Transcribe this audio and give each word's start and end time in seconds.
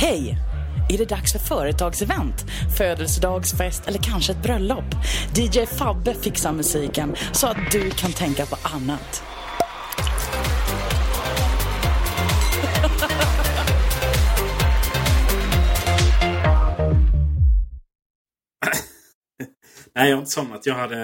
Hej! 0.00 0.38
Är 0.88 0.98
det 0.98 1.08
dags 1.08 1.32
för 1.32 1.38
företagsevent, 1.38 2.44
födelsedagsfest 2.78 3.88
eller 3.88 3.98
kanske 3.98 4.32
ett 4.32 4.42
bröllop? 4.42 4.84
DJ 5.36 5.66
Fabbe 5.66 6.14
fixar 6.14 6.52
musiken 6.52 7.16
så 7.32 7.46
att 7.46 7.70
du 7.72 7.90
kan 7.90 8.12
tänka 8.12 8.46
på 8.46 8.56
annat. 8.62 9.22
Nej, 19.94 20.08
jag 20.08 20.16
har 20.16 20.20
inte 20.20 20.30
somnat. 20.30 20.66
Jag 20.66 20.74
hade 20.74 20.96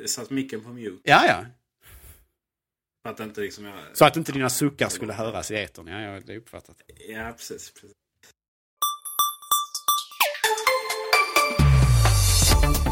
eh, 0.00 0.06
satt 0.06 0.30
micken 0.30 0.60
på 0.60 0.68
mute. 0.68 1.00
Ja, 1.04 1.26
ja. 1.26 1.44
För 3.02 3.10
att 3.10 3.20
inte 3.20 3.40
liksom 3.40 3.64
jag... 3.64 3.74
Så 3.92 4.04
att 4.04 4.16
inte 4.16 4.32
dina 4.32 4.50
suckar 4.50 4.88
skulle 4.88 5.12
höras 5.12 5.50
i 5.50 5.54
etern. 5.54 5.86
Ja, 5.86 6.00
ja, 6.00 6.20
det 6.26 6.32
är 6.32 6.36
uppfattat. 6.36 6.76
Ja, 7.08 7.32
precis. 7.36 7.72
precis. 7.72 7.96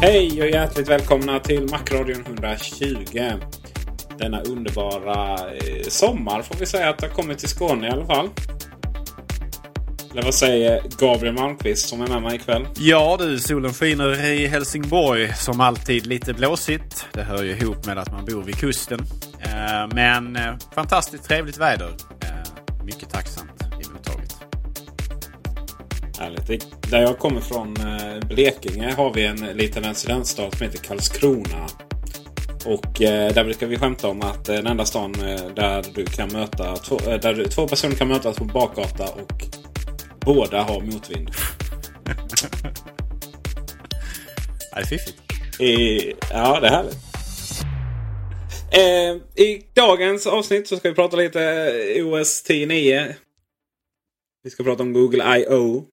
Hej 0.01 0.41
och 0.41 0.49
hjärtligt 0.49 0.87
välkomna 0.87 1.39
till 1.39 1.67
Macradion 1.71 2.21
120. 2.21 3.31
Denna 4.17 4.41
underbara 4.41 5.51
eh, 5.51 5.83
sommar 5.87 6.41
får 6.41 6.55
vi 6.55 6.65
säga 6.65 6.89
att 6.89 6.99
det 6.99 7.07
har 7.07 7.15
kommit 7.15 7.39
till 7.39 7.49
Skåne 7.49 7.87
i 7.87 7.89
alla 7.89 8.05
fall. 8.05 8.29
Eller 10.11 10.23
vad 10.23 10.35
säger 10.35 10.83
Gabriel 10.99 11.33
Malmqvist 11.35 11.89
som 11.89 12.01
är 12.01 12.07
med 12.07 12.21
mig 12.21 12.35
ikväll? 12.35 12.67
Ja 12.77 13.17
du, 13.19 13.39
solen 13.39 13.73
skiner 13.73 14.25
i 14.25 14.47
Helsingborg 14.47 15.33
som 15.33 15.61
alltid 15.61 16.07
lite 16.07 16.33
blåsigt. 16.33 17.07
Det 17.13 17.23
hör 17.23 17.43
ju 17.43 17.51
ihop 17.51 17.85
med 17.85 17.97
att 17.97 18.11
man 18.11 18.25
bor 18.25 18.43
vid 18.43 18.55
kusten. 18.55 18.99
Eh, 19.43 19.87
Men 19.95 20.35
eh, 20.35 20.53
fantastiskt 20.75 21.23
trevligt 21.23 21.57
väder. 21.57 21.89
Eh, 22.21 22.83
Mycket 22.85 23.09
tacksamt 23.09 23.61
emottaget. 23.87 24.35
Härligt. 26.19 26.91
Där 26.91 27.01
jag 27.01 27.19
kommer 27.19 27.41
från, 27.41 27.77
Blekinge, 28.27 28.93
har 28.93 29.13
vi 29.13 29.25
en 29.25 29.35
liten 29.37 29.83
residensstad 29.83 30.51
som 30.51 30.65
heter 30.67 30.79
Karlskrona. 30.79 31.65
Och 32.65 32.85
där 32.99 33.43
brukar 33.43 33.67
vi 33.67 33.77
skämta 33.77 34.07
om 34.07 34.21
att 34.21 34.45
den 34.45 34.67
enda 34.67 34.85
stan 34.85 35.11
där, 35.55 35.85
du 35.95 36.05
kan 36.05 36.29
möta 36.33 36.75
två, 36.75 36.97
där 37.21 37.33
du- 37.33 37.45
två 37.47 37.67
personer 37.67 37.95
kan 37.95 38.07
mötas 38.07 38.35
på 38.35 38.45
bakgata 38.45 39.03
och 39.03 39.43
båda 40.19 40.61
har 40.63 40.81
motvind. 40.81 41.31
Det 44.73 44.79
är 44.81 44.85
fiffigt. 44.85 45.17
I, 45.61 46.13
ja, 46.31 46.59
det 46.59 46.67
är 46.67 46.71
härligt. 46.71 46.97
Eh, 48.73 49.15
I 49.45 49.65
dagens 49.73 50.27
avsnitt 50.27 50.67
så 50.67 50.77
ska 50.77 50.89
vi 50.89 50.95
prata 50.95 51.17
lite 51.17 51.39
OS 52.03 52.45
10.9. 52.49 53.13
Vi 54.43 54.49
ska 54.49 54.63
prata 54.63 54.83
om 54.83 54.93
Google 54.93 55.37
I.O. 55.39 55.85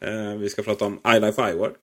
Eh, 0.00 0.34
vi 0.34 0.48
ska 0.48 0.62
prata 0.62 0.84
om 0.84 1.00
iLife 1.16 1.50
iWork. 1.50 1.80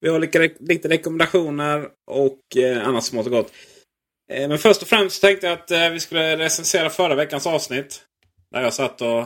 Vi 0.00 0.08
har 0.08 0.18
lite, 0.18 0.50
lite 0.60 0.88
rekommendationer 0.88 1.88
och 2.10 2.56
eh, 2.56 2.88
annat 2.88 3.04
smått 3.04 3.26
och 3.26 3.32
gott. 3.32 3.52
Eh, 4.32 4.48
men 4.48 4.58
först 4.58 4.82
och 4.82 4.88
främst 4.88 5.22
tänkte 5.22 5.46
jag 5.46 5.58
att 5.58 5.70
eh, 5.70 5.90
vi 5.90 6.00
skulle 6.00 6.36
recensera 6.36 6.90
förra 6.90 7.14
veckans 7.14 7.46
avsnitt. 7.46 8.02
Där 8.50 8.62
jag 8.62 8.74
satt 8.74 9.02
och 9.02 9.24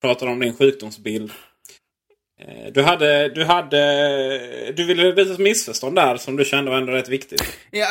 pratade 0.00 0.30
om 0.30 0.40
din 0.40 0.56
sjukdomsbild. 0.56 1.32
Eh, 2.38 2.72
du 2.72 2.82
hade, 2.82 3.28
du 3.28 3.44
hade, 3.44 4.72
du 4.72 4.84
ville 4.86 5.12
visa 5.12 5.32
ett 5.32 5.38
missförstånd 5.38 5.96
där 5.96 6.16
som 6.16 6.36
du 6.36 6.44
kände 6.44 6.70
var 6.70 6.78
ändå 6.78 6.92
rätt 6.92 7.08
viktigt. 7.08 7.58
Ja, 7.70 7.86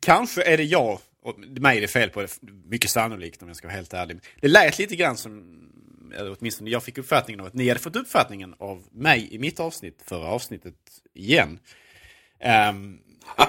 kanske 0.00 0.42
är 0.42 0.56
det 0.56 0.64
jag 0.64 0.98
och 1.22 1.38
mig 1.38 1.76
är 1.76 1.80
det 1.80 1.88
fel 1.88 2.10
på. 2.10 2.22
Det. 2.22 2.38
Mycket 2.64 2.90
sannolikt 2.90 3.42
om 3.42 3.48
jag 3.48 3.56
ska 3.56 3.66
vara 3.66 3.76
helt 3.76 3.94
ärlig. 3.94 4.20
Det 4.40 4.48
lät 4.48 4.78
lite 4.78 4.96
grann 4.96 5.16
som, 5.16 5.60
eller 6.16 6.36
åtminstone 6.38 6.70
jag 6.70 6.82
fick 6.82 6.98
uppfattningen 6.98 7.40
av 7.40 7.46
att 7.46 7.54
ni 7.54 7.68
hade 7.68 7.80
fått 7.80 7.96
uppfattningen 7.96 8.54
av 8.58 8.84
mig 8.92 9.28
i 9.34 9.38
mitt 9.38 9.60
avsnitt, 9.60 10.02
förra 10.06 10.26
avsnittet 10.26 10.74
igen. 11.14 11.58
Um, 12.70 13.00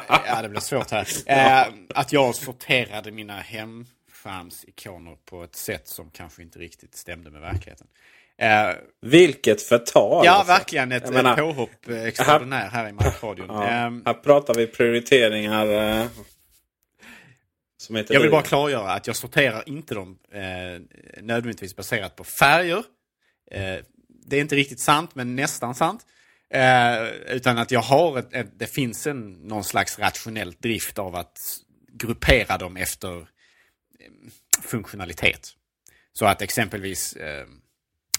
ja, 0.08 0.42
det 0.42 0.50
blir 0.50 0.60
svårt 0.60 0.92
här. 0.92 1.08
Uh, 1.30 1.74
att 1.90 2.14
jag 2.14 2.36
sorterade 2.36 3.12
mina 3.12 3.40
hemskärmsikoner 3.40 5.18
på 5.26 5.44
ett 5.44 5.56
sätt 5.56 5.88
som 5.88 6.12
kanske 6.12 6.42
inte 6.42 6.60
riktigt 6.60 6.96
stämde 6.96 7.32
med 7.32 7.42
verkligheten. 7.42 7.88
Ehm, 8.40 8.76
Vilket 9.02 9.62
förtal! 9.62 10.26
ja, 10.26 10.32
alltså. 10.32 10.54
verkligen 10.54 10.92
ett, 10.92 11.14
menar, 11.14 11.32
ett 11.32 11.40
påhopp 11.40 11.90
extraordinär 11.90 12.70
här 12.70 12.90
i 12.90 12.92
Markradion. 12.92 13.46
Ja, 13.50 13.68
Ehm, 13.68 14.04
här 14.06 14.14
pratar 14.14 14.54
vi 14.54 14.68
prioriteringar. 14.68 15.68
Eh, 16.02 16.08
som 17.78 17.96
heter 17.96 18.14
Jag 18.14 18.22
vill 18.22 18.32
bara 18.32 18.42
klargöra 18.42 18.92
att 18.92 19.08
jag 19.08 19.16
sorterar 19.16 19.64
inte 19.70 19.96
dem 19.96 20.18
eh, 20.32 20.42
nödvändigtvis 21.22 21.76
baserat 21.76 22.16
på 22.16 22.24
färger. 22.24 22.84
Eh, 23.52 23.78
det 24.26 24.38
är 24.38 24.42
inte 24.42 24.56
riktigt 24.56 24.80
sant, 24.80 25.16
men 25.16 25.36
nästan 25.36 25.76
sant. 25.76 26.06
Utan 27.28 27.58
att 27.58 27.72
jag 27.72 27.80
har 27.80 28.20
ett, 28.20 28.34
ett, 28.34 28.60
det 28.60 28.68
finns 28.68 29.08
en, 29.08 29.32
någon 29.32 29.64
slags 29.64 30.00
rationell 30.00 30.52
drift 30.52 31.00
av 31.00 31.16
att 31.16 31.40
gruppera 31.94 32.58
dem 32.58 32.78
efter 32.78 33.28
funktionalitet. 34.64 35.50
Så 36.14 36.26
att 36.26 36.42
exempelvis 36.42 37.18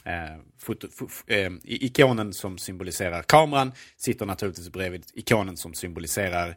Eh, 0.05 0.37
foto, 0.59 0.89
fo, 0.89 1.09
eh, 1.27 1.53
ikonen 1.65 2.33
som 2.33 2.59
symboliserar 2.59 3.23
kameran 3.23 3.73
sitter 3.97 4.27
naturligtvis 4.27 4.69
bredvid 4.69 5.05
ikonen 5.15 5.57
som 5.57 5.75
symboliserar 5.75 6.57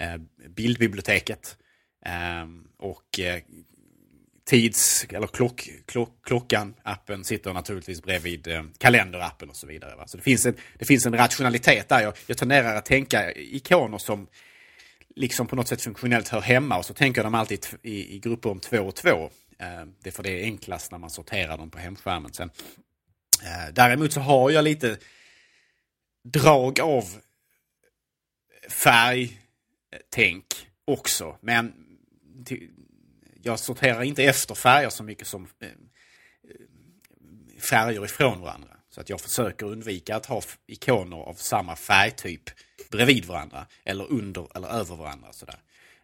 eh, 0.00 0.16
bildbiblioteket. 0.48 1.56
Ehm, 2.06 2.64
och 2.78 3.20
eh, 3.20 3.42
tids, 4.46 5.06
eller 5.08 5.26
klock, 5.26 5.68
klock, 5.86 6.26
klockan, 6.26 6.74
appen 6.82 7.24
sitter 7.24 7.52
naturligtvis 7.52 8.02
bredvid 8.02 8.48
eh, 8.48 8.62
kalenderappen 8.78 9.50
och 9.50 9.56
så 9.56 9.66
vidare. 9.66 9.96
Va? 9.96 10.06
Så 10.06 10.16
det 10.16 10.22
finns, 10.22 10.46
en, 10.46 10.54
det 10.78 10.84
finns 10.84 11.06
en 11.06 11.16
rationalitet 11.16 11.88
där. 11.88 12.02
Jag, 12.02 12.14
jag 12.26 12.38
tenderar 12.38 12.76
att 12.76 12.84
tänka 12.84 13.32
ikoner 13.32 13.98
som 13.98 14.26
liksom 15.16 15.46
på 15.46 15.56
något 15.56 15.68
sätt 15.68 15.82
funktionellt 15.82 16.28
hör 16.28 16.40
hemma 16.40 16.78
och 16.78 16.84
så 16.84 16.94
tänker 16.94 17.24
de 17.24 17.34
alltid 17.34 17.66
i, 17.82 18.16
i 18.16 18.18
grupper 18.18 18.50
om 18.50 18.60
två 18.60 18.78
och 18.78 18.94
två. 18.94 19.30
Eh, 19.58 19.86
det 20.00 20.08
är 20.08 20.12
för 20.12 20.22
det 20.22 20.30
är 20.30 20.44
enklast 20.44 20.90
när 20.90 20.98
man 20.98 21.10
sorterar 21.10 21.58
dem 21.58 21.70
på 21.70 21.78
hemskärmen. 21.78 22.32
Sen, 22.32 22.50
eh, 23.42 23.72
däremot 23.72 24.12
så 24.12 24.20
har 24.20 24.50
jag 24.50 24.64
lite 24.64 24.98
drag 26.24 26.80
av 26.80 27.04
färgtänk 28.68 30.44
eh, 30.60 30.92
också. 30.94 31.38
Men 31.40 31.74
jag 33.42 33.58
sorterar 33.58 34.02
inte 34.02 34.24
efter 34.24 34.54
färger 34.54 34.90
så 34.90 35.02
mycket 35.02 35.26
som 35.26 35.48
färger 37.60 38.04
ifrån 38.04 38.40
varandra. 38.40 38.76
Så 38.90 39.00
att 39.00 39.08
jag 39.08 39.20
försöker 39.20 39.66
undvika 39.66 40.16
att 40.16 40.26
ha 40.26 40.42
ikoner 40.66 41.16
av 41.16 41.34
samma 41.34 41.76
färgtyp 41.76 42.50
bredvid 42.90 43.24
varandra. 43.24 43.66
Eller 43.84 44.12
under 44.12 44.56
eller 44.56 44.68
över 44.68 44.96
varandra. 44.96 45.32
Sådär. 45.32 45.58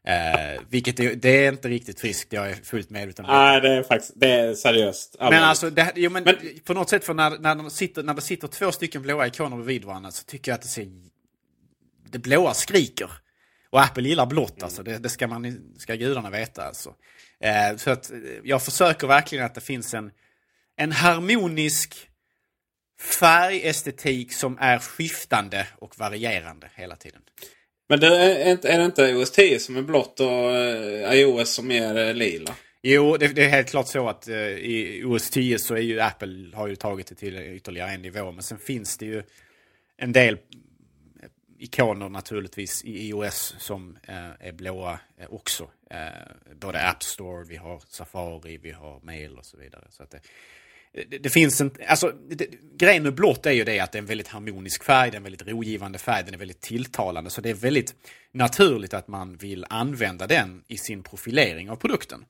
Eh, 0.07 0.63
vilket 0.69 1.01
är, 1.01 1.15
det 1.15 1.47
är 1.47 1.53
inte 1.53 1.69
riktigt 1.69 2.01
friskt, 2.01 2.33
jag 2.33 2.51
är 2.51 2.55
fullt 2.55 2.91
medveten 2.91 3.25
om 3.25 3.31
det. 3.31 3.37
Nej, 3.37 3.61
det 3.61 3.69
är 3.69 3.83
faktiskt 3.83 4.13
det 4.17 4.31
är 4.31 4.55
seriöst. 4.55 5.17
Men 5.21 5.35
alltså, 5.35 5.71
det, 5.71 5.93
jo, 5.97 6.11
men, 6.11 6.25
men, 6.25 6.37
på 6.65 6.75
något 6.75 6.91
sätt, 6.91 7.05
för 7.05 7.15
när, 7.15 7.39
när, 7.39 7.55
de 7.55 7.71
sitter, 7.71 8.03
när 8.03 8.15
det 8.15 8.21
sitter 8.21 8.49
två 8.49 8.73
stycken 8.73 9.03
blåa 9.03 9.27
ikoner 9.27 9.57
bredvid 9.57 9.85
varandra 9.85 10.11
så 10.11 10.25
tycker 10.25 10.51
jag 10.51 10.55
att 10.55 10.63
det 10.63 10.69
ser... 10.69 10.89
Det 12.11 12.19
blåa 12.19 12.55
skriker. 12.55 13.11
Och 13.71 13.81
Apple 13.81 14.09
gillar 14.09 14.27
blått 14.27 14.57
mm. 14.57 14.65
alltså, 14.65 14.83
det, 14.83 14.99
det, 14.99 15.09
ska, 15.09 15.27
man, 15.27 15.75
ska 15.79 15.95
gudarna 15.95 16.31
veta 16.31 16.65
alltså. 16.65 16.95
Eh, 17.41 17.77
så 17.77 17.91
att 17.91 18.11
jag 18.45 18.63
försöker 18.63 19.07
verkligen 19.07 19.45
att 19.45 19.55
det 19.55 19.61
finns 19.61 19.95
en, 19.95 20.11
en 20.77 20.93
harmonisk 20.93 22.11
färgestetik 23.01 24.33
som 24.33 24.59
är 24.61 24.79
skiftande 24.79 25.67
och 25.79 25.99
varierande 25.99 26.71
hela 26.75 26.97
tiden. 26.97 27.23
Men 27.91 28.01
det 28.01 28.07
är, 28.07 28.67
är 28.67 28.79
det 28.79 28.85
inte 28.85 29.15
OS 29.15 29.31
10 29.31 29.59
som 29.59 29.77
är 29.77 29.83
blått 29.83 30.21
och 30.21 30.57
eh, 30.57 31.13
iOS 31.13 31.55
som 31.55 31.71
är 31.71 32.09
eh, 32.09 32.15
lila? 32.15 32.55
Jo, 32.83 33.17
det, 33.17 33.29
det, 33.29 33.45
är 33.45 33.49
helt 33.49 33.71
klart 33.71 33.89
så 33.89 34.09
att 34.09 34.29
eh, 34.29 34.37
i 34.37 35.03
OS 35.07 35.31
10 35.31 35.59
så 35.59 35.75
är 35.75 35.81
ju 35.81 36.01
Apple 36.01 36.51
har 36.55 36.69
ju 36.69 36.77
tagit 36.77 37.07
det 37.07 37.15
till 37.15 37.37
ytterligare 37.37 37.91
en 37.91 38.03
nivå. 38.03 38.33
Men 38.33 38.43
sen 38.43 38.59
finns 38.59 38.99
det 38.99 39.07
ju 39.07 39.23
en 39.97 40.13
del 40.13 40.39
ikoner 41.59 42.09
naturligtvis 42.09 42.85
i 42.85 43.09
iOS 43.09 43.55
som 43.59 43.99
eh, 44.03 44.49
är 44.49 44.53
blåa 44.53 44.93
uh, 44.93 45.27
också. 45.29 45.71
både 46.55 46.89
App 46.89 47.03
Store, 47.03 47.45
vi 47.45 47.57
har 47.57 47.83
Safari, 47.89 48.57
vi 48.57 48.71
har 48.71 49.01
Mail 49.01 49.39
och 49.39 49.47
så 49.47 49.57
vidare. 49.57 49.85
Så 49.91 50.03
att 50.03 50.11
det, 50.11 50.21
det, 50.93 51.19
det, 51.19 51.31
finns 51.31 51.61
en, 51.61 51.71
alltså 51.89 52.13
det, 52.31 52.47
grejen 52.77 53.03
med 53.03 53.15
blått 53.15 53.47
är 53.47 53.51
ju 53.51 53.65
det 53.65 53.81
att 53.81 53.93
det 53.93 53.99
är 53.99 54.01
en 54.01 54.07
väldigt 54.07 54.29
harmonisk 54.29 54.85
färg, 54.85 55.11
det 55.11 55.15
är 55.15 55.17
en 55.17 55.23
väldigt 55.23 55.49
rogivande 55.49 55.99
färg, 55.99 56.25
den 56.25 56.35
är 56.35 56.39
väldigt 56.39 56.61
tilltalande. 56.61 57.31
Så 57.31 57.41
det 57.41 57.51
är 57.51 57.55
väldigt 57.55 57.95
naturligt 58.33 58.95
att 58.95 59.09
man 59.09 59.37
vill 59.37 59.67
använda 59.69 60.27
den 60.27 60.65
i 60.69 60.79
sin 60.79 61.03
profilering 61.03 61.71
av 61.71 61.77
produkten. 61.77 62.25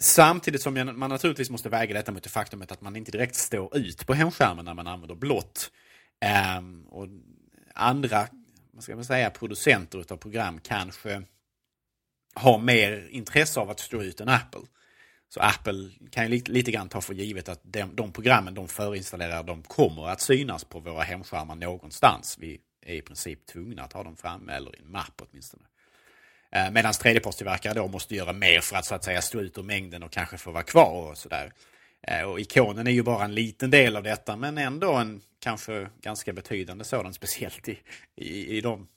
Samtidigt 0.00 0.62
som 0.62 0.74
man 0.74 1.10
naturligtvis 1.10 1.50
måste 1.50 1.68
väga 1.68 1.94
detta 1.94 2.12
mot 2.12 2.22
det 2.22 2.28
faktumet 2.28 2.72
att 2.72 2.80
man 2.80 2.96
inte 2.96 3.10
direkt 3.10 3.34
står 3.34 3.76
ut 3.76 4.06
på 4.06 4.14
hemskärmen 4.14 4.64
när 4.64 4.74
man 4.74 4.86
använder 4.86 5.14
blått. 5.14 5.70
Um, 6.58 6.82
och 6.82 7.08
andra, 7.74 8.28
vad 8.72 8.82
ska 8.82 8.94
man 8.94 9.04
säga, 9.04 9.30
producenter 9.30 10.04
av 10.12 10.16
program 10.16 10.60
kanske 10.60 11.22
har 12.34 12.58
mer 12.58 13.08
intresse 13.10 13.60
av 13.60 13.70
att 13.70 13.80
stå 13.80 14.02
ut 14.02 14.20
än 14.20 14.28
Apple. 14.28 14.60
Så 15.28 15.40
Apple 15.40 15.90
kan 16.10 16.24
ju 16.24 16.30
lite, 16.30 16.52
lite 16.52 16.70
grann 16.70 16.88
ta 16.88 17.00
för 17.00 17.14
givet 17.14 17.48
att 17.48 17.60
de, 17.62 17.96
de 17.96 18.12
programmen 18.12 18.54
de 18.54 18.68
förinstallerar 18.68 19.42
de 19.42 19.62
kommer 19.62 20.08
att 20.08 20.20
synas 20.20 20.64
på 20.64 20.80
våra 20.80 21.02
hemskärmar 21.02 21.54
någonstans. 21.54 22.36
Vi 22.40 22.60
är 22.86 22.94
i 22.94 23.02
princip 23.02 23.46
tvungna 23.46 23.82
att 23.82 23.92
ha 23.92 24.02
dem 24.02 24.16
framme 24.16 24.52
eller 24.52 24.76
i 24.76 24.78
en 24.80 24.90
mapp 24.90 25.22
åtminstone. 25.30 25.62
Eh, 26.52 26.70
Medan 26.70 26.92
tredjepartstillverkare 26.92 27.74
då 27.74 27.88
måste 27.88 28.14
göra 28.14 28.32
mer 28.32 28.60
för 28.60 28.76
att 28.76 28.84
så 28.84 28.94
att 28.94 29.04
säga 29.04 29.22
stå 29.22 29.40
ut 29.40 29.58
ur 29.58 29.62
mängden 29.62 30.02
och 30.02 30.12
kanske 30.12 30.38
få 30.38 30.50
vara 30.50 30.62
kvar 30.62 31.10
och 31.10 31.18
sådär. 31.18 31.52
Eh, 32.02 32.22
och 32.22 32.40
ikonen 32.40 32.86
är 32.86 32.90
ju 32.90 33.02
bara 33.02 33.24
en 33.24 33.34
liten 33.34 33.70
del 33.70 33.96
av 33.96 34.02
detta 34.02 34.36
men 34.36 34.58
ändå 34.58 34.92
en 34.92 35.20
kanske 35.40 35.88
ganska 36.00 36.32
betydande 36.32 36.84
sådan, 36.84 37.14
speciellt 37.14 37.68
i, 37.68 37.78
i, 38.16 38.56
i 38.56 38.60
de 38.60 38.88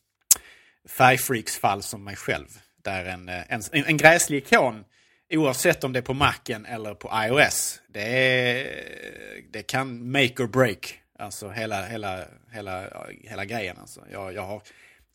färgfreaks-fall 0.90 1.84
som 1.84 2.04
mig 2.04 2.16
själv. 2.16 2.48
Där 2.84 3.06
en, 3.06 3.30
eh, 3.30 3.44
en, 3.48 3.62
en 3.72 3.98
gräslig 3.98 4.38
ikon 4.38 4.86
Oavsett 5.34 5.84
om 5.84 5.94
det 5.94 6.00
är 6.00 6.04
på 6.04 6.14
Macen 6.14 6.66
eller 6.66 6.94
på 6.94 7.12
iOS. 7.14 7.82
Det, 7.88 8.02
är, 8.02 9.42
det 9.52 9.64
kan 9.64 10.12
make 10.12 10.44
or 10.44 10.48
break. 10.48 11.02
Alltså 11.20 11.50
hela, 11.50 11.86
hela, 11.86 12.26
hela, 12.52 12.90
hela 13.24 13.46
grejen. 13.46 13.78
Alltså. 13.78 14.02
Jag, 14.12 14.34
jag 14.34 14.42
har 14.42 14.62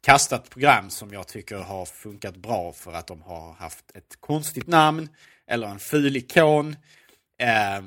kastat 0.00 0.50
program 0.50 0.90
som 0.90 1.12
jag 1.12 1.28
tycker 1.28 1.56
har 1.56 1.86
funkat 1.86 2.36
bra 2.36 2.72
för 2.72 2.92
att 2.92 3.06
de 3.06 3.22
har 3.22 3.52
haft 3.52 3.96
ett 3.96 4.16
konstigt 4.20 4.66
namn. 4.66 5.08
Eller 5.46 5.66
en 5.66 5.78
ful 5.78 6.16
ikon. 6.16 6.76
Eh, 7.38 7.80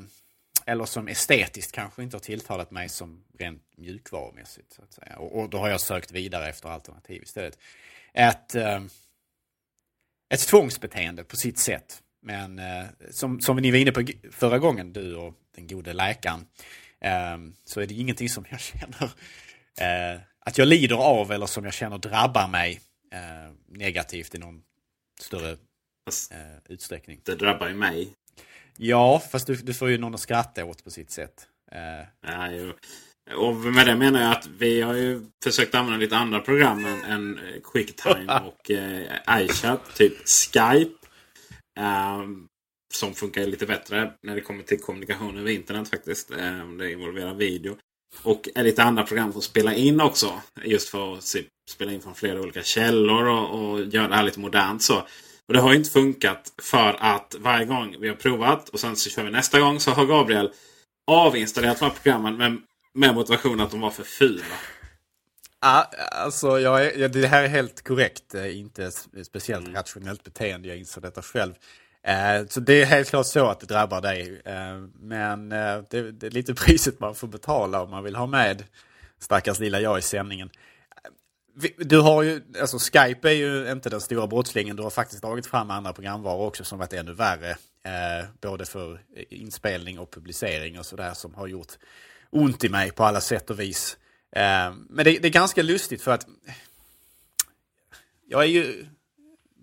eller 0.65 0.85
som 0.85 1.07
estetiskt 1.07 1.71
kanske 1.71 2.03
inte 2.03 2.15
har 2.15 2.21
tilltalat 2.21 2.71
mig 2.71 2.89
som 2.89 3.23
rent 3.39 3.63
mjukvarumässigt. 3.77 4.73
Så 4.73 4.81
att 4.81 4.93
säga. 4.93 5.17
Och, 5.17 5.39
och 5.39 5.49
då 5.49 5.57
har 5.57 5.69
jag 5.69 5.81
sökt 5.81 6.11
vidare 6.11 6.49
efter 6.49 6.69
alternativ 6.69 7.23
istället. 7.23 7.59
Ett, 8.13 8.55
eh, 8.55 8.81
ett 10.29 10.47
tvångsbeteende 10.47 11.23
på 11.23 11.35
sitt 11.35 11.59
sätt. 11.59 12.03
Men 12.21 12.59
eh, 12.59 12.85
som, 13.11 13.41
som 13.41 13.57
ni 13.57 13.71
var 13.71 13.77
inne 13.77 13.91
på 13.91 14.05
förra 14.31 14.59
gången, 14.59 14.93
du 14.93 15.15
och 15.15 15.33
den 15.55 15.67
gode 15.67 15.93
läkaren, 15.93 16.45
eh, 17.01 17.37
så 17.65 17.81
är 17.81 17.87
det 17.87 17.93
ingenting 17.93 18.29
som 18.29 18.45
jag 18.49 18.59
känner 18.59 19.11
eh, 19.81 20.21
att 20.39 20.57
jag 20.57 20.67
lider 20.67 20.95
av 20.95 21.31
eller 21.31 21.45
som 21.45 21.65
jag 21.65 21.73
känner 21.73 21.97
drabbar 21.97 22.47
mig 22.47 22.81
eh, 23.13 23.53
negativt 23.67 24.35
i 24.35 24.37
någon 24.37 24.61
större 25.19 25.51
eh, 25.51 26.57
utsträckning. 26.69 27.21
Det 27.23 27.35
drabbar 27.35 27.67
ju 27.67 27.75
mig. 27.75 28.13
Ja, 28.77 29.21
fast 29.31 29.47
du, 29.47 29.55
du 29.55 29.73
får 29.73 29.89
ju 29.89 29.97
någon 29.97 30.13
att 30.13 30.19
skratta 30.19 30.65
åt 30.65 30.83
på 30.83 30.91
sitt 30.91 31.11
sätt. 31.11 31.47
Eh. 31.71 32.31
Ja, 32.31 32.51
jo. 32.51 32.73
Och 33.35 33.55
med 33.55 33.87
det 33.87 33.95
menar 33.95 34.21
jag 34.21 34.31
att 34.31 34.47
vi 34.47 34.81
har 34.81 34.93
ju 34.93 35.21
försökt 35.43 35.75
använda 35.75 35.99
lite 35.99 36.17
andra 36.17 36.39
program 36.39 36.85
än, 36.85 37.03
än 37.03 37.39
Quicktime 37.63 38.39
och 38.45 38.71
eh, 38.71 39.41
iChat. 39.41 39.95
Typ 39.95 40.13
Skype 40.27 40.98
Ehm, 41.79 42.45
som 42.93 43.13
funkar 43.13 43.45
lite 43.45 43.65
bättre 43.65 44.13
när 44.23 44.35
det 44.35 44.41
kommer 44.41 44.63
till 44.63 44.79
kommunikation 44.79 45.37
över 45.37 45.51
internet 45.51 45.89
faktiskt. 45.89 46.31
Um, 46.31 46.77
det 46.77 46.91
involverar 46.91 47.33
video. 47.33 47.77
Och 48.23 48.49
är 48.55 48.63
lite 48.63 48.83
andra 48.83 49.03
program 49.03 49.33
som 49.33 49.41
spelar 49.41 49.73
in 49.73 50.01
också. 50.01 50.41
Just 50.63 50.89
för 50.89 51.17
att 51.17 51.35
spela 51.69 51.91
in 51.91 52.01
från 52.01 52.15
flera 52.15 52.41
olika 52.41 52.63
källor 52.63 53.25
och, 53.25 53.71
och 53.71 53.79
göra 53.79 54.07
det 54.07 54.15
här 54.15 54.23
lite 54.23 54.39
modernt 54.39 54.83
så. 54.83 54.97
Och 55.47 55.53
det 55.53 55.59
har 55.59 55.73
inte 55.73 55.89
funkat 55.89 56.53
för 56.61 56.97
att 56.99 57.35
varje 57.39 57.65
gång 57.65 57.95
vi 57.99 58.07
har 58.07 58.15
provat 58.15 58.69
och 58.69 58.79
sen 58.79 58.95
så 58.95 59.09
kör 59.09 59.23
vi 59.23 59.31
nästa 59.31 59.59
gång 59.59 59.79
så 59.79 59.91
har 59.91 60.05
Gabriel 60.05 60.51
avinstallerat 61.11 61.79
de 61.79 61.85
här 61.85 61.91
programmen 61.91 62.37
med, 62.37 62.57
med 62.93 63.15
motivation 63.15 63.59
att 63.59 63.71
de 63.71 63.79
var 63.79 63.91
för 63.91 64.03
fula. 64.03 64.45
Ja, 65.61 65.91
alltså 66.11 66.59
jag 66.59 66.85
är, 66.85 67.09
det 67.09 67.27
här 67.27 67.43
är 67.43 67.47
helt 67.47 67.83
korrekt. 67.83 68.33
Inte 68.33 68.91
speciellt 69.23 69.65
mm. 69.65 69.75
rationellt 69.75 70.23
beteende. 70.23 70.67
Jag 70.67 70.77
inser 70.77 71.01
detta 71.01 71.21
själv. 71.21 71.53
Eh, 72.03 72.47
så 72.47 72.59
det 72.59 72.81
är 72.81 72.85
helt 72.85 73.09
klart 73.09 73.25
så 73.25 73.47
att 73.47 73.59
det 73.59 73.65
drabbar 73.65 74.01
dig. 74.01 74.41
Eh, 74.45 74.77
men 74.99 75.51
eh, 75.51 75.81
det, 75.89 76.11
det, 76.11 76.27
är 76.27 76.31
lite 76.31 76.53
priset 76.65 76.99
man 76.99 77.15
får 77.15 77.27
betala 77.27 77.81
om 77.81 77.91
man 77.91 78.03
vill 78.03 78.15
ha 78.15 78.27
med 78.27 78.63
stackars 79.19 79.59
lilla 79.59 79.79
jag 79.79 79.99
i 79.99 80.01
sändningen. 80.01 80.49
Du 81.77 81.99
har 81.99 82.23
ju, 82.23 82.41
alltså 82.61 82.77
Skype 82.77 83.29
är 83.29 83.33
ju 83.33 83.71
inte 83.71 83.89
den 83.89 84.01
stora 84.01 84.27
brottslingen. 84.27 84.75
Du 84.75 84.83
har 84.83 84.89
faktiskt 84.89 85.21
dragit 85.21 85.47
fram 85.47 85.71
andra 85.71 85.93
programvaror 85.93 86.47
också 86.47 86.63
som 86.63 86.79
varit 86.79 86.93
ännu 86.93 87.13
värre. 87.13 87.57
både 88.41 88.65
för 88.65 89.01
inspelning 89.29 89.99
och 89.99 90.11
publicering 90.11 90.79
och 90.79 90.85
sådär 90.85 91.13
som 91.13 91.33
har 91.33 91.47
gjort 91.47 91.73
ont 92.29 92.63
i 92.63 92.69
mig 92.69 92.91
på 92.91 93.03
alla 93.03 93.21
sätt 93.21 93.49
och 93.49 93.59
vis. 93.59 93.97
Eh, 94.31 94.73
men 94.89 95.05
det, 95.05 95.19
det, 95.19 95.27
är 95.27 95.29
ganska 95.29 95.61
lustigt 95.63 96.01
för 96.01 96.11
att 96.11 96.27
jag 98.27 98.43
är 98.43 98.47
ju 98.47 98.85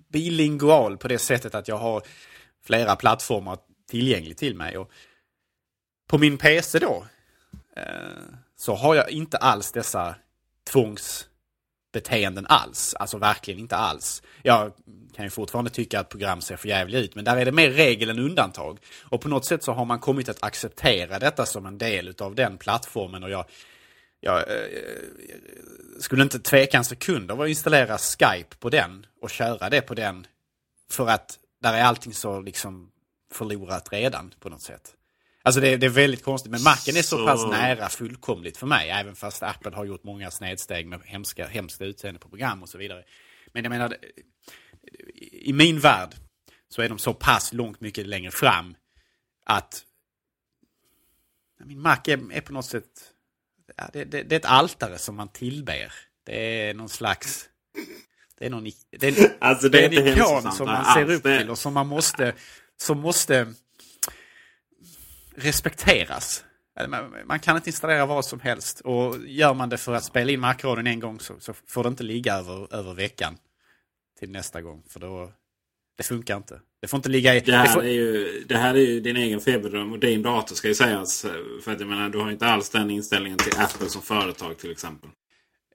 bilingual 0.09 0.97
på 0.97 1.09
det 1.09 1.19
sättet 1.19 1.55
att 1.55 1.69
jag 1.69 1.77
har 1.77 2.03
flera 2.65 2.97
plattformar 2.97 3.59
tillgängligt 3.91 4.39
till 4.39 4.55
mig. 4.55 4.79
Och 4.79 4.91
på 6.07 6.19
min 6.19 6.39
PC 6.39 6.79
då 6.79 7.07
eh, 7.77 7.83
så 8.57 8.75
har 8.75 8.95
jag 8.95 9.11
inte 9.11 9.37
alls 9.37 9.73
dessa 9.73 10.15
tvångsbeteenden 10.71 12.47
alls. 12.49 12.95
Alltså 12.95 13.19
verkligen 13.19 13.61
inte 13.61 13.77
alls. 13.77 14.23
Jag 14.43 14.73
kan 15.15 15.25
ju 15.25 15.31
fortfarande 15.31 15.71
tycka 15.71 16.01
att 16.01 16.09
program 16.09 16.41
ser 16.41 16.57
för 16.57 16.69
jävligt 16.69 17.05
ut, 17.05 17.15
men 17.15 17.25
där 17.25 17.37
är 17.37 17.45
det 17.45 17.53
mer 17.53 17.71
regel 17.71 18.11
än 18.11 18.19
undantag. 18.19 18.79
Och 19.03 19.21
på 19.21 19.29
något 19.29 19.45
sätt 19.45 19.63
så 19.63 19.73
har 19.73 19.85
man 19.85 19.99
kommit 19.99 20.29
att 20.29 20.43
acceptera 20.43 21.19
detta 21.19 21.47
som 21.47 21.67
en 21.67 21.79
del 21.79 22.15
av 22.19 22.35
den 22.35 22.59
plattformen 22.59 23.25
och 23.25 23.31
jag 23.31 23.45
jag 24.27 24.39
eh, 24.39 24.67
skulle 25.99 26.23
inte 26.23 26.39
tveka 26.39 26.77
en 26.77 26.85
sekund 26.85 27.31
av 27.31 27.41
att 27.41 27.49
installera 27.49 27.99
Skype 27.99 28.57
på 28.57 28.71
den 28.71 29.07
och 29.21 29.31
köra 29.31 29.71
det 29.71 29.81
på 29.81 29.95
den. 29.95 30.27
För 30.91 31.09
att 31.09 31.39
där 31.63 31.75
är 31.75 31.83
allting 31.83 32.15
så 32.15 32.41
liksom 32.41 32.91
förlorat 33.33 33.93
redan 33.93 34.35
på 34.41 34.49
något 34.49 34.63
sätt. 34.63 34.95
Alltså 35.43 35.61
det, 35.61 35.77
det 35.77 35.87
är 35.87 35.91
väldigt 35.91 36.25
konstigt, 36.25 36.53
men 36.53 36.63
Macen 36.63 36.97
är 36.97 37.03
så, 37.03 37.17
så, 37.19 37.27
pass 37.27 37.47
nära 37.47 37.89
fullkomligt 37.89 38.57
för 38.57 38.67
mig. 38.67 38.91
Även 38.91 39.17
fast 39.17 39.43
Apple 39.43 39.77
har 39.77 39.85
gjort 39.85 40.05
många 40.05 40.31
snedsteg 40.31 40.87
med 40.87 41.01
hemska, 41.05 41.47
hemska 41.47 41.85
utseende 41.85 42.21
på 42.21 42.29
program 42.29 42.63
och 42.63 42.69
så 42.69 42.79
vidare. 42.79 43.05
Men 43.53 43.65
jag 43.65 43.71
menar, 43.71 43.97
i 45.33 45.53
min 45.53 45.81
värld 45.81 46.15
så 46.69 46.83
är 46.83 46.89
de 46.89 46.99
så 46.99 47.15
pass 47.15 47.53
långt 47.53 47.81
mycket 47.81 48.07
längre 48.07 48.31
fram 48.31 48.75
att 49.45 49.83
min 51.65 51.81
Mac 51.81 52.01
är, 52.05 52.33
är 52.33 52.41
på 52.41 52.53
något 52.53 52.65
sätt 52.65 53.13
det, 53.93 54.05
det, 54.05 54.23
det, 54.23 54.35
är 54.35 54.41
ett 54.41 54.45
altare 54.45 54.99
som 54.99 55.17
man 55.17 55.29
tillber. 55.29 55.93
Det 56.25 56.69
är 56.69 56.75
någon 56.75 56.89
slags... 56.89 57.49
Det 58.39 58.47
är, 58.47 58.51
någon, 58.51 58.71
det 58.91 59.07
är, 59.07 59.37
alltså, 59.39 59.69
det 59.69 59.85
är 59.85 59.87
en 59.87 60.09
ikon 60.09 60.53
som 60.53 60.67
man 60.67 60.85
ser 60.95 61.11
upp 61.11 61.23
till 61.23 61.51
och 61.51 61.59
som 61.59 61.75
man 61.75 61.87
måste 61.87 62.35
som 62.77 63.01
måste 63.01 63.55
respekteras. 65.37 66.45
Man, 67.27 67.41
kan 67.41 67.57
inte 67.57 67.71
installera 67.71 68.07
vad 68.07 68.25
som 68.25 68.41
helst 68.41 68.81
och 68.81 69.17
gör 69.27 69.55
man 69.55 69.69
det 69.69 69.79
för 69.79 69.95
att 69.95 70.05
spela 70.05 70.33
in 70.33 70.41
Macradion 70.41 70.87
en 70.87 71.01
gång 71.01 71.21
så, 71.21 71.35
så 71.41 71.55
får 71.67 71.83
det 71.83 71.89
inte 71.89 72.03
ligga 72.03 72.35
över, 72.35 72.75
över 72.75 72.95
veckan 72.95 73.39
till 74.19 74.31
nästa 74.31 74.63
gång. 74.63 74.83
För 74.89 75.01
då, 75.01 75.33
det 75.97 76.03
funkar 76.03 76.37
inte. 76.37 76.61
Det 76.81 76.89
får 76.89 76.99
inte 76.99 77.09
ligga 77.09 77.35
i... 77.35 77.41
Det 77.41 77.57
här, 77.57 77.67
det 77.67 77.73
får, 77.73 77.85
är, 77.85 77.93
ju, 77.93 78.45
det 78.49 78.57
här 78.57 78.75
är 78.75 78.79
ju 78.79 79.01
din 79.01 79.17
egen 79.17 79.41
feberdröm 79.41 79.93
och 79.93 79.99
din 79.99 80.23
dator 80.23 80.55
ska 80.57 80.69
ju 80.69 80.75
sägas. 80.75 81.23
För 81.63 81.73
att 81.73 81.81
jag 81.81 81.89
menar, 81.89 82.09
du 82.09 82.19
har 82.19 82.31
inte 82.31 82.47
alls 82.47 82.71
den 82.71 82.91
inställningen 82.91 83.39
till 83.39 83.59
Apple 83.59 83.89
som 83.89 84.03
företag 84.03 84.59
till 84.59 84.71
exempel. 84.71 85.11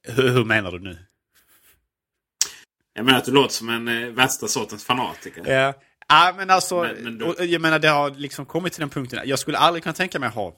hur, 0.03 0.29
hur 0.29 0.45
menar 0.45 0.71
du 0.71 0.79
nu? 0.79 0.97
Jag 2.93 3.05
menar 3.05 3.17
att 3.17 3.25
du 3.25 3.31
låter 3.31 3.53
som 3.53 3.69
en 3.69 3.87
eh, 3.87 4.09
värsta 4.09 4.47
sortens 4.47 4.83
fanatiker. 4.83 5.43
Ja, 5.53 5.73
ja 6.07 6.33
men 6.37 6.49
alltså, 6.49 6.81
Men- 6.83 7.03
men 7.03 7.21
och, 7.21 7.45
jag 7.45 7.61
menar 7.61 7.79
det 7.79 7.87
har 7.87 8.09
liksom 8.09 8.45
kommit 8.45 8.73
till 8.73 8.79
den 8.79 8.89
punkten. 8.89 9.19
Jag 9.25 9.39
skulle 9.39 9.57
aldrig 9.57 9.83
kunna 9.83 9.93
tänka 9.93 10.19
mig 10.19 10.27
att 10.27 10.35
ha... 10.35 10.57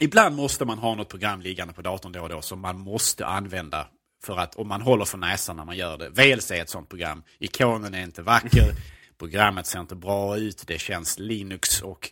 Ibland 0.00 0.36
måste 0.36 0.64
man 0.64 0.78
ha 0.78 0.94
något 0.94 1.08
program 1.08 1.40
liggande 1.40 1.74
på 1.74 1.82
datorn 1.82 2.12
då 2.12 2.20
och 2.22 2.28
då 2.28 2.42
som 2.42 2.60
man 2.60 2.78
måste 2.78 3.26
använda 3.26 3.86
för 4.24 4.38
att, 4.38 4.54
om 4.54 4.68
man 4.68 4.80
håller 4.80 5.04
för 5.04 5.18
näsan 5.18 5.56
när 5.56 5.64
man 5.64 5.76
gör 5.76 5.98
det. 5.98 6.08
VLC 6.08 6.50
är 6.50 6.62
ett 6.62 6.70
sånt 6.70 6.88
program. 6.88 7.22
Ikonen 7.38 7.94
är 7.94 8.02
inte 8.02 8.22
vacker. 8.22 8.74
Programmet 9.18 9.66
ser 9.66 9.80
inte 9.80 9.94
bra 9.94 10.36
ut. 10.36 10.64
Det 10.66 10.78
känns 10.78 11.18
Linux 11.18 11.82
och 11.82 12.10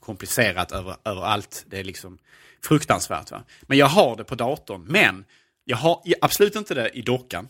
komplicerat 0.00 0.72
över, 0.72 0.96
överallt. 1.04 1.64
Det 1.66 1.80
är 1.80 1.84
liksom 1.84 2.18
fruktansvärt. 2.62 3.30
Va? 3.30 3.42
Men 3.62 3.78
jag 3.78 3.86
har 3.86 4.16
det 4.16 4.24
på 4.24 4.34
datorn. 4.34 4.84
Men 4.88 5.24
jag 5.64 5.76
har 5.76 6.02
absolut 6.20 6.56
inte 6.56 6.74
det 6.74 6.88
i 6.88 7.02
dockan. 7.02 7.48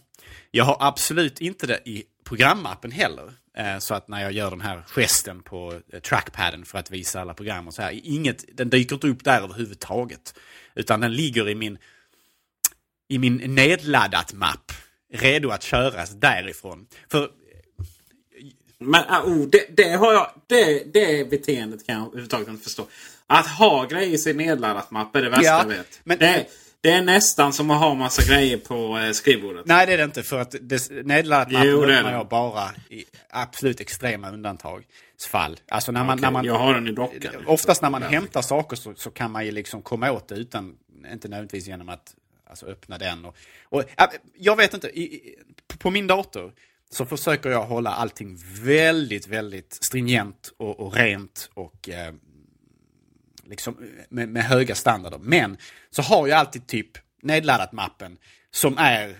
Jag 0.51 0.65
har 0.65 0.77
absolut 0.81 1.41
inte 1.41 1.67
det 1.67 1.81
i 1.85 2.05
programappen 2.25 2.91
heller. 2.91 3.33
Eh, 3.57 3.79
så 3.79 3.95
att 3.95 4.09
när 4.09 4.23
jag 4.23 4.33
gör 4.33 4.51
den 4.51 4.61
här 4.61 4.83
gesten 4.87 5.43
på 5.43 5.81
eh, 5.93 6.01
trackpaden 6.01 6.65
för 6.65 6.79
att 6.79 6.91
visa 6.91 7.21
alla 7.21 7.35
program 7.35 7.67
och 7.67 7.75
så 7.75 7.83
här. 7.83 8.01
Inget, 8.05 8.45
den 8.57 8.71
dyker 8.71 8.95
inte 8.95 9.07
upp 9.07 9.25
där 9.25 9.43
överhuvudtaget. 9.43 10.35
Utan 10.75 11.01
den 11.01 11.15
ligger 11.15 11.49
i 11.49 11.55
min, 11.55 11.79
i 13.09 13.19
min 13.19 13.37
nedladdat-mapp. 13.37 14.73
Redo 15.13 15.51
att 15.51 15.63
köras 15.63 16.11
därifrån. 16.11 16.87
För 17.11 17.31
Men 18.79 19.05
uh, 19.05 19.29
oh, 19.29 19.47
det, 19.49 19.77
det 19.77 19.89
har 19.93 20.13
jag... 20.13 20.31
Det, 20.47 20.93
det 20.95 21.31
beteendet 21.31 21.87
kan 21.87 21.95
jag 21.95 22.07
överhuvudtaget 22.07 22.49
inte 22.49 22.65
förstå. 22.65 22.87
Att 23.27 23.47
ha 23.47 23.85
grejer 23.85 24.11
i 24.15 24.19
sin 24.19 24.37
nedladdat 24.37 24.91
mapp 24.91 25.17
är 25.17 25.23
det 25.23 25.29
värsta 25.31 25.45
Ja, 25.45 25.59
jag 25.59 25.67
vet. 25.69 26.01
men- 26.05 26.19
det, 26.19 26.27
är- 26.27 26.45
det 26.81 26.91
är 26.91 27.03
nästan 27.03 27.53
som 27.53 27.71
att 27.71 27.79
ha 27.81 27.95
massa 27.95 28.35
grejer 28.35 28.57
på 28.57 28.99
eh, 28.99 29.13
skrivbordet. 29.13 29.67
Nej, 29.67 29.87
det 29.87 29.93
är 29.93 29.99
det 29.99 30.05
inte. 30.05 30.23
För 30.23 30.39
att 30.41 30.55
det, 30.61 30.91
nedladdat 30.91 31.53
mappen 31.53 31.69
Jo, 31.71 31.81
det 31.85 31.95
är 31.95 31.97
öppnar 31.99 32.11
det. 32.13 32.17
jag 32.19 32.29
bara 32.29 32.71
i 32.91 33.05
absolut 33.31 33.81
extrema 33.81 34.31
undantagsfall. 34.31 35.57
Alltså 35.69 35.93
när 35.93 36.05
man... 36.05 36.19
Okej, 36.19 36.23
när 36.23 36.31
man 36.31 36.45
jag 36.45 36.59
har 36.59 36.75
den 36.75 36.89
i 36.89 36.93
dockan. 36.93 37.35
Oftast 37.47 37.83
när 37.83 37.91
man 37.91 38.03
hämtar 38.03 38.43
saker 38.43 38.77
så, 38.77 38.95
så 38.97 39.11
kan 39.11 39.31
man 39.31 39.45
ju 39.47 39.51
liksom 39.51 39.83
komma 39.83 40.11
åt 40.13 40.29
det 40.29 40.35
utan, 40.35 40.75
inte 41.13 41.29
nödvändigtvis 41.29 41.67
genom 41.67 41.89
att 41.89 42.15
alltså, 42.47 42.67
öppna 42.67 42.99
den. 42.99 43.25
Och, 43.25 43.37
och, 43.63 43.81
äh, 43.81 44.07
jag 44.39 44.57
vet 44.57 44.75
inte, 44.75 44.89
i, 44.89 45.03
i, 45.03 45.39
på 45.79 45.91
min 45.91 46.07
dator 46.07 46.53
så 46.91 47.07
försöker 47.07 47.51
jag 47.51 47.67
hålla 47.67 47.91
allting 47.91 48.39
väldigt, 48.63 49.27
väldigt 49.27 49.73
stringent 49.73 50.53
och, 50.57 50.81
och 50.81 50.95
rent 50.95 51.51
och 51.55 51.89
eh, 51.89 52.15
liksom 53.45 53.77
med, 54.09 54.29
med 54.29 54.45
höga 54.45 54.75
standarder. 54.75 55.19
Men 55.19 55.57
så 55.91 56.03
har 56.03 56.27
jag 56.27 56.39
alltid 56.39 56.67
typ 56.67 56.91
nedladdat 57.23 57.73
mappen 57.73 58.19
som 58.51 58.79
är 58.79 59.17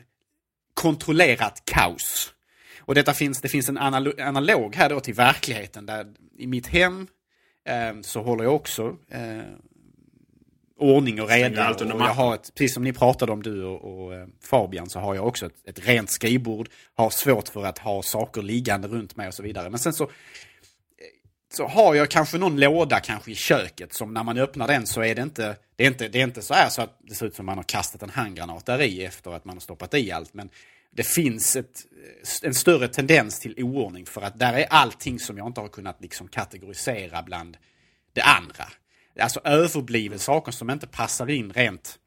kontrollerat 0.75 1.63
kaos. 1.65 2.35
Och 2.79 2.95
detta 2.95 3.15
finns, 3.15 3.41
det 3.41 3.49
finns 3.49 3.69
en 3.69 3.79
analog 4.19 4.75
här 4.77 4.89
då 4.89 5.01
till 5.01 5.15
verkligheten 5.15 5.87
där 5.87 6.07
i 6.39 6.47
mitt 6.47 6.67
hem 6.67 7.07
eh, 7.65 8.01
så 8.03 8.23
håller 8.23 8.45
jag 8.45 8.55
också 8.55 8.97
eh, 9.09 9.43
ordning 10.79 11.23
och 11.23 11.29
reda. 11.29 11.65
allt 11.65 11.81
under 11.81 11.95
Och 11.95 12.01
jag 12.01 12.15
har 12.15 12.35
ett, 12.35 12.51
precis 12.55 12.75
som 12.75 12.85
ni 12.85 12.93
pratade 12.93 13.33
om 13.33 13.43
du 13.43 13.65
och, 13.65 14.05
och 14.05 14.15
eh, 14.15 14.27
Fabian 14.43 14.91
så 14.91 14.99
har 14.99 15.15
jag 15.15 15.27
också 15.27 15.47
ett, 15.47 15.69
ett 15.69 15.87
rent 15.89 16.11
skrivbord. 16.11 16.69
Har 16.95 17.11
svårt 17.11 17.49
för 17.49 17.65
att 17.65 17.79
ha 17.79 18.03
saker 18.03 18.43
liggande 18.43 18.89
runt 18.89 19.17
mig 19.17 19.29
och 19.29 19.35
så 19.35 19.43
vidare. 19.43 19.71
Men 19.71 19.79
sen 19.79 19.93
så 19.93 20.11
så 21.57 21.67
har 21.67 21.95
jag 21.95 22.11
kanske 22.11 22.39
någon 22.39 22.61
låda 22.61 23.01
kanske 23.01 23.31
i 23.31 23.35
köket 23.35 23.95
som 23.95 24.15
när 24.15 24.23
man 24.23 24.39
öppnar 24.39 24.69
den 24.69 24.87
så 24.87 25.03
är 25.03 25.15
det 25.15 25.23
inte, 25.23 25.57
det 25.77 25.85
är 25.85 25.89
inte, 25.89 26.09
det 26.09 26.21
är 26.21 26.25
inte 26.25 26.43
så 26.43 26.55
här 26.55 26.69
så 26.69 26.83
att 26.83 26.99
det 27.01 27.15
ser 27.15 27.27
ut 27.27 27.35
som 27.35 27.47
man 27.47 27.57
har 27.57 27.65
kastat 27.65 28.03
en 28.03 28.11
handgranat 28.11 28.67
där 28.67 28.81
i 28.81 29.05
efter 29.05 29.31
att 29.31 29.45
man 29.45 29.57
har 29.57 29.61
stoppat 29.61 29.95
i 29.95 30.13
allt. 30.13 30.35
Men 30.35 30.51
det 30.91 31.03
finns 31.03 31.57
ett, 31.57 31.87
en 32.43 32.55
större 32.55 32.89
tendens 32.89 33.41
till 33.41 33.55
oordning 33.59 34.07
för 34.07 34.23
att 34.23 34.39
där 34.39 34.53
är 34.53 34.67
allting 34.71 35.19
som 35.19 35.39
jag 35.39 35.47
inte 35.47 35.61
har 35.61 35.69
kunnat 35.69 36.01
liksom 36.01 36.29
kategorisera 36.29 37.23
bland 37.23 37.57
det 38.13 38.23
andra. 38.23 38.65
Alltså 39.21 39.41
överblivet 39.45 40.21
saker 40.21 40.53
som 40.53 40.71
inte 40.71 40.87
passar 40.87 41.31
in 41.31 41.53
rent, 41.53 41.99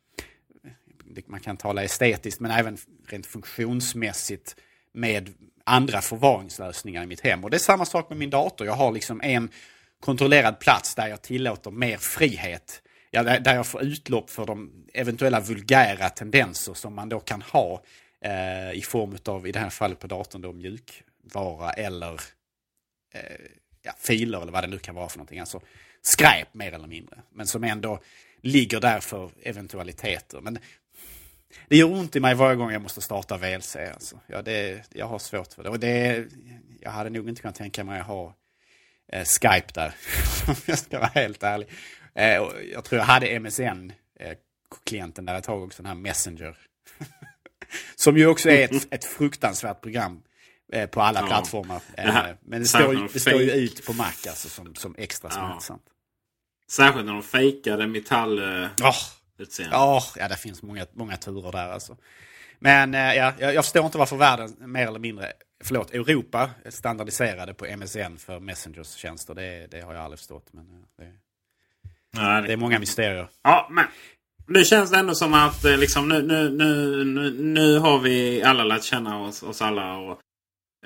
man 1.27 1.39
kan 1.39 1.57
tala 1.57 1.83
estetiskt 1.83 2.39
men 2.39 2.51
även 2.51 2.77
rent 3.07 3.25
funktionsmässigt 3.25 4.55
med 4.93 5.33
andra 5.63 6.01
förvaringslösningar 6.01 7.03
i 7.03 7.07
mitt 7.07 7.21
hem. 7.21 7.43
Och 7.43 7.49
det 7.49 7.57
är 7.57 7.59
samma 7.59 7.85
sak 7.85 8.09
med 8.09 8.17
min 8.17 8.29
dator. 8.29 8.67
Jag 8.67 8.73
har 8.73 8.91
liksom 8.91 9.21
en 9.21 9.49
kontrollerad 9.99 10.59
plats 10.59 10.95
där 10.95 11.07
jag 11.07 11.21
tillåter 11.21 11.71
mer 11.71 11.97
frihet. 11.97 12.81
Ja, 13.11 13.23
där, 13.23 13.55
jag 13.55 13.67
får 13.67 13.83
utlopp 13.83 14.29
för 14.29 14.45
de 14.45 14.85
eventuella 14.93 15.39
vulgära 15.39 16.09
tendenser 16.09 16.73
som 16.73 16.95
man 16.95 17.09
då 17.09 17.19
kan 17.19 17.41
ha 17.41 17.83
eh, 18.21 18.71
i 18.71 18.81
form 18.81 19.17
av, 19.25 19.47
i 19.47 19.51
det 19.51 19.59
här 19.59 19.69
fallet 19.69 19.99
på 19.99 20.07
datorn, 20.07 20.41
då, 20.41 20.53
mjukvara 20.53 21.71
eller 21.71 22.13
eh, 23.13 23.21
ja, 23.81 23.93
filer 23.97 24.41
eller 24.41 24.51
vad 24.51 24.63
det 24.63 24.67
nu 24.67 24.77
kan 24.77 24.95
vara 24.95 25.09
för 25.09 25.17
någonting. 25.17 25.39
Alltså 25.39 25.61
skräp 26.01 26.53
mer 26.53 26.71
eller 26.71 26.87
mindre. 26.87 27.17
Men 27.33 27.47
som 27.47 27.63
ändå 27.63 27.99
ligger 28.41 28.79
där 28.79 28.99
för 28.99 29.31
eventualiteter. 29.43 30.41
Men 30.41 30.59
det 31.67 31.77
gör 31.77 31.91
ont 31.91 32.15
i 32.15 32.19
mig 32.19 32.35
varje 32.35 32.55
gång 32.55 32.71
jag 32.71 32.81
måste 32.81 33.01
starta 33.01 33.37
VLC. 33.37 33.75
Alltså. 33.75 34.19
Ja, 34.27 34.41
det, 34.41 34.83
jag 34.93 35.07
har 35.07 35.19
svårt 35.19 35.53
för 35.53 35.63
det. 35.63 35.69
Och 35.69 35.79
det. 35.79 36.25
Jag 36.81 36.91
hade 36.91 37.09
nog 37.09 37.29
inte 37.29 37.41
kunnat 37.41 37.55
tänka 37.55 37.83
mig 37.83 37.99
att 37.99 38.07
ha 38.07 38.35
eh, 39.11 39.25
Skype 39.25 39.73
där. 39.73 39.95
Om 40.47 40.55
jag 40.65 40.79
ska 40.79 40.99
vara 40.99 41.11
helt 41.13 41.43
ärlig. 41.43 41.67
Eh, 42.15 42.37
och 42.37 42.53
jag 42.73 42.83
tror 42.83 42.99
jag 42.99 43.05
hade 43.05 43.39
MSN, 43.39 43.91
eh, 44.19 44.37
klienten 44.85 45.25
där 45.25 45.35
ett 45.35 45.43
tag 45.43 45.63
också, 45.63 45.83
den 45.83 45.89
här 45.89 45.95
Messenger. 45.95 46.57
Som 47.95 48.17
ju 48.17 48.27
också 48.27 48.49
är 48.49 48.63
ett, 48.63 48.93
ett 48.93 49.05
fruktansvärt 49.05 49.81
program 49.81 50.21
på 50.91 51.01
alla 51.01 51.19
Ja. 51.19 51.27
plattformar. 51.27 51.81
Det 51.95 52.01
Eh, 52.01 52.25
men 52.45 52.61
det 52.61 52.67
står, 52.67 52.93
ju- 52.93 53.07
det 53.13 53.19
står 53.19 53.41
ju 53.41 53.51
ut 53.51 53.85
på 53.85 53.93
Mac 53.93 54.05
alltså, 54.29 54.49
som, 54.49 54.75
som 54.75 54.95
extra 54.97 55.29
Ja. 55.33 55.35
smärtsamt. 55.35 55.83
Särskilt 56.71 57.05
när 57.05 57.13
de 57.13 57.23
fejkade 57.23 57.87
metall... 57.87 58.39
Åh, 58.81 58.95
utseende. 59.37 59.75
Ja, 59.75 60.03
ja, 60.15 60.27
det 60.27 60.35
finns 60.35 60.63
många, 60.63 60.85
många 60.93 61.17
turer 61.17 61.51
där 61.51 61.69
alltså. 61.69 61.97
Men 62.59 62.93
eh, 62.93 63.13
ja, 63.13 63.33
jag, 63.39 63.53
jag 63.53 63.65
förstår 63.65 63.85
inte 63.85 63.97
varför 63.97 64.15
världen 64.15 64.55
mer 64.59 64.87
eller 64.87 64.99
mindre, 64.99 65.33
förlåt, 65.63 65.91
Europa 65.93 66.49
standardiserade 66.69 67.53
på 67.53 67.65
MSN 67.77 68.17
för 68.17 68.39
Messengers 68.39 68.93
tjänster. 68.95 69.35
Det, 69.35 69.67
det 69.71 69.81
har 69.81 69.93
jag 69.93 70.03
aldrig 70.03 70.19
förstått. 70.19 70.47
Men 70.51 70.63
eh, 70.69 71.05
det, 71.05 71.11
Nej, 72.21 72.43
det 72.43 72.53
är 72.53 72.57
många 72.57 72.79
mysterier. 72.79 73.29
Ja, 73.43 73.67
men 73.71 73.85
nu 74.47 74.63
känns 74.65 74.91
det 74.91 74.97
ändå 74.97 75.15
som 75.15 75.33
att 75.33 75.65
eh, 75.65 75.77
liksom, 75.77 76.09
nu, 76.09 76.21
nu, 76.21 76.49
nu, 77.05 77.31
nu, 77.43 77.79
har 77.79 77.99
vi 77.99 78.43
alla 78.43 78.63
lärt 78.63 78.83
känna 78.83 79.19
oss, 79.21 79.43
oss 79.43 79.61
alla. 79.61 79.97
Och, 79.97 80.11
eh, 80.11 80.17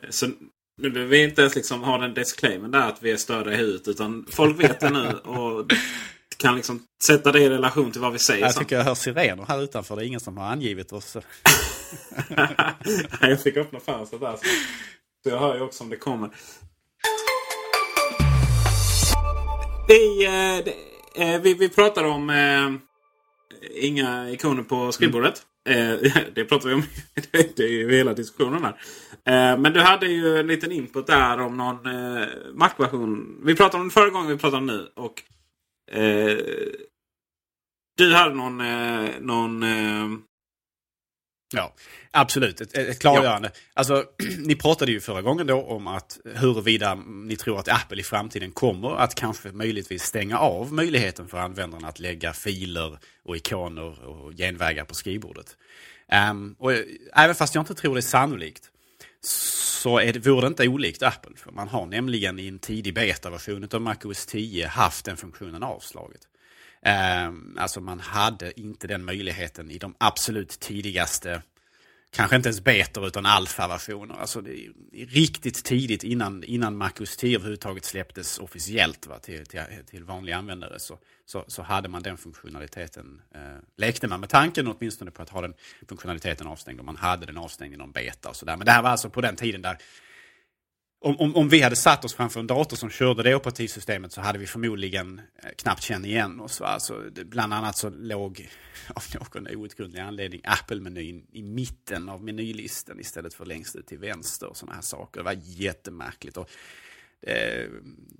så 0.10 0.28
nu 0.78 0.90
behöver 0.90 1.12
vi 1.12 1.24
inte 1.24 1.42
ens 1.42 1.56
liksom 1.56 1.84
ha 1.84 1.98
den 1.98 2.14
disclaimen 2.14 2.72
där 2.72 2.88
att 2.88 3.04
vi 3.04 3.12
är 3.12 3.18
större 3.18 3.54
i 3.54 3.58
huvudet. 3.58 3.88
Utan 3.88 4.26
folk 4.30 4.60
vet 4.64 4.80
det 4.80 4.90
nu 4.90 5.08
och 5.14 5.72
kan 6.38 6.56
liksom 6.56 6.84
sätta 7.08 7.32
det 7.32 7.40
i 7.40 7.50
relation 7.50 7.92
till 7.92 8.02
vad 8.02 8.14
vi 8.14 8.20
säger. 8.20 8.46
Jag 8.46 8.56
tycker 8.56 8.76
jag 8.76 8.84
hör 8.84 8.96
sirener 8.96 9.46
här 9.48 9.64
utanför. 9.64 9.96
Det 9.96 10.04
är 10.04 10.08
ingen 10.08 10.20
som 10.20 10.38
har 10.38 10.46
angivit 10.46 10.92
oss. 10.92 11.18
jag 13.22 13.42
fick 13.42 13.58
öppna 13.58 13.80
fönstret 13.80 14.22
där. 14.22 14.38
Så, 15.24 15.30
jag 15.30 15.40
hör 15.40 15.56
ju 15.56 15.62
också 15.62 15.84
om 15.84 15.90
det 15.90 15.98
kommer. 15.98 16.30
Vi, 19.88 20.26
eh, 20.26 20.58
eh, 21.28 21.42
vi, 21.42 21.54
vi 21.54 21.70
pratar 21.70 22.04
om 22.04 22.30
eh, 22.30 22.72
inga 23.82 24.32
ikoner 24.32 24.64
på 24.64 24.92
skrivbordet. 24.92 25.42
Eh, 25.70 26.14
det 26.34 26.46
pratar 26.46 26.70
vi 26.70 26.76
om. 26.76 26.84
det 27.32 27.60
är 27.60 27.72
ju 27.72 27.92
hela 27.92 28.14
diskussionen 28.14 28.64
här. 28.64 28.82
Eh, 29.26 29.60
men 29.60 29.74
du 29.74 29.80
hade 29.80 30.08
ju 30.08 30.38
en 30.38 30.48
liten 30.48 30.72
input 30.72 31.08
där 31.08 31.40
om 31.40 31.58
någon 31.58 31.86
eh, 31.86 32.28
Mac-version. 32.54 33.42
Vi 33.44 33.56
pratade 33.56 33.82
om 33.82 33.88
det 33.88 33.94
förra 33.94 34.10
gången, 34.10 34.32
vi 34.32 34.38
pratar 34.38 34.58
om 34.58 34.66
nu. 34.66 34.92
Och, 34.96 35.24
eh, 35.92 36.38
du 37.98 38.14
hade 38.14 38.36
någon... 38.36 38.62
Eh, 38.62 39.10
någon 39.20 39.64
eh, 39.64 40.08
Ja, 41.54 41.74
absolut. 42.12 42.62
Ett, 42.62 42.78
ett 42.78 43.00
klargörande. 43.00 43.52
Alltså, 43.74 44.06
ni 44.38 44.56
pratade 44.56 44.92
ju 44.92 45.02
förra 45.02 45.22
gången 45.22 45.48
då 45.48 45.62
om 45.62 45.88
att 45.88 46.20
huruvida 46.36 46.96
ni 46.96 47.36
tror 47.36 47.60
att 47.60 47.68
Apple 47.68 48.00
i 48.00 48.04
framtiden 48.04 48.52
kommer 48.52 48.96
att 48.96 49.16
kanske 49.16 49.52
möjligtvis 49.52 50.04
stänga 50.04 50.40
av 50.40 50.74
möjligheten 50.74 51.28
för 51.28 51.38
användarna 51.38 51.88
att 51.88 52.00
lägga 52.00 52.34
filer 52.34 52.98
och 53.24 53.36
ikoner 53.36 54.06
och 54.06 54.32
genvägar 54.34 54.86
på 54.86 54.96
skrivbordet. 54.96 55.58
Ehm, 56.08 56.56
och 56.60 56.72
även 57.14 57.36
fast 57.36 57.56
jag 57.56 57.62
inte 57.62 57.76
tror 57.76 57.96
det 57.96 58.00
är 58.00 58.02
sannolikt 58.02 58.72
så 59.22 60.00
är 60.00 60.14
det, 60.14 60.20
vore 60.20 60.42
det 60.42 60.48
inte 60.48 60.68
olikt 60.68 61.04
Apple. 61.04 61.36
För 61.36 61.52
man 61.52 61.68
har 61.68 61.86
nämligen 61.86 62.40
i 62.40 62.48
en 62.48 62.60
tidig 62.60 62.94
betaversion 62.94 63.68
av 63.74 63.82
MacOS 63.82 64.26
10 64.26 64.68
haft 64.68 65.06
den 65.06 65.18
funktionen 65.18 65.64
avslaget. 65.64 66.22
Eh, 66.86 67.32
alltså 67.58 67.82
man 67.82 68.00
hade 68.00 68.60
inte 68.60 68.88
den 68.88 69.06
möjligheten 69.06 69.72
i 69.72 69.78
de 69.78 69.96
absolut 70.00 70.50
tidigaste 70.50 71.42
kanske 72.12 72.36
inte 72.36 72.50
ens 72.50 72.64
betor 72.64 73.08
utan 73.08 73.26
alfa-versioner. 73.26 74.16
Alltså 74.16 74.42
det 74.42 74.68
riktigt 74.94 75.64
tidigt 75.64 76.04
innan, 76.04 76.44
innan 76.44 76.78
MacOS 76.78 77.18
10 77.18 77.36
överhuvudtaget 77.36 77.86
släpptes 77.86 78.40
officiellt 78.40 79.08
va, 79.08 79.20
till, 79.20 79.46
till, 79.46 79.62
till 79.90 80.04
vanliga 80.04 80.38
användare 80.38 80.80
så, 80.80 80.98
så, 81.26 81.46
så, 81.48 81.62
hade 81.62 81.90
man 81.90 82.04
den 82.04 82.18
funktionaliteten. 82.18 83.22
Eh, 83.36 83.42
lekte 83.78 84.08
man 84.08 84.20
med 84.20 84.30
tanken 84.30 84.68
åtminstone 84.68 85.12
på 85.12 85.22
att 85.22 85.30
ha 85.30 85.42
den 85.42 85.54
funktionaliteten 85.88 86.48
avstängd 86.48 86.80
och 86.80 86.86
man 86.86 86.98
hade 86.98 87.26
den 87.26 87.38
avstängd 87.38 87.74
i 87.74 87.78
någon 87.78 87.92
beta 87.92 88.30
och 88.30 88.36
så 88.36 88.46
där. 88.46 88.58
Men 88.58 88.66
det 88.66 88.72
här 88.72 88.82
var 88.82 88.90
alltså 88.90 89.10
på 89.10 89.22
den 89.22 89.36
tiden 89.36 89.62
där 89.62 89.78
om, 91.04 91.20
om, 91.20 91.36
om, 91.36 91.50
vi 91.50 91.62
hade 91.62 91.76
satt 91.76 92.06
oss 92.06 92.14
framför 92.14 92.40
en 92.40 92.48
dator 92.48 92.78
som 92.78 92.90
körde 92.90 93.24
det 93.24 93.36
operativsystemet 93.36 94.14
så 94.14 94.22
hade 94.22 94.40
vi 94.40 94.48
förmodligen 94.48 95.22
eh, 95.44 95.50
knappt 95.56 95.84
känt 95.84 96.06
igen 96.06 96.40
oss. 96.40 96.62
Alltså, 96.62 97.04
bland 97.26 97.54
annat 97.54 97.78
så 97.78 97.90
låg 97.90 98.50
av 98.94 99.04
någon 99.14 99.56
outgrundlig 99.56 100.00
anledning 100.00 100.42
Apple-menyn 100.44 101.26
i 101.32 101.44
mitten 101.44 102.10
av 102.10 102.24
menylistan 102.24 103.00
istället 103.00 103.34
för 103.34 103.46
längst 103.46 103.76
ut 103.76 103.88
till 103.88 103.98
vänster 103.98 104.50
och 104.50 104.58
sådana 104.58 104.76
här 104.76 104.82
saker. 104.82 105.20
Det 105.20 105.24
var 105.24 105.38
jättemärkligt. 105.44 106.38
Och, 106.38 106.50
eh, 107.22 107.70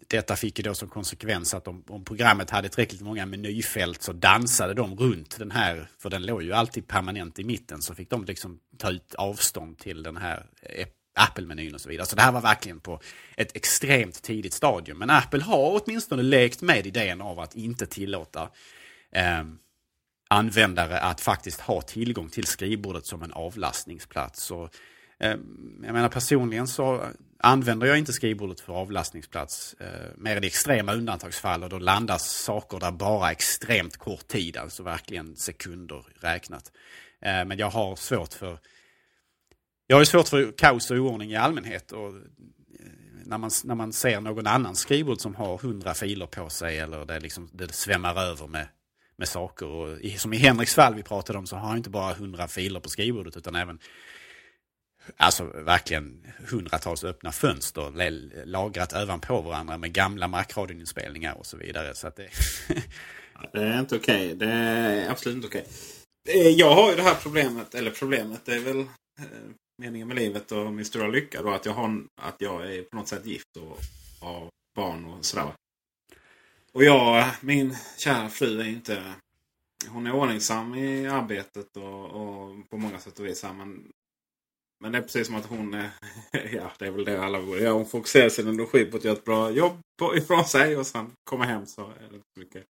detta 0.08 0.36
fick 0.36 0.60
ju 0.60 0.64
då 0.64 0.74
som 0.74 0.90
konsekvens 0.90 1.54
att 1.54 1.68
om, 1.68 1.84
om, 1.88 2.06
programmet 2.06 2.50
hade 2.50 2.70
tillräckligt 2.70 3.02
många 3.02 3.26
menyfält 3.26 4.02
så 4.02 4.14
dansade 4.14 4.74
de 4.74 4.96
runt 4.96 5.40
den 5.40 5.52
här, 5.52 5.90
för 6.00 6.10
den 6.10 6.26
låg 6.26 6.44
ju 6.44 6.54
alltid 6.54 6.88
permanent 6.88 7.40
i 7.40 7.44
mitten, 7.44 7.82
så 7.82 7.96
fick 7.96 8.10
de 8.10 8.26
liksom 8.26 8.60
ta 8.78 8.92
ut 8.92 9.16
avstånd 9.16 9.78
till 9.78 10.04
den 10.04 10.18
här 10.18 10.46
Apple-menyn 11.14 11.74
och 11.74 11.82
så 11.82 11.90
vidare. 11.90 12.06
Så 12.06 12.16
det 12.16 12.22
här 12.22 12.32
var 12.32 12.42
verkligen 12.42 12.80
på 12.80 13.00
ett 13.38 13.56
extremt 13.56 14.22
tidigt 14.22 14.54
stadium. 14.54 14.98
Men 14.98 15.10
Apple 15.10 15.44
har 15.44 15.82
åtminstone 15.82 16.24
lekt 16.24 16.62
med 16.62 16.88
idén 16.88 17.22
av 17.22 17.40
att 17.40 17.56
inte 17.56 17.86
tillåta 17.86 18.50
eh, 19.12 19.44
användare 20.30 21.00
att 21.00 21.22
faktiskt 21.22 21.62
ha 21.62 21.82
tillgång 21.82 22.30
till 22.30 22.48
skrivbordet 22.48 23.06
som 23.06 23.24
en 23.24 23.34
avlastningsplats. 23.34 24.52
Och, 24.52 24.76
eh, 25.20 25.30
jag 25.84 25.94
menar 25.94 26.10
personligen 26.10 26.68
så 26.68 27.06
använder 27.40 27.88
jag 27.88 27.98
inte 27.98 28.14
skrivbordet 28.14 28.60
för 28.60 28.74
avlastningsplats 28.74 29.74
eh, 29.80 30.18
mer 30.18 30.44
i 30.44 30.48
extrema 30.48 30.94
undantagsfall 30.94 31.64
och 31.64 31.70
då 31.70 31.80
landas 31.80 32.30
saker 32.30 32.80
där 32.80 32.92
bara 32.92 33.32
extremt 33.32 33.98
kort 33.98 34.28
tid, 34.28 34.58
alltså 34.58 34.84
verkligen 34.84 35.36
sekunder 35.36 36.06
räknat. 36.20 36.72
Eh, 37.22 37.46
men 37.46 37.58
jag 37.58 37.70
har 37.70 37.96
svårt 37.96 38.34
för 38.34 38.60
jag 39.92 39.96
har 39.96 40.02
ju 40.02 40.06
svårt 40.06 40.28
för 40.28 40.52
kaos 40.52 40.92
och 40.92 40.98
oordning 40.98 41.32
i 41.32 41.36
allmänhet. 41.36 41.92
Och 41.92 42.08
eh, 42.08 42.14
när, 43.26 43.38
man, 43.38 43.52
när 43.64 43.76
man 43.76 43.94
ser 43.94 44.22
någon 44.22 44.48
annan 44.48 44.76
skrivbord 44.76 45.20
som 45.20 45.36
har 45.36 45.58
hundra 45.58 45.94
filer 45.94 46.26
på 46.26 46.50
sig 46.50 46.80
eller 46.80 47.06
det, 47.06 47.20
liksom, 47.20 47.50
det 47.54 47.74
svämmar 47.74 48.24
över 48.24 48.48
med, 48.48 48.68
med 49.18 49.28
saker. 49.28 49.66
Och 49.66 50.00
i, 50.00 50.18
som 50.18 50.34
i 50.34 50.38
Henriks 50.38 50.76
fall 50.76 50.96
vi 50.96 51.04
pratade 51.04 51.40
om 51.40 51.48
så 51.48 51.56
har 51.56 51.68
han 51.68 51.78
inte 51.78 51.90
bara 51.90 52.14
hundra 52.14 52.48
filer 52.48 52.80
på 52.80 52.90
skrivbordet 52.90 53.38
utan 53.38 53.56
även 53.56 53.80
Alltså 55.18 55.44
verkligen 55.44 56.28
hundratals 56.50 57.04
öppna 57.04 57.32
fönster 57.32 58.46
lagrat 58.46 58.94
ovanpå 58.94 59.42
varandra 59.42 59.78
med 59.78 59.94
gamla 59.94 60.28
markradioinspelningar 60.28 61.34
och 61.34 61.46
så 61.46 61.58
vidare. 61.58 61.96
Så 61.96 62.08
att 62.08 62.16
det... 62.16 62.30
det 63.54 63.64
är 63.64 63.80
inte 63.80 63.96
okej. 63.96 64.26
Okay. 64.26 64.34
Det 64.36 64.54
är 64.54 65.10
absolut 65.10 65.36
inte 65.36 65.48
okej. 65.48 65.66
Okay. 66.30 66.52
Jag 66.52 66.76
har 66.76 66.90
ju 66.90 66.96
det 66.96 67.04
här 67.04 67.16
problemet, 67.16 67.76
eller 67.76 67.92
problemet, 67.92 68.42
det 68.46 68.56
är 68.56 68.60
väl 68.60 68.80
eh, 68.80 68.86
meningen 69.82 70.08
med 70.08 70.18
livet 70.18 70.52
och 70.52 70.74
min 70.74 70.86
stora 70.86 71.08
lycka. 71.08 71.42
Då, 71.42 71.50
att, 71.50 71.66
jag 71.66 71.74
har, 71.74 72.04
att 72.16 72.36
jag 72.38 72.76
är 72.76 72.84
på 72.84 72.96
något 72.96 73.08
sätt 73.08 73.26
gift 73.26 73.58
och 73.58 73.78
har 74.22 74.50
barn 74.76 75.06
och 75.06 75.26
sådär. 75.26 75.54
Och 76.72 76.84
jag, 76.84 77.26
min 77.42 77.76
kära 77.98 78.30
fru 78.30 78.62
är 78.62 78.68
inte... 78.68 79.14
Hon 79.88 80.08
är 80.08 80.12
ordningsam 80.14 80.76
i 80.76 81.08
arbetet 81.08 81.78
och, 81.78 82.06
och 82.06 82.70
på 82.70 82.78
många 82.78 83.00
sätt 83.00 83.20
och 83.20 83.26
vis. 83.26 83.44
Men, 83.44 83.92
men 84.80 84.92
det 84.92 84.98
är 84.98 85.02
precis 85.02 85.28
som 85.28 85.36
att 85.36 85.46
hon 85.46 85.74
är... 85.74 85.90
Ja, 86.52 86.72
det 86.80 86.86
är 86.86 86.92
väl 86.92 87.06
det 87.06 87.24
alla 87.24 87.42
borde 87.42 87.62
göra. 87.62 87.74
Hon 87.74 87.86
fokuserar 87.86 88.30
sin 88.30 88.48
energi 88.48 88.86
på 88.86 88.98
att 88.98 89.04
göra 89.04 89.16
ett 89.16 89.26
bra 89.26 89.52
jobb 89.52 89.82
ifrån 90.16 90.46
sig 90.46 90.78
och 90.78 90.88
sen 90.88 91.12
komma 91.24 91.46
hem 91.46 91.66
så 91.66 91.82
är 91.82 92.10
det 92.10 92.16
inte 92.16 92.28
så 92.34 92.40
mycket 92.40 92.66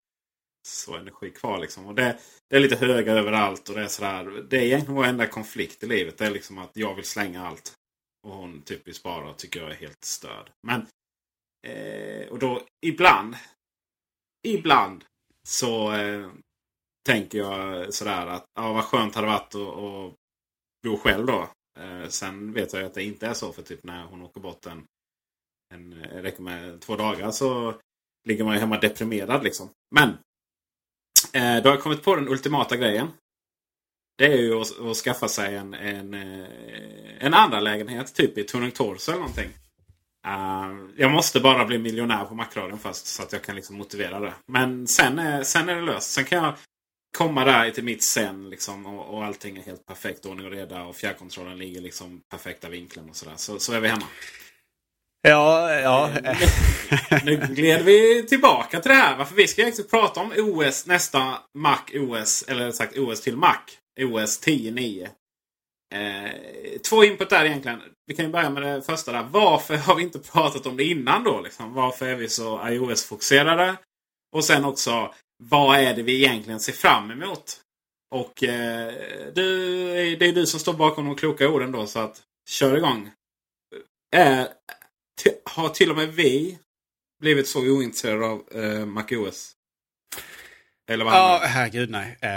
så 0.68 0.96
energi 0.96 1.30
kvar. 1.30 1.60
Liksom. 1.60 1.86
Och 1.86 1.96
det, 1.96 2.20
det 2.50 2.56
är 2.56 2.60
lite 2.60 2.76
höga 2.76 3.14
överallt. 3.14 3.70
och 3.70 3.76
Det 3.76 3.82
är 3.82 3.88
sådär. 3.88 4.46
Det 4.50 4.58
är 4.58 4.62
egentligen 4.62 4.96
vår 4.96 5.06
enda 5.06 5.28
konflikt 5.28 5.84
i 5.84 5.88
livet. 5.88 6.18
Det 6.18 6.26
är 6.26 6.32
liksom 6.32 6.58
att 6.58 6.72
jag 6.74 6.96
vill 6.96 7.06
slänga 7.06 7.48
allt. 7.48 7.74
Och 8.28 8.36
hon 8.36 8.62
typ 8.62 8.88
vill 8.88 8.96
spara 8.96 9.30
och 9.30 9.38
tycker 9.38 9.60
jag 9.60 9.72
är 9.72 9.76
helt 9.76 10.04
störd. 10.04 10.50
Men 10.68 10.88
eh, 11.68 12.28
och 12.28 12.40
då 12.40 12.62
ibland. 12.86 13.36
Ibland 14.48 15.06
så 15.48 15.94
eh, 15.94 16.30
tänker 17.06 17.38
jag 17.38 17.94
sådär 17.94 18.28
att 18.28 18.46
ja, 18.54 18.74
vad 18.74 18.84
skönt 18.84 19.16
hade 19.16 19.28
varit 19.28 19.56
att, 19.56 19.62
att 19.62 20.14
bo 20.84 20.98
själv 20.98 21.26
då. 21.26 21.50
Eh, 21.80 22.08
sen 22.08 22.54
vet 22.54 22.74
jag 22.74 22.84
att 22.84 22.94
det 22.94 23.04
inte 23.04 23.28
är 23.28 23.34
så. 23.34 23.54
För 23.54 23.62
typ 23.62 23.84
när 23.84 24.06
hon 24.06 24.22
åker 24.22 24.42
bort 24.42 24.66
en, 24.66 24.86
en 25.74 25.94
eh, 25.94 26.22
räcker 26.22 26.42
med 26.42 26.82
två 26.82 26.96
dagar 26.96 27.32
så 27.32 27.80
ligger 28.28 28.44
man 28.44 28.54
ju 28.54 28.60
hemma 28.60 28.80
deprimerad 28.80 29.44
liksom. 29.44 29.70
Men 29.96 30.18
Eh, 31.34 31.64
då 31.64 31.70
har 31.70 31.76
jag 31.76 31.82
kommit 31.84 32.04
på 32.04 32.16
den 32.16 32.28
ultimata 32.28 32.78
grejen. 32.78 33.08
Det 34.18 34.26
är 34.26 34.38
ju 34.38 34.62
att, 34.62 34.80
att 34.80 34.98
skaffa 34.98 35.28
sig 35.28 35.56
en, 35.56 35.74
en, 35.74 36.14
eh, 36.14 36.48
en 37.20 37.34
andra 37.34 37.60
lägenhet 37.60 38.16
typ 38.16 38.38
i 38.38 38.44
Tunung 38.44 38.72
Torso 38.72 39.12
eller 39.12 39.20
någonting. 39.20 39.50
Uh, 40.28 40.90
jag 40.98 41.12
måste 41.12 41.40
bara 41.40 41.66
bli 41.66 41.78
miljonär 41.78 42.26
på 42.26 42.36
Macradion 42.36 42.80
först 42.80 43.06
så 43.06 43.24
att 43.24 43.34
jag 43.34 43.42
kan 43.42 43.56
liksom 43.56 43.78
motivera 43.78 44.20
det. 44.20 44.34
Men 44.46 44.88
sen 44.88 45.20
är, 45.20 45.44
sen 45.44 45.70
är 45.70 45.76
det 45.76 45.82
löst. 45.82 46.12
Sen 46.12 46.26
kan 46.26 46.44
jag 46.44 46.54
komma 47.18 47.46
där 47.46 47.72
till 47.72 47.84
mitt 47.84 48.04
sen 48.04 48.50
liksom, 48.50 48.86
och, 48.86 49.14
och 49.14 49.26
allting 49.26 49.58
är 49.58 49.62
helt 49.62 49.86
perfekt. 49.86 50.26
Ordning 50.26 50.46
och 50.46 50.52
reda 50.52 50.84
och 50.84 50.96
fjärrkontrollen 50.96 51.58
ligger 51.58 51.82
liksom 51.82 52.22
perfekta 52.32 52.70
vinkeln 52.70 53.10
och 53.10 53.16
sådär. 53.16 53.34
Så, 53.36 53.60
så 53.60 53.74
är 53.74 53.80
vi 53.80 53.88
hemma. 53.88 54.06
Ja, 55.22 55.74
ja. 55.74 56.10
Eh, 56.24 57.24
nu 57.26 57.36
gled 57.36 57.86
vi 57.86 58.26
tillbaka 58.28 58.80
till 58.80 58.90
det 58.90 58.96
här. 58.96 59.18
Varför 59.18 59.36
vi 59.36 59.48
ska 59.48 59.62
egentligen 59.62 59.90
prata 59.90 60.22
om 60.22 60.34
OS 60.38 60.86
nästa 60.86 61.38
Mac 61.58 61.80
OS. 61.94 62.44
Eller 62.48 62.72
sagt 62.72 62.98
OS 62.98 63.22
till 63.22 63.38
Mac. 63.38 63.60
OS 64.02 64.42
10.9. 64.42 65.10
Eh, 65.96 66.80
två 66.90 67.04
input 67.04 67.30
där 67.30 67.46
egentligen. 67.46 67.82
Vi 68.06 68.16
kan 68.16 68.26
ju 68.26 68.32
börja 68.32 68.50
med 68.50 68.64
det 68.64 68.82
första 68.82 69.12
där. 69.12 69.24
Varför 69.32 69.78
har 69.78 69.96
vi 69.96 70.04
inte 70.04 70.20
pratat 70.20 70.66
om 70.66 70.78
det 70.78 70.84
innan 70.84 71.24
då? 71.24 71.42
Liksom? 71.42 71.74
Varför 71.74 72.08
är 72.08 72.16
vi 72.16 72.30
så 72.30 72.68
iOS-fokuserade? 72.68 73.76
Och 74.36 74.46
sen 74.46 74.66
också, 74.66 75.14
vad 75.44 75.80
är 75.80 75.94
det 75.94 76.04
vi 76.04 76.16
egentligen 76.16 76.60
ser 76.60 76.74
fram 76.74 77.12
emot? 77.12 77.62
Och 78.16 78.44
eh, 78.44 78.94
du, 79.34 80.16
det 80.16 80.26
är 80.26 80.34
du 80.34 80.46
som 80.46 80.60
står 80.60 80.74
bakom 80.74 81.06
de 81.06 81.16
kloka 81.16 81.50
orden 81.50 81.72
då, 81.72 81.88
så 81.88 82.00
att 82.00 82.22
kör 82.50 82.78
igång. 82.78 83.12
Eh, 84.16 84.46
har 85.46 85.70
till 85.70 85.90
och 85.90 85.98
med 85.98 86.14
vi 86.14 86.60
blivit 87.22 87.48
så 87.48 87.60
ointresserade 87.60 88.26
av 88.26 88.44
eh, 88.52 88.86
MacOS? 88.86 89.56
Eller 90.90 91.06
vad 91.06 91.14
Ja, 91.14 91.42
herregud 91.44 91.90
nej. 91.90 92.18
Eh, 92.22 92.30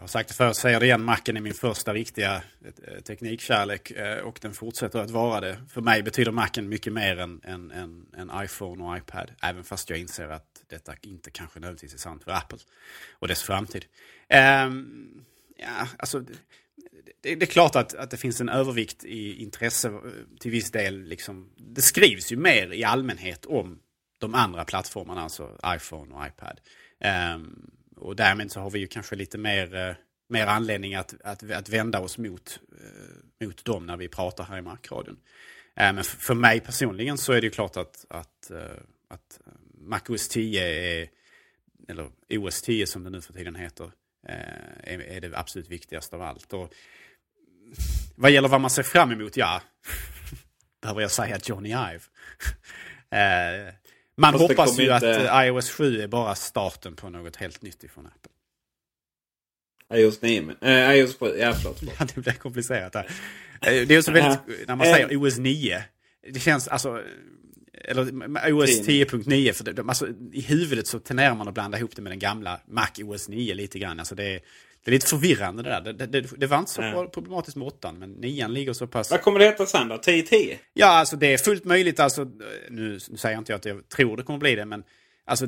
jag 0.00 0.02
har 0.02 0.06
sagt 0.06 0.28
det 0.28 0.34
förut, 0.34 0.56
säger 0.56 0.80
det 0.80 0.86
igen. 0.86 1.04
Macen 1.04 1.36
är 1.36 1.40
min 1.40 1.54
första 1.54 1.94
riktiga 1.94 2.42
eh, 2.64 3.00
teknikkärlek 3.00 3.90
eh, 3.90 4.18
och 4.18 4.38
den 4.42 4.54
fortsätter 4.54 4.98
att 4.98 5.10
vara 5.10 5.40
det. 5.40 5.56
För 5.68 5.80
mig 5.80 6.02
betyder 6.02 6.32
Macen 6.32 6.68
mycket 6.68 6.92
mer 6.92 7.18
än, 7.18 7.40
än, 7.44 7.70
än, 7.70 8.06
än 8.16 8.44
iPhone 8.44 8.84
och 8.84 8.96
iPad. 8.96 9.30
Även 9.42 9.64
fast 9.64 9.90
jag 9.90 9.98
inser 9.98 10.28
att 10.28 10.62
detta 10.66 10.94
inte 11.00 11.30
kanske 11.30 11.60
nödvändigtvis 11.60 11.94
är 11.94 11.98
sant 11.98 12.24
för 12.24 12.30
Apple 12.30 12.58
och 13.12 13.28
dess 13.28 13.42
framtid. 13.42 13.84
Um, 14.64 15.24
ja, 15.56 15.88
alltså, 15.98 16.24
det, 17.20 17.34
det, 17.34 17.44
är 17.44 17.46
klart 17.46 17.76
att, 17.76 17.94
att 17.94 18.10
det 18.10 18.16
finns 18.16 18.40
en 18.40 18.48
övervikt 18.48 19.04
i 19.04 19.42
intresse 19.42 19.88
eh, 19.88 20.00
till 20.40 20.50
viss 20.50 20.70
del. 20.70 21.02
Liksom, 21.02 21.50
det 21.56 21.82
skrivs 21.82 22.32
ju 22.32 22.36
mer 22.36 22.72
i 22.72 22.84
allmänhet 22.84 23.46
om 23.46 23.78
de 24.18 24.34
andra 24.34 24.64
plattformarna, 24.64 25.22
alltså 25.22 25.58
iPhone 25.66 26.14
och 26.14 26.26
iPad. 26.26 26.60
Um, 27.34 27.70
och 27.96 28.16
därmed 28.16 28.52
så 28.52 28.60
har 28.60 28.70
vi 28.70 28.78
ju 28.78 28.86
kanske 28.86 29.16
lite 29.16 29.38
mer, 29.38 29.88
uh, 29.88 29.94
mer 30.28 30.46
anledning 30.46 30.94
att, 30.94 31.14
att, 31.24 31.50
att 31.50 31.68
vända 31.68 32.00
oss 32.00 32.18
mot, 32.18 32.60
uh, 32.72 33.46
mot 33.46 33.64
dem 33.64 33.86
när 33.86 33.96
vi 33.96 34.08
pratar 34.08 34.44
här 34.44 34.58
i 34.58 34.62
Markradion. 34.62 35.14
Uh, 35.14 35.92
men 35.92 36.04
för, 36.04 36.16
för 36.16 36.34
mig 36.34 36.60
personligen 36.60 37.18
så 37.18 37.32
är 37.32 37.40
det 37.40 37.46
ju 37.46 37.50
klart 37.50 37.76
att, 37.76 38.06
att, 38.08 38.50
att 39.08 39.40
MacOS 39.74 40.28
10 40.28 40.64
är, 40.64 41.08
eller 41.88 42.10
OS 42.30 42.62
10 42.62 42.86
som 42.86 43.04
det 43.04 43.10
nu 43.10 43.20
för 43.20 43.32
tiden 43.32 43.54
heter, 43.54 43.92
är, 44.28 45.00
är 45.00 45.20
det 45.20 45.38
absolut 45.38 45.68
viktigaste 45.68 46.16
av 46.16 46.22
allt. 46.22 46.52
Och 46.52 46.74
vad 48.16 48.30
gäller 48.30 48.48
vad 48.48 48.60
man 48.60 48.70
ser 48.70 48.82
fram 48.82 49.12
emot, 49.12 49.36
ja. 49.36 49.62
Behöver 50.82 51.00
jag 51.00 51.10
säga 51.10 51.38
Johnny 51.44 51.68
Ive. 51.68 52.00
eh, 53.10 53.74
man 54.16 54.32
Fast 54.32 54.48
hoppas 54.48 54.78
ju 54.78 54.94
inte... 54.94 55.30
att 55.32 55.46
iOS 55.46 55.70
7 55.70 56.02
är 56.02 56.08
bara 56.08 56.34
starten 56.34 56.96
på 56.96 57.10
något 57.10 57.36
helt 57.36 57.62
nytt 57.62 57.84
ifrån 57.84 58.06
Apple. 58.06 58.32
iOS 60.00 60.22
9. 60.22 60.42
Men, 60.42 60.56
äh, 60.60 60.94
iOS 60.96 61.18
7. 61.18 61.26
Ja, 61.38 61.54
förlåt. 61.54 61.78
förlåt. 61.78 61.98
Det 62.14 62.20
blir 62.20 62.32
komplicerat 62.32 62.94
här. 62.94 63.10
Eh, 63.62 63.86
Det 63.86 63.94
är 63.94 64.02
så 64.02 64.12
väldigt, 64.12 64.68
när 64.68 64.76
man 64.76 64.86
säger 64.86 65.16
OS 65.16 65.38
9. 65.38 65.84
Det 66.32 66.40
känns 66.40 66.68
alltså, 66.68 67.02
eller 67.84 68.02
OS 68.52 68.80
10.9. 68.88 69.52
För 69.52 69.64
det, 69.64 69.82
alltså, 69.88 70.06
I 70.32 70.40
huvudet 70.40 70.86
så 70.86 70.98
tenderar 70.98 71.34
man 71.34 71.48
att 71.48 71.54
blanda 71.54 71.78
ihop 71.78 71.96
det 71.96 72.02
med 72.02 72.12
den 72.12 72.18
gamla 72.18 72.60
Mac 72.68 72.86
OS 73.04 73.28
9 73.28 73.54
lite 73.54 73.78
grann. 73.78 73.98
Alltså 73.98 74.14
det, 74.14 74.24
är- 74.24 74.40
det 74.84 74.90
är 74.90 74.92
lite 74.92 75.06
förvirrande 75.06 75.62
det 75.62 75.68
där. 75.70 75.92
Det, 75.92 76.06
det, 76.06 76.20
det 76.36 76.46
var 76.46 76.58
inte 76.58 76.70
så 76.70 76.82
Ja. 76.82 77.10
problematiskt 77.14 77.56
med 77.56 77.66
8 77.66 77.92
men 77.92 78.10
9 78.12 78.48
ligger 78.48 78.72
så 78.72 78.86
pass... 78.86 79.10
Vad 79.10 79.22
kommer 79.22 79.38
det 79.38 79.44
heta 79.44 79.66
sen 79.66 79.88
då? 79.88 79.96
10-10? 79.96 80.56
Ja, 80.74 80.86
alltså 80.86 81.16
det 81.16 81.26
är 81.32 81.38
fullt 81.38 81.64
möjligt. 81.64 82.00
Alltså, 82.00 82.26
nu 82.70 83.00
säger 83.00 83.38
inte 83.38 83.52
jag 83.52 83.58
att 83.58 83.64
jag 83.64 83.88
tror 83.88 84.16
det 84.16 84.22
kommer 84.22 84.38
bli 84.38 84.54
det, 84.54 84.64
men 84.64 84.82
alltså, 85.30 85.46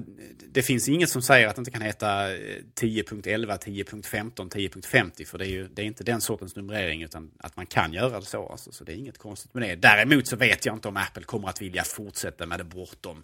det 0.48 0.62
finns 0.62 0.88
inget 0.88 1.10
som 1.10 1.22
säger 1.22 1.48
att 1.48 1.56
det 1.56 1.60
inte 1.60 1.70
kan 1.70 1.82
heta 1.82 2.34
eh, 2.34 2.38
10.11, 2.80 3.58
10.15, 3.58 4.32
10.50. 4.34 5.24
För 5.26 5.38
det 5.38 5.46
är 5.46 5.50
ju 5.50 5.68
det 5.68 5.82
är 5.82 5.86
inte 5.86 6.04
den 6.04 6.20
sortens 6.20 6.56
numrering, 6.56 7.02
utan 7.02 7.30
att 7.38 7.56
man 7.56 7.66
kan 7.66 7.92
göra 7.92 8.20
det 8.20 8.26
så. 8.26 8.48
Alltså, 8.48 8.72
så 8.72 8.84
det 8.84 8.92
är 8.92 8.96
inget 8.96 9.18
konstigt 9.18 9.54
med 9.54 9.62
det. 9.62 9.76
Däremot 9.76 10.26
så 10.26 10.36
vet 10.36 10.66
jag 10.66 10.76
inte 10.76 10.88
om 10.88 10.96
Apple 10.96 11.22
kommer 11.22 11.48
att 11.48 11.62
vilja 11.62 11.84
fortsätta 11.84 12.46
med 12.46 12.60
det 12.60 12.64
bortom 12.64 13.22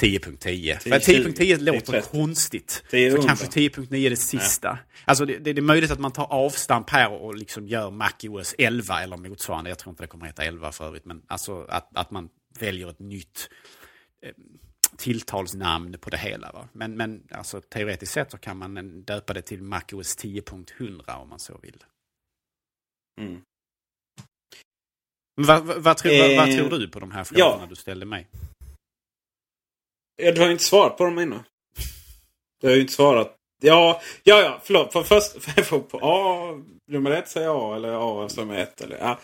10.10. 0.00 0.78
För 0.78 0.90
10.10 0.90 1.58
låter 1.60 1.92
10.30. 1.92 2.10
konstigt. 2.10 2.84
Det 2.90 2.98
är 2.98 3.10
så 3.10 3.16
under. 3.16 3.28
kanske 3.28 3.46
10.9 3.46 4.06
är 4.06 4.10
det 4.10 4.16
sista. 4.16 4.78
Alltså 5.04 5.24
det, 5.24 5.38
det 5.38 5.50
är 5.50 5.60
möjligt 5.60 5.90
att 5.90 5.98
man 5.98 6.12
tar 6.12 6.32
avstamp 6.32 6.90
här 6.90 7.12
och 7.12 7.34
liksom 7.34 7.68
gör 7.68 7.90
MacOS 7.90 8.54
11 8.58 9.02
eller 9.02 9.16
motsvarande. 9.16 9.70
Jag 9.70 9.78
tror 9.78 9.90
inte 9.92 10.02
det 10.02 10.06
kommer 10.06 10.26
heta 10.26 10.44
11 10.44 10.72
för 10.72 10.86
övrigt. 10.86 11.04
Men 11.04 11.22
alltså 11.26 11.64
att, 11.68 11.96
att 11.96 12.10
man 12.10 12.28
väljer 12.60 12.90
ett 12.90 12.98
nytt 12.98 13.48
eh, 14.22 14.32
tilltalsnamn 14.98 15.98
på 16.00 16.10
det 16.10 16.16
hela. 16.16 16.52
Va? 16.52 16.68
Men, 16.72 16.96
men 16.96 17.28
alltså, 17.30 17.60
teoretiskt 17.60 18.12
sett 18.12 18.30
så 18.30 18.38
kan 18.38 18.56
man 18.56 18.76
eh, 18.76 18.82
döpa 18.82 19.32
det 19.32 19.42
till 19.42 19.62
MacOS 19.62 20.18
10.100 20.18 21.22
om 21.22 21.28
man 21.28 21.38
så 21.38 21.58
vill. 21.62 21.84
Mm. 23.20 23.42
Vad, 25.34 25.64
vad, 25.64 25.96
tror, 25.96 26.18
vad, 26.18 26.36
vad 26.36 26.48
Eh, 26.48 26.56
tror 26.56 26.78
du 26.78 26.88
på 26.88 27.00
de 27.00 27.10
här 27.10 27.24
frågorna 27.24 27.58
ja. 27.60 27.66
du 27.68 27.74
ställde 27.74 28.06
mig? 28.06 28.26
Ja, 30.22 30.32
du 30.32 30.40
har 30.40 30.50
inte 30.50 30.64
svarat 30.64 30.96
på 30.96 31.04
dem 31.04 31.18
innan. 31.18 31.44
Du 32.60 32.68
har 32.68 32.74
ju 32.74 32.80
inte 32.80 32.92
svarat. 32.92 33.34
Ja, 33.62 34.00
ja, 34.22 34.40
ja 34.40 34.60
förlåt. 34.64 34.92
För 34.92 35.02
först, 35.02 35.42
för 35.42 35.78
på 35.78 35.98
A, 36.02 36.52
nummer 36.86 37.10
ett 37.10 37.28
säger 37.28 37.72
A 37.72 37.76
eller 37.76 38.20
A 38.22 38.26
efter 38.26 38.40
nummer 38.40 38.58
ett. 38.58 38.80
Eller, 38.80 38.98
ja. 38.98 39.18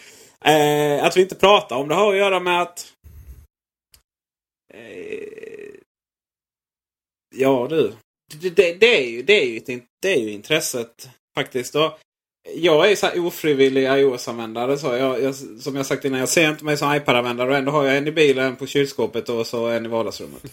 eh, 0.50 1.04
att 1.04 1.16
vi 1.16 1.20
inte 1.22 1.34
pratar 1.34 1.76
om 1.76 1.88
det 1.88 1.94
har 1.94 2.12
att 2.12 2.18
göra 2.18 2.40
med 2.40 2.62
att... 2.62 2.93
Eh, 4.74 5.74
ja 7.34 7.66
du. 7.70 7.92
Det, 8.40 8.50
det, 8.50 8.74
det, 8.74 9.04
är 9.04 9.10
ju, 9.10 9.22
det, 9.22 9.42
är 9.42 9.46
ju 9.46 9.80
det 10.02 10.12
är 10.12 10.20
ju 10.20 10.30
intresset 10.30 11.08
faktiskt. 11.34 11.74
Och 11.74 11.98
jag 12.54 12.90
är 12.90 12.96
så 12.96 13.06
här 13.06 13.26
ofrivillig 13.26 13.82
iOS-användare. 13.84 14.78
Så 14.78 14.87
jag, 14.87 15.22
jag, 15.22 15.34
som 15.34 15.76
jag 15.76 15.87
sagt 15.87 16.04
innan, 16.04 16.20
jag 16.20 16.28
ser 16.28 16.50
inte 16.50 16.64
mig 16.64 16.76
som 16.76 16.94
iPad-användare. 16.94 17.50
Och 17.50 17.56
ändå 17.56 17.72
har 17.72 17.84
jag 17.84 17.96
en 17.96 18.08
i 18.08 18.12
bilen, 18.12 18.46
en 18.46 18.56
på 18.56 18.66
kylskåpet 18.66 19.28
och 19.28 19.46
så 19.46 19.66
en 19.66 19.84
i 19.84 19.88
vardagsrummet. 19.88 20.42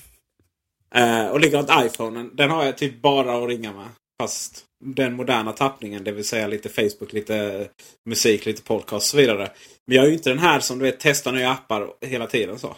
Eh, 0.96 1.28
och 1.28 1.40
likadant 1.40 1.86
iPhonen. 1.86 2.32
Den 2.34 2.50
har 2.50 2.66
jag 2.66 2.78
typ 2.78 3.02
bara 3.02 3.38
att 3.38 3.50
ringa 3.50 3.74
med. 3.74 3.88
Fast 4.22 4.66
den 4.84 5.14
moderna 5.14 5.52
tappningen, 5.52 6.04
det 6.04 6.12
vill 6.12 6.26
säga 6.26 6.48
lite 6.48 6.70
Facebook, 6.70 7.14
lite 7.14 7.68
musik, 8.06 8.46
lite 8.46 8.64
podcast 8.64 9.06
och 9.06 9.10
så 9.10 9.18
vidare. 9.18 9.52
Men 9.88 9.96
jag 9.96 10.06
är 10.06 10.10
ju 10.10 10.14
inte 10.14 10.30
den 10.30 10.40
här 10.40 10.60
som 10.60 10.80
du 10.80 10.86
vet 10.86 11.00
testar 11.00 11.32
nya 11.32 11.52
appar 11.52 11.94
hela 12.02 12.28
tiden. 12.28 12.60
så. 12.60 12.76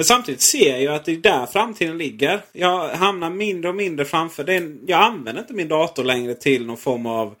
Men 0.00 0.04
samtidigt 0.04 0.40
ser 0.40 0.70
jag 0.70 0.80
ju 0.80 0.88
att 0.88 1.04
det 1.04 1.12
är 1.12 1.16
där 1.16 1.46
framtiden 1.46 1.98
ligger. 1.98 2.40
Jag 2.52 2.88
hamnar 2.88 3.30
mindre 3.30 3.68
och 3.68 3.74
mindre 3.74 4.04
framför. 4.04 4.44
Det 4.44 4.56
en, 4.56 4.80
jag 4.86 5.02
använder 5.02 5.42
inte 5.42 5.54
min 5.54 5.68
dator 5.68 6.04
längre 6.04 6.34
till 6.34 6.66
någon 6.66 6.76
form 6.76 7.06
av 7.06 7.34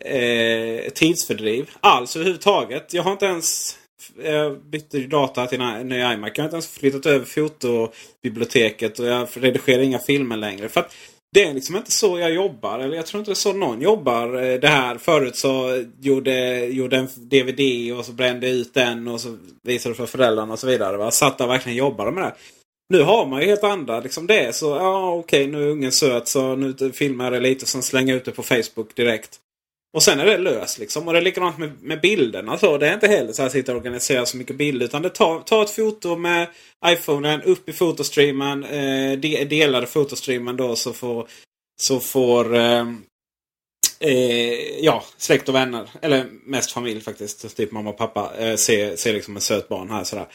eh, 0.00 0.90
tidsfördriv 0.94 1.70
alls 1.80 2.16
överhuvudtaget. 2.16 2.94
Jag 2.94 3.02
har 3.02 3.12
inte 3.12 3.26
ens 3.26 3.78
jag 4.22 4.64
bytte 4.64 4.98
ju 4.98 5.06
data 5.06 5.46
till 5.46 5.60
en 5.60 5.88
ny 5.88 5.96
iMac. 5.96 6.32
Jag 6.34 6.42
har 6.42 6.44
inte 6.44 6.56
ens 6.56 6.68
flyttat 6.68 7.06
över 7.06 7.24
fotobiblioteket 7.24 8.98
och 8.98 9.06
jag 9.06 9.28
redigerar 9.34 9.82
inga 9.82 9.98
filmer 9.98 10.36
längre. 10.36 10.68
För 10.68 10.80
att 10.80 10.94
det 11.36 11.44
är 11.44 11.54
liksom 11.54 11.76
inte 11.76 11.92
så 11.92 12.18
jag 12.18 12.34
jobbar. 12.34 12.78
Eller 12.78 12.96
jag 12.96 13.06
tror 13.06 13.18
inte 13.18 13.30
det 13.30 13.32
är 13.32 13.34
så 13.34 13.52
någon 13.52 13.80
jobbar. 13.80 14.42
Eh, 14.42 14.60
det 14.60 14.68
här 14.68 14.98
förut 14.98 15.36
så 15.36 15.84
gjorde, 16.00 16.66
gjorde 16.66 16.96
en 16.96 17.08
DVD 17.16 17.92
och 17.98 18.04
så 18.04 18.12
brände 18.12 18.48
ut 18.48 18.74
den 18.74 19.08
och 19.08 19.20
så 19.20 19.36
visade 19.62 19.94
för 19.94 20.06
föräldrarna 20.06 20.52
och 20.52 20.58
så 20.58 20.66
vidare. 20.66 20.96
Va? 20.96 21.10
Satt 21.10 21.38
där 21.38 21.44
och 21.44 21.50
verkligen 21.50 21.78
jobbade 21.78 22.10
med 22.10 22.24
det. 22.24 22.34
Nu 22.88 23.02
har 23.02 23.26
man 23.26 23.40
ju 23.40 23.46
helt 23.46 23.64
andra 23.64 24.00
liksom 24.00 24.26
det. 24.26 24.54
Så 24.54 24.66
ja 24.66 25.14
okej 25.14 25.46
nu 25.46 25.62
är 25.62 25.68
ungen 25.68 25.92
söt 25.92 26.28
så 26.28 26.56
nu 26.56 26.92
filmar 26.92 27.24
jag 27.24 27.32
det 27.32 27.40
lite 27.40 27.62
och 27.62 27.68
sen 27.68 27.82
slänger 27.82 28.12
jag 28.12 28.16
ut 28.16 28.24
det 28.24 28.32
på 28.32 28.42
Facebook 28.42 28.94
direkt. 28.94 29.38
Och 29.96 30.02
sen 30.02 30.20
är 30.20 30.26
det 30.26 30.38
löst 30.38 30.78
liksom. 30.78 31.06
Och 31.06 31.12
det 31.12 31.18
är 31.18 31.22
likadant 31.22 31.58
med, 31.58 31.82
med 31.82 32.00
bilderna. 32.00 32.58
Så 32.58 32.78
det 32.78 32.88
är 32.88 32.94
inte 32.94 33.06
heller 33.06 33.32
så 33.32 33.42
att 33.42 33.44
jag 33.44 33.52
sitter 33.52 33.72
och 33.72 33.78
organiserar 33.78 34.24
så 34.24 34.36
mycket 34.36 34.56
bilder. 34.56 34.86
Utan 34.86 35.02
det 35.02 35.10
tar, 35.10 35.40
tar 35.40 35.62
ett 35.62 35.70
foto 35.70 36.16
med 36.16 36.48
iPhonen 36.86 37.42
upp 37.42 37.68
i 37.68 37.72
fotostreamen. 37.72 38.64
Eh, 38.64 39.18
de, 39.18 39.44
delade 39.44 39.86
fotostreamen 39.86 40.56
då 40.56 40.76
så 40.76 40.92
får, 40.92 41.28
så 41.80 42.00
får 42.00 42.56
eh, 42.56 42.86
eh, 44.00 44.78
ja, 44.80 45.04
släkt 45.16 45.48
och 45.48 45.54
vänner. 45.54 45.90
Eller 46.02 46.26
mest 46.44 46.72
familj 46.72 47.00
faktiskt. 47.00 47.56
Typ 47.56 47.72
mamma 47.72 47.90
och 47.90 47.98
pappa. 47.98 48.32
Eh, 48.38 48.56
se, 48.56 48.96
se 48.96 49.12
liksom 49.12 49.36
en 49.36 49.42
söt 49.42 49.68
barn 49.68 49.90
här 49.90 50.04
sådär. 50.04 50.26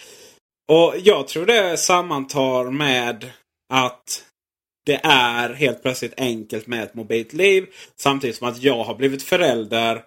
Och 0.71 0.95
jag 1.03 1.27
tror 1.27 1.45
det 1.45 1.77
sammantar 1.77 2.71
med 2.71 3.31
att 3.73 4.23
det 4.85 4.99
är 5.03 5.53
helt 5.53 5.81
plötsligt 5.81 6.13
enkelt 6.17 6.67
med 6.67 6.83
ett 6.83 6.93
mobilt 6.93 7.33
liv. 7.33 7.65
Samtidigt 7.95 8.35
som 8.35 8.47
att 8.47 8.63
jag 8.63 8.83
har 8.83 8.95
blivit 8.95 9.23
förälder 9.23 10.03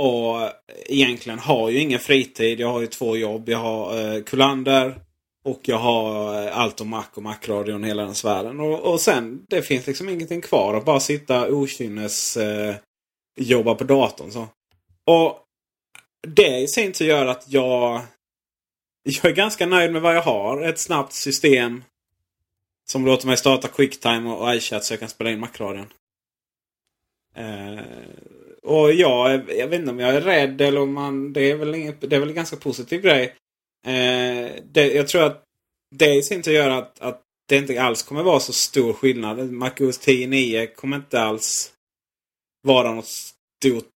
och 0.00 0.50
egentligen 0.86 1.38
har 1.38 1.70
ju 1.70 1.78
ingen 1.78 1.98
fritid. 1.98 2.60
Jag 2.60 2.72
har 2.72 2.80
ju 2.80 2.86
två 2.86 3.16
jobb. 3.16 3.48
Jag 3.48 3.58
har 3.58 4.14
eh, 4.14 4.22
Kullander 4.22 5.00
och 5.44 5.60
jag 5.62 5.78
har 5.78 6.42
eh, 6.42 6.58
allt 6.58 6.80
om 6.80 6.88
Mac 6.88 7.04
och 7.14 7.22
Mac-radion 7.22 7.84
hela 7.84 8.02
den 8.02 8.14
sfären. 8.14 8.60
Och, 8.60 8.92
och 8.92 9.00
sen 9.00 9.44
det 9.48 9.62
finns 9.62 9.86
liksom 9.86 10.08
ingenting 10.08 10.40
kvar 10.40 10.74
att 10.74 10.84
bara 10.84 11.00
sitta 11.00 11.48
okynnes 11.48 12.36
eh, 12.36 12.74
jobba 13.40 13.74
på 13.74 13.84
datorn. 13.84 14.30
Så. 14.30 14.48
Och 15.10 15.38
det 16.26 16.58
i 16.58 16.68
sin 16.68 16.92
tur 16.92 17.06
gör 17.06 17.26
att 17.26 17.44
jag 17.48 18.00
jag 19.02 19.24
är 19.24 19.34
ganska 19.34 19.66
nöjd 19.66 19.92
med 19.92 20.02
vad 20.02 20.16
jag 20.16 20.22
har. 20.22 20.62
Ett 20.62 20.78
snabbt 20.78 21.12
system 21.12 21.84
som 22.90 23.06
låter 23.06 23.26
mig 23.26 23.36
starta 23.36 23.68
Quicktime 23.68 24.30
och 24.30 24.54
iChat 24.54 24.84
så 24.84 24.92
jag 24.92 25.00
kan 25.00 25.08
spela 25.08 25.30
in 25.30 25.40
Macradion. 25.40 25.86
Eh, 27.34 27.80
och 28.62 28.92
jag, 28.92 29.50
jag 29.50 29.68
vet 29.68 29.80
inte 29.80 29.90
om 29.90 30.00
jag 30.00 30.14
är 30.14 30.20
rädd 30.20 30.60
eller 30.60 30.80
om 30.80 30.92
man... 30.92 31.32
Det 31.32 31.50
är 31.50 31.56
väl, 31.56 31.74
inget, 31.74 32.10
det 32.10 32.16
är 32.16 32.20
väl 32.20 32.28
en 32.28 32.34
ganska 32.34 32.56
positiv 32.56 33.00
grej. 33.00 33.24
Eh, 33.86 34.50
det, 34.64 34.92
jag 34.94 35.08
tror 35.08 35.22
att 35.22 35.42
det 35.94 36.14
i 36.14 36.22
sin 36.22 36.42
tur 36.42 36.52
gör 36.52 36.70
att, 36.70 37.00
att 37.00 37.22
det 37.48 37.56
inte 37.56 37.82
alls 37.82 38.02
kommer 38.02 38.22
vara 38.22 38.40
så 38.40 38.52
stor 38.52 38.92
skillnad. 38.92 39.52
MacOS 39.52 40.00
10.9 40.00 40.74
kommer 40.74 40.96
inte 40.96 41.20
alls 41.20 41.72
vara 42.62 42.94
något 42.94 43.06
stort 43.06 43.88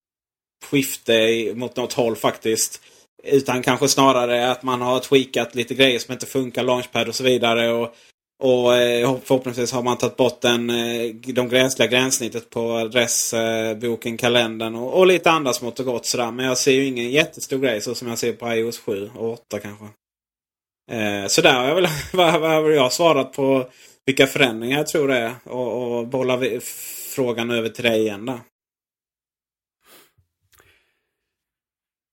skifte 0.64 1.52
mot 1.54 1.76
något 1.76 1.92
håll 1.92 2.16
faktiskt. 2.16 2.82
Utan 3.24 3.62
kanske 3.62 3.88
snarare 3.88 4.50
att 4.50 4.62
man 4.62 4.80
har 4.80 5.00
tweakat 5.00 5.54
lite 5.54 5.74
grejer 5.74 5.98
som 5.98 6.12
inte 6.12 6.26
funkar, 6.26 6.62
Launchpad 6.62 7.08
och 7.08 7.14
så 7.14 7.24
vidare. 7.24 7.72
Och, 7.72 7.94
och 8.38 8.76
eh, 8.76 9.18
förhoppningsvis 9.24 9.72
har 9.72 9.82
man 9.82 9.98
tagit 9.98 10.16
bort 10.16 10.40
den, 10.40 10.70
eh, 10.70 11.14
de 11.14 11.48
gränsliga 11.48 11.88
gränssnittet 11.88 12.50
på 12.50 12.72
adressboken, 12.72 14.12
eh, 14.12 14.18
kalendern 14.18 14.74
och, 14.74 14.98
och 14.98 15.06
lite 15.06 15.30
andra 15.30 15.52
smått 15.52 15.80
och 15.80 15.86
gott 15.86 16.06
sådär. 16.06 16.30
Men 16.30 16.46
jag 16.46 16.58
ser 16.58 16.72
ju 16.72 16.84
ingen 16.84 17.10
jättestor 17.10 17.58
grej 17.58 17.80
så 17.80 17.94
som 17.94 18.08
jag 18.08 18.18
ser 18.18 18.32
på 18.32 18.54
iOS 18.54 18.78
7 18.78 19.10
och 19.14 19.32
8 19.32 19.58
kanske. 19.58 19.84
Eh, 20.90 21.26
så 21.26 21.42
där 21.42 21.54
har 21.54 21.68
jag 21.68 21.74
väl 21.74 21.88
vad, 22.12 22.40
vad 22.40 22.50
har 22.50 22.70
jag 22.70 22.92
svarat 22.92 23.32
på 23.32 23.70
vilka 24.06 24.26
förändringar 24.26 24.78
jag 24.78 24.86
tror 24.86 25.08
det 25.08 25.18
är. 25.18 25.34
Och, 25.44 25.98
och 25.98 26.06
bollar 26.06 26.36
vi- 26.36 26.60
frågan 27.14 27.50
över 27.50 27.68
till 27.68 27.84
dig 27.84 28.00
igen 28.00 28.26
där. 28.26 28.40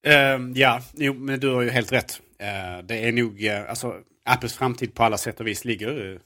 Ehm, 0.07 0.53
ja, 0.55 0.81
jo, 0.93 1.13
men 1.13 1.39
du 1.39 1.49
har 1.49 1.61
ju 1.61 1.69
helt 1.69 1.91
rätt. 1.91 2.21
Uh, 2.41 2.85
det 2.85 3.07
är 3.07 3.11
nog, 3.11 3.41
uh, 3.43 3.69
alltså 3.69 3.93
Apples 4.25 4.53
framtid 4.53 4.93
på 4.93 5.03
alla 5.03 5.17
sätt 5.17 5.39
och 5.39 5.47
vis 5.47 5.65
ligger, 5.65 6.21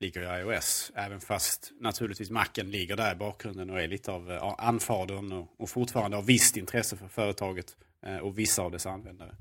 ligger 0.00 0.22
i 0.22 0.40
iOS. 0.40 0.92
Även 0.94 1.20
fast 1.20 1.72
naturligtvis 1.80 2.30
Macen 2.30 2.70
ligger 2.70 2.96
där 2.96 3.12
i 3.12 3.16
bakgrunden 3.16 3.70
och 3.70 3.80
är 3.80 3.88
lite 3.88 4.12
av 4.12 4.54
anfadern 4.58 5.32
och, 5.32 5.48
och 5.56 5.70
fortfarande 5.70 6.16
har 6.16 6.22
visst 6.22 6.56
intresse 6.56 6.96
för 6.96 7.08
företaget 7.08 7.76
eh, 8.06 8.16
och 8.16 8.38
vissa 8.38 8.62
av 8.62 8.70
dess 8.70 8.86
användare. 8.86 9.36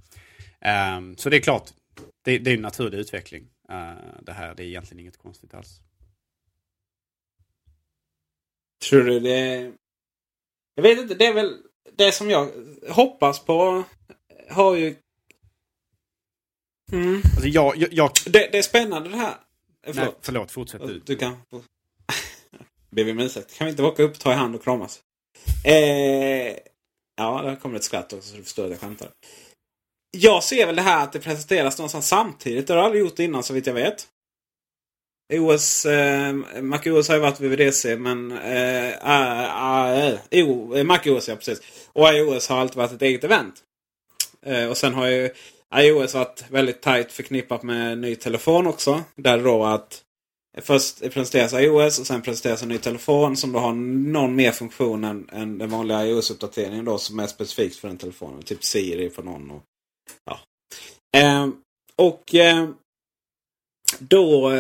Ehm, 0.60 1.18
så 1.18 1.30
det 1.30 1.38
är 1.38 1.42
klart, 1.42 1.70
det, 2.22 2.38
det 2.38 2.52
är 2.52 2.56
en 2.56 2.62
naturlig 2.62 2.98
utveckling. 2.98 3.48
Eh, 3.70 3.94
det 4.22 4.34
här, 4.34 4.56
det 4.56 4.64
är 4.64 4.68
egentligen 4.68 5.00
inget 5.00 5.18
konstigt 5.18 5.54
alls. 5.54 5.82
Tror 8.90 9.04
du 9.04 9.20
det... 9.20 9.72
Jag 10.76 10.84
vet 10.84 11.00
inte, 11.00 11.16
det 11.16 11.26
är 11.26 11.34
väl 11.34 11.58
det 11.94 12.12
som 12.12 12.30
jag 12.30 12.52
hoppas 12.90 13.46
på. 13.46 13.84
Har 14.50 14.76
ju... 14.76 14.96
Mm. 16.92 17.22
Alltså 17.24 17.48
jag, 17.48 17.78
jag, 17.78 17.94
jag 17.94 18.12
Det, 18.26 18.50
det 18.52 18.58
är 18.58 18.62
spännande 18.62 19.10
det 19.10 19.18
här. 19.18 19.36
Eh, 19.88 19.96
nej, 19.96 20.08
förlåt, 20.22 20.52
fortsätt 20.52 20.82
du. 20.82 21.02
Du 21.06 21.16
kan... 21.16 21.32
Ber 22.90 23.04
vi 23.04 23.12
om 23.12 23.20
ursäkt. 23.20 23.58
Kan 23.58 23.66
vi 23.66 23.72
inte 23.72 23.84
åka 23.84 24.04
upp, 24.04 24.20
ta 24.20 24.32
i 24.32 24.36
hand 24.36 24.56
och 24.56 24.64
kramas? 24.64 25.00
Eh, 25.66 26.58
ja, 27.18 27.42
där 27.42 27.56
kommer 27.56 27.76
ett 27.76 27.84
skratt 27.84 28.14
också 28.14 28.30
så 28.30 28.38
du 28.38 28.44
förstår 28.44 28.64
att 28.64 28.70
jag 28.70 28.80
skämtar. 28.80 29.10
Jag 30.18 30.44
ser 30.44 30.66
väl 30.66 30.76
det 30.76 30.82
här 30.82 31.04
att 31.04 31.14
det 31.14 31.20
presenteras 31.20 31.78
någonstans 31.78 32.08
samtidigt. 32.08 32.68
Det 32.68 32.74
har 32.74 32.78
jag 32.78 32.86
aldrig 32.86 33.04
gjort 33.04 33.20
innan 33.20 33.44
så 33.44 33.54
vitt 33.54 33.68
jag 33.68 33.74
vet. 33.74 34.08
OS, 35.34 35.86
eh, 35.86 36.34
MacOS 36.62 37.08
har 37.08 37.16
ju 37.16 37.22
varit 37.22 37.40
VVDC 37.40 37.96
men 37.96 38.32
eh, 38.32 38.90
äh, 38.90 40.18
äh, 40.30 40.84
MacOS 40.84 41.28
ja 41.28 41.36
precis. 41.36 41.62
Och 41.94 42.14
iOS 42.14 42.50
har 42.50 42.58
alltid 42.58 42.78
varit 42.78 42.92
ett 42.92 43.02
eget 43.02 43.24
event. 43.24 43.56
Eh, 44.46 44.70
och 44.70 44.78
sen 44.78 44.94
har 44.94 45.08
ju 45.08 45.30
iOS 45.76 46.14
varit 46.14 46.44
väldigt 46.50 46.82
tajt 46.82 47.12
förknippat 47.12 47.64
med 47.64 47.98
ny 47.98 48.16
telefon 48.16 48.68
också. 48.68 49.04
Där 49.16 49.44
då 49.44 49.64
att 49.66 50.04
först 50.62 51.00
presenteras 51.00 51.54
iOS 51.54 52.00
och 52.00 52.08
sen 52.08 52.22
presenteras 52.22 52.64
en 52.64 52.70
ny 52.70 52.78
telefon 52.78 53.38
som 53.38 53.52
då 53.52 53.60
har 53.60 53.74
någon 54.12 54.36
mer 54.36 54.52
funktion 54.52 55.04
än, 55.04 55.30
än 55.32 55.58
den 55.58 55.70
vanliga 55.70 56.06
iOS-uppdateringen 56.06 56.86
då 56.86 56.98
som 56.98 57.20
är 57.20 57.28
specifikt 57.28 57.76
för 57.76 57.88
den 57.88 57.98
telefonen. 57.98 58.42
Typ 58.42 58.64
Siri 58.64 59.10
för 59.10 59.24
någon. 59.24 59.52
Och, 59.52 59.64
ja. 60.26 60.40
Eh, 61.20 61.48
och 61.96 62.36
eh, 62.36 62.70
då 64.00 64.52
eh, 64.52 64.58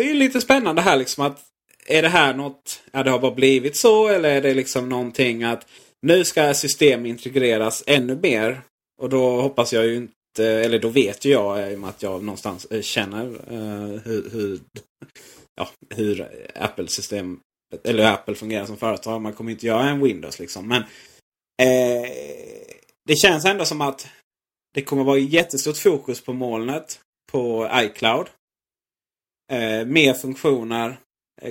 är 0.00 0.04
det 0.04 0.14
lite 0.14 0.40
spännande 0.40 0.82
här 0.82 0.96
liksom 0.96 1.24
att 1.24 1.44
är 1.86 2.02
det 2.02 2.08
här 2.08 2.34
något, 2.34 2.82
ja 2.92 3.02
det 3.02 3.10
har 3.10 3.18
bara 3.18 3.34
blivit 3.34 3.76
så 3.76 4.08
eller 4.08 4.30
är 4.30 4.40
det 4.40 4.54
liksom 4.54 4.88
någonting 4.88 5.44
att 5.44 5.66
nu 6.02 6.24
ska 6.24 6.54
system 6.54 7.06
integreras 7.06 7.84
ännu 7.86 8.18
mer. 8.22 8.62
Och 9.02 9.08
då 9.08 9.40
hoppas 9.40 9.72
jag 9.72 9.86
ju 9.86 10.08
Eh, 10.38 10.64
eller 10.64 10.78
då 10.78 10.88
vet 10.88 11.24
ju 11.24 11.30
jag 11.30 11.60
eh, 11.60 11.72
i 11.72 11.76
och 11.76 11.80
med 11.80 11.90
att 11.90 12.02
jag 12.02 12.24
någonstans 12.24 12.64
eh, 12.64 12.82
känner 12.82 13.24
hur, 14.04 14.30
hur, 14.30 14.60
ja, 15.56 15.68
hur 15.94 16.28
Apple-system 16.54 17.40
eller 17.84 18.12
Apple 18.12 18.34
fungerar 18.34 18.66
som 18.66 18.76
företag. 18.76 19.20
Man 19.20 19.32
kommer 19.32 19.50
inte 19.50 19.66
göra 19.66 19.88
en 19.88 20.02
Windows 20.02 20.38
liksom. 20.38 20.68
Men 20.68 20.82
eh, 21.62 22.10
det 23.08 23.16
känns 23.16 23.44
ändå 23.44 23.64
som 23.64 23.80
att 23.80 24.08
det 24.74 24.82
kommer 24.82 25.04
vara 25.04 25.18
jättestort 25.18 25.76
fokus 25.76 26.20
på 26.20 26.32
molnet 26.32 27.00
på 27.32 27.70
iCloud. 27.74 28.26
Eh, 29.52 29.86
mer 29.86 30.14
funktioner 30.14 30.98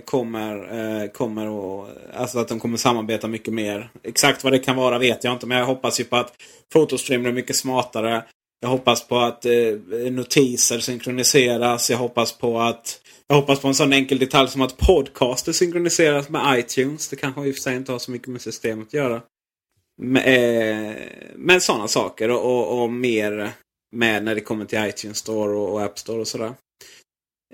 kommer, 0.06 0.80
eh, 0.80 1.10
kommer 1.10 1.48
och, 1.48 1.90
alltså 2.14 2.40
att 2.40 2.48
de 2.48 2.60
kommer 2.60 2.78
samarbeta 2.78 3.28
mycket 3.28 3.54
mer. 3.54 3.90
Exakt 4.04 4.44
vad 4.44 4.54
det 4.54 4.60
kan 4.60 4.76
vara 4.76 5.00
vet 5.00 5.24
jag 5.24 5.34
inte 5.34 5.46
men 5.46 5.58
jag 5.58 5.66
hoppas 5.66 6.00
ju 6.00 6.04
på 6.04 6.16
att 6.16 6.34
Fotostream 6.74 7.26
är 7.26 7.32
mycket 7.32 7.56
smartare. 7.56 8.26
Jag 8.60 8.70
hoppas 8.70 9.08
på 9.08 9.18
att 9.18 9.46
eh, 9.46 9.74
notiser 10.12 10.80
synkroniseras. 10.80 11.90
Jag 11.90 11.98
hoppas 11.98 12.38
på 12.38 12.60
att 12.60 13.02
jag 13.28 13.36
hoppas 13.36 13.60
på 13.60 13.68
en 13.68 13.76
sån 13.76 13.94
enkel 13.94 14.20
detalj 14.20 14.50
som 14.50 14.62
att 14.62 14.78
podcaster 14.78 15.52
synkroniseras 15.52 16.30
med 16.30 16.60
iTunes. 16.60 17.10
Det 17.10 17.16
kanske 17.16 17.46
i 17.46 17.52
och 17.52 17.56
för 17.56 17.62
sig 17.62 17.76
inte 17.76 17.92
har 17.92 18.00
så 18.00 18.12
mycket 18.12 18.28
med 18.28 18.42
systemet 18.42 18.88
att 18.88 18.94
göra. 18.94 19.22
Men, 20.02 20.24
eh, 20.24 20.96
men 21.36 21.62
sådana 21.62 21.88
saker 21.88 22.30
och, 22.30 22.46
och, 22.46 22.82
och, 22.82 22.92
mer 22.92 23.52
med 23.96 24.24
när 24.24 24.36
det 24.36 24.42
kommer 24.42 24.66
till 24.66 24.86
iTunes 24.86 25.18
Store 25.18 25.56
och, 25.58 25.74
och 25.74 25.82
App 25.82 26.00
Store 26.00 26.20
och 26.20 26.28
sådär. 26.28 26.54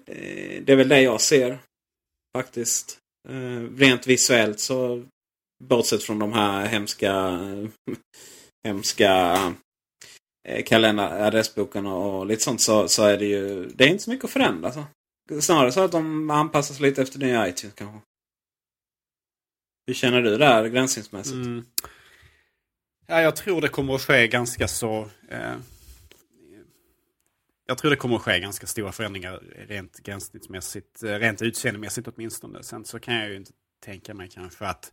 Eh, 0.08 0.62
det 0.63 0.70
är 0.70 0.76
väl 0.76 0.89
det 0.89 1.02
jag 1.02 1.22
ser. 1.22 1.60
Faktiskt. 2.38 2.98
Eh, 3.30 3.78
rent 3.78 4.08
visuellt 4.08 4.60
så 4.60 5.04
bortsett 5.63 6.04
från 6.04 6.20
de 6.20 6.34
här 6.34 6.66
hemska 6.66 7.39
hemska 8.68 9.38
Eh, 10.45 10.63
kalenderadressboken 10.63 11.25
adressboken 11.25 11.86
och 11.86 12.25
lite 12.25 12.43
sånt 12.43 12.62
så, 12.62 12.88
så 12.88 13.03
är 13.03 13.17
det 13.17 13.25
ju 13.25 13.65
det 13.65 13.84
är 13.84 13.88
inte 13.88 14.03
så 14.03 14.10
mycket 14.10 14.25
att 14.25 14.32
förändra. 14.32 14.71
Så. 14.71 14.84
Snarare 15.41 15.71
så 15.71 15.82
att 15.84 15.91
de 15.91 16.29
anpassas 16.29 16.79
lite 16.79 17.01
efter 17.01 17.19
nya 17.19 17.47
iTunes 17.47 17.75
kanske. 17.75 17.99
Hur 19.88 19.93
känner 19.93 20.21
du 20.21 20.38
där 20.38 20.67
gränsningsmässigt? 20.67 21.36
Mm. 21.36 21.65
Ja, 23.08 23.21
jag 23.21 23.36
tror 23.36 23.62
det 23.62 23.67
kommer 23.67 23.95
att 23.95 24.01
ske 24.01 24.27
ganska 24.27 24.67
så... 24.67 25.10
Eh, 25.29 25.56
jag 27.65 27.77
tror 27.77 27.91
det 27.91 27.97
kommer 27.97 28.15
att 28.15 28.21
ske 28.21 28.39
ganska 28.39 28.67
stora 28.67 28.91
förändringar 28.91 29.43
rent 29.67 29.99
gränssnittsmässigt. 29.99 31.03
Eh, 31.03 31.10
rent 31.10 31.41
utseendemässigt 31.41 32.08
åtminstone. 32.08 32.63
Sen 32.63 32.86
så 32.86 32.99
kan 32.99 33.15
jag 33.15 33.29
ju 33.29 33.36
inte 33.36 33.51
tänka 33.84 34.13
mig 34.13 34.29
kanske 34.29 34.65
att 34.65 34.86
eh, 34.86 34.91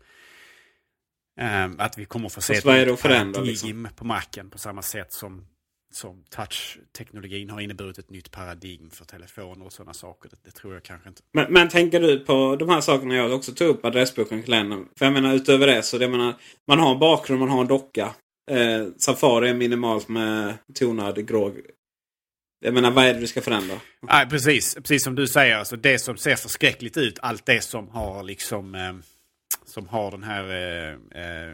att 1.78 1.98
vi 1.98 2.04
kommer 2.04 2.26
att 2.26 2.32
få 2.32 2.40
se 2.40 2.54
ett 2.54 2.64
paradigm 2.64 3.42
liksom? 3.42 3.88
på 3.96 4.04
marken 4.04 4.50
på 4.50 4.58
samma 4.58 4.82
sätt 4.82 5.12
som, 5.12 5.46
som 5.92 6.24
touch-teknologin 6.30 7.50
har 7.50 7.60
inneburit 7.60 7.98
ett 7.98 8.10
nytt 8.10 8.30
paradigm 8.30 8.90
för 8.90 9.04
telefoner 9.04 9.66
och 9.66 9.72
sådana 9.72 9.94
saker. 9.94 10.28
Det, 10.28 10.36
det 10.44 10.50
tror 10.50 10.74
jag 10.74 10.82
kanske 10.82 11.08
inte. 11.08 11.22
Men, 11.32 11.52
men, 11.52 11.68
tänker 11.68 12.00
du 12.00 12.18
på 12.18 12.56
de 12.56 12.68
här 12.68 12.80
sakerna 12.80 13.14
jag 13.14 13.32
också 13.32 13.52
tog 13.52 13.68
upp, 13.68 13.84
adressboken, 13.84 14.42
kalendern? 14.42 14.88
För 14.98 15.06
jag 15.06 15.12
menar 15.12 15.34
utöver 15.34 15.66
det 15.66 15.82
så 15.82 15.98
det 15.98 16.08
menar, 16.08 16.34
man 16.68 16.78
har 16.78 16.92
en 16.92 16.98
bakgrund, 16.98 17.40
man 17.40 17.48
har 17.48 17.60
en 17.60 17.66
docka. 17.66 18.14
Eh, 18.50 18.86
Safari 18.96 19.50
är 19.50 19.54
minimalt 19.54 20.08
med 20.08 20.54
tonad 20.74 21.26
grå 21.26 21.52
jag 22.60 22.74
menar, 22.74 22.90
vad 22.90 23.04
är 23.04 23.14
det 23.14 23.20
du 23.20 23.26
ska 23.26 23.40
förändra? 23.40 23.80
Nej, 24.02 24.28
precis, 24.28 24.74
precis 24.74 25.04
som 25.04 25.14
du 25.14 25.26
säger. 25.26 25.56
Alltså, 25.56 25.76
det 25.76 25.98
som 25.98 26.16
ser 26.16 26.36
förskräckligt 26.36 26.96
ut, 26.96 27.18
allt 27.22 27.46
det 27.46 27.60
som 27.60 27.88
har 27.88 28.22
liksom... 28.22 28.74
Eh, 28.74 28.92
som 29.70 29.88
har 29.88 30.10
den 30.10 30.22
här 30.22 30.44
eh, 30.44 31.22
eh, 31.22 31.50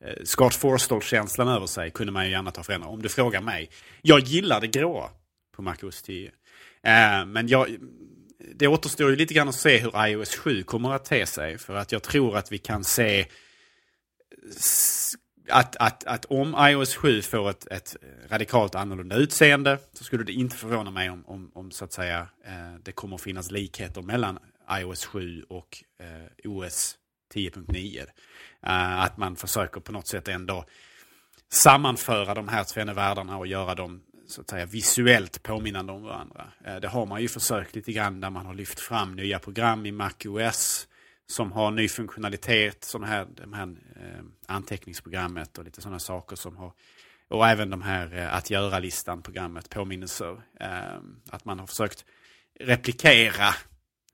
eh, 0.00 0.24
Scott 0.24 0.54
Forstall-känslan 0.54 1.48
över 1.48 1.66
sig 1.66 1.90
kunde 1.90 2.12
man 2.12 2.24
ju 2.24 2.30
gärna 2.30 2.50
ta 2.50 2.62
förändra. 2.62 2.88
Om 2.88 3.02
du 3.02 3.08
frågar 3.08 3.40
mig. 3.40 3.70
Jag 4.02 4.20
gillar 4.20 4.60
det 4.60 4.66
gråa 4.66 5.10
på 5.52 5.62
MacOS 5.62 6.02
10. 6.02 6.26
Eh, 6.82 7.26
men 7.26 7.48
jag, 7.48 7.76
det 8.54 8.66
återstår 8.66 9.10
ju 9.10 9.16
lite 9.16 9.34
grann 9.34 9.48
att 9.48 9.54
se 9.54 9.78
hur 9.78 10.06
iOS 10.06 10.36
7 10.36 10.62
kommer 10.62 10.92
att 10.92 11.04
te 11.04 11.26
sig. 11.26 11.58
För 11.58 11.74
att 11.74 11.92
jag 11.92 12.02
tror 12.02 12.36
att 12.36 12.52
vi 12.52 12.58
kan 12.58 12.84
se 12.84 13.26
att, 15.48 15.76
att, 15.76 16.04
att 16.04 16.24
om 16.24 16.54
iOS 16.58 16.94
7 16.94 17.22
får 17.22 17.50
ett, 17.50 17.66
ett 17.70 17.96
radikalt 18.28 18.74
annorlunda 18.74 19.16
utseende 19.16 19.78
så 19.92 20.04
skulle 20.04 20.24
det 20.24 20.32
inte 20.32 20.56
förvåna 20.56 20.90
mig 20.90 21.10
om, 21.10 21.26
om, 21.26 21.50
om 21.54 21.70
så 21.70 21.84
att 21.84 21.92
säga 21.92 22.28
eh, 22.44 22.74
det 22.82 22.92
kommer 22.92 23.16
att 23.16 23.22
finnas 23.22 23.50
likheter 23.50 24.02
mellan 24.02 24.38
iOS 24.70 25.04
7 25.04 25.42
och 25.48 25.84
eh, 26.00 26.50
OS 26.50 26.96
10.9. 27.34 28.02
Uh, 28.02 28.02
eh, 28.62 29.00
att 29.00 29.16
man 29.16 29.36
försöker 29.36 29.80
på 29.80 29.92
något 29.92 30.06
sätt 30.06 30.28
ändå 30.28 30.64
sammanföra 31.52 32.34
de 32.34 32.48
här 32.48 32.64
tvenne 32.64 32.94
världarna 32.94 33.38
och 33.38 33.46
göra 33.46 33.74
dem 33.74 34.02
så 34.28 34.40
att 34.40 34.50
säga 34.50 34.66
visuellt 34.66 35.42
påminnande 35.42 35.92
om 35.92 36.02
varandra. 36.02 36.52
Uh, 36.66 36.76
det 36.76 36.88
har 36.88 37.06
man 37.06 37.22
ju 37.22 37.28
försökt 37.28 37.74
lite 37.74 37.92
grann 37.92 38.20
där 38.20 38.30
man 38.30 38.46
har 38.46 38.54
lyft 38.54 38.80
fram 38.80 39.16
nya 39.16 39.38
program 39.38 39.86
i 39.86 39.92
MacOS 39.92 40.88
som 41.28 41.52
har 41.52 41.70
ny 41.70 41.88
funktionalitet, 41.88 42.84
som 42.84 43.02
här, 43.02 43.26
de 43.36 43.52
här 43.52 43.66
uh, 43.66 44.24
anteckningsprogrammet 44.46 45.58
och 45.58 45.64
lite 45.64 45.80
sådana 45.80 45.98
saker 45.98 46.36
som 46.36 46.56
har 46.56 46.72
och 47.28 47.48
även 47.48 47.70
de 47.70 47.82
här 47.82 48.16
att 48.16 48.50
göra-listan, 48.50 49.22
programmet, 49.22 49.70
påminnelser. 49.70 50.42
Att 51.30 51.44
man 51.44 51.58
har 51.58 51.66
försökt 51.66 52.04
replikera 52.60 53.54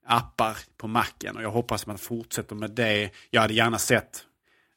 appar 0.04 0.58
på 0.76 0.88
macken 0.88 1.36
och 1.36 1.42
jag 1.42 1.50
hoppas 1.50 1.86
man 1.86 1.98
fortsätter 1.98 2.54
med 2.54 2.70
det. 2.70 3.10
Jag 3.30 3.40
hade 3.40 3.54
gärna 3.54 3.78
sett, 3.78 4.26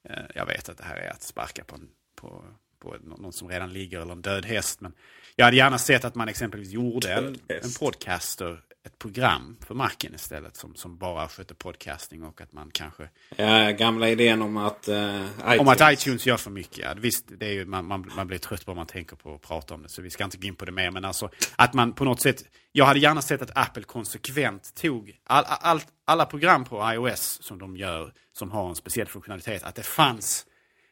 eh, 0.09 0.23
jag 0.35 0.45
vet 0.45 0.69
att 0.69 0.77
det 0.77 0.83
här 0.83 0.95
är 0.95 1.09
att 1.09 1.23
sparka 1.23 1.63
på, 1.63 1.77
på, 2.15 2.43
på 2.79 2.95
någon 3.03 3.33
som 3.33 3.49
redan 3.49 3.73
ligger 3.73 3.99
eller 4.01 4.11
en 4.11 4.21
död 4.21 4.45
häst, 4.45 4.81
men 4.81 4.93
jag 5.35 5.45
hade 5.45 5.57
gärna 5.57 5.77
sett 5.77 6.05
att 6.05 6.15
man 6.15 6.27
exempelvis 6.27 6.69
gjorde 6.69 7.13
en, 7.13 7.39
en 7.47 7.71
podcaster, 7.79 8.61
ett 8.85 8.99
program 8.99 9.57
för 9.67 9.75
Macen 9.75 10.15
istället 10.15 10.55
som, 10.55 10.75
som 10.75 10.97
bara 10.97 11.27
sköter 11.27 11.55
podcasting 11.55 12.23
och 12.23 12.41
att 12.41 12.53
man 12.53 12.69
kanske... 12.73 13.09
Ja, 13.35 13.71
gamla 13.71 14.09
idén 14.09 14.41
om 14.41 14.57
att 14.57 14.89
uh, 14.89 15.25
iTunes... 15.25 15.59
Om 15.59 15.67
att 15.67 15.93
iTunes 15.93 16.25
gör 16.25 16.37
för 16.37 16.51
mycket. 16.51 16.77
Ja, 16.77 16.93
visst, 16.97 17.25
det 17.27 17.45
är 17.45 17.51
ju, 17.51 17.65
man, 17.65 17.85
man, 17.85 18.11
man 18.15 18.27
blir 18.27 18.37
trött 18.37 18.65
på 18.65 18.71
om 18.71 18.77
man 18.77 18.87
tänker 18.87 19.15
på 19.15 19.35
att 19.35 19.41
prata 19.41 19.73
om 19.73 19.83
det 19.83 19.89
så 19.89 20.01
vi 20.01 20.09
ska 20.09 20.23
inte 20.23 20.37
gå 20.37 20.47
in 20.47 20.55
på 20.55 20.65
det 20.65 20.71
mer. 20.71 20.91
Men 20.91 21.05
alltså 21.05 21.29
att 21.55 21.73
man 21.73 21.93
på 21.93 22.03
något 22.03 22.21
sätt... 22.21 22.43
Jag 22.71 22.85
hade 22.85 22.99
gärna 22.99 23.21
sett 23.21 23.41
att 23.41 23.57
Apple 23.57 23.83
konsekvent 23.83 24.75
tog 24.75 25.17
all, 25.23 25.43
all, 25.47 25.81
alla 26.05 26.25
program 26.25 26.65
på 26.65 26.91
iOS 26.93 27.39
som 27.41 27.59
de 27.59 27.77
gör 27.77 28.13
som 28.33 28.51
har 28.51 28.69
en 28.69 28.75
speciell 28.75 29.07
funktionalitet. 29.07 29.63
Att 29.63 29.75
det 29.75 29.83
fanns 29.83 30.45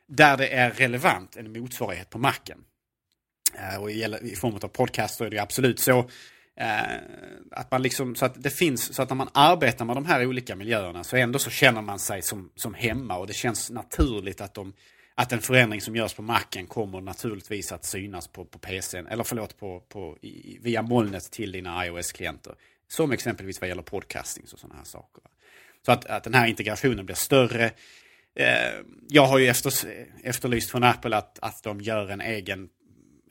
där 0.07 0.37
det 0.37 0.47
är 0.47 0.71
relevant 0.71 1.35
en 1.35 1.53
motsvarighet 1.53 2.09
på 2.09 2.17
Macen. 2.17 2.63
Eh, 3.53 3.81
och 3.81 3.91
i, 3.91 4.17
i 4.21 4.35
form 4.35 4.55
av 4.61 4.67
podcast 4.67 5.15
så 5.17 5.23
är 5.23 5.29
det 5.29 5.39
absolut 5.39 5.79
så. 5.79 6.09
Eh, 6.55 6.97
att 7.51 7.71
man 7.71 7.81
liksom, 7.81 8.15
så 8.15 8.25
att 8.25 8.43
det 8.43 8.49
finns, 8.49 8.95
så 8.95 9.01
att 9.01 9.09
när 9.09 9.15
man 9.15 9.29
arbetar 9.33 9.85
med 9.85 9.95
de 9.95 10.05
här 10.05 10.25
olika 10.25 10.55
miljöerna 10.55 11.03
så 11.03 11.15
ändå 11.15 11.39
så 11.39 11.49
känner 11.49 11.81
man 11.81 11.99
sig 11.99 12.21
som, 12.21 12.49
som 12.55 12.73
hemma 12.73 13.17
och 13.17 13.27
det 13.27 13.33
känns 13.33 13.69
naturligt 13.69 14.41
att, 14.41 14.53
de, 14.53 14.73
att 15.15 15.31
en 15.31 15.41
förändring 15.41 15.81
som 15.81 15.95
görs 15.95 16.13
på 16.13 16.21
macken 16.21 16.67
kommer 16.67 17.01
naturligtvis 17.01 17.71
att 17.71 17.85
synas 17.85 18.27
på, 18.27 18.45
på 18.45 18.59
PCn, 18.59 19.07
eller 19.07 19.23
förlåt, 19.23 19.57
på, 19.59 19.79
på, 19.79 20.17
i, 20.21 20.57
via 20.61 20.81
molnet 20.81 21.31
till 21.31 21.51
dina 21.51 21.85
iOS-klienter. 21.85 22.55
Som 22.87 23.11
exempelvis 23.11 23.61
vad 23.61 23.67
gäller 23.67 23.81
podcasting 23.81 24.43
och 24.53 24.59
sådana 24.59 24.75
här 24.75 24.85
saker. 24.85 25.23
Så 25.85 25.91
att, 25.91 26.05
att 26.05 26.23
den 26.23 26.33
här 26.33 26.47
integrationen 26.47 27.05
blir 27.05 27.15
större. 27.15 27.65
Eh, 28.35 28.73
jag 29.09 29.25
har 29.25 29.37
ju 29.37 29.47
efter, 29.47 29.73
efterlyst 30.23 30.71
från 30.71 30.83
Apple 30.83 31.17
att, 31.17 31.39
att 31.41 31.63
de 31.63 31.81
gör 31.81 32.09
en 32.09 32.21
egen 32.21 32.69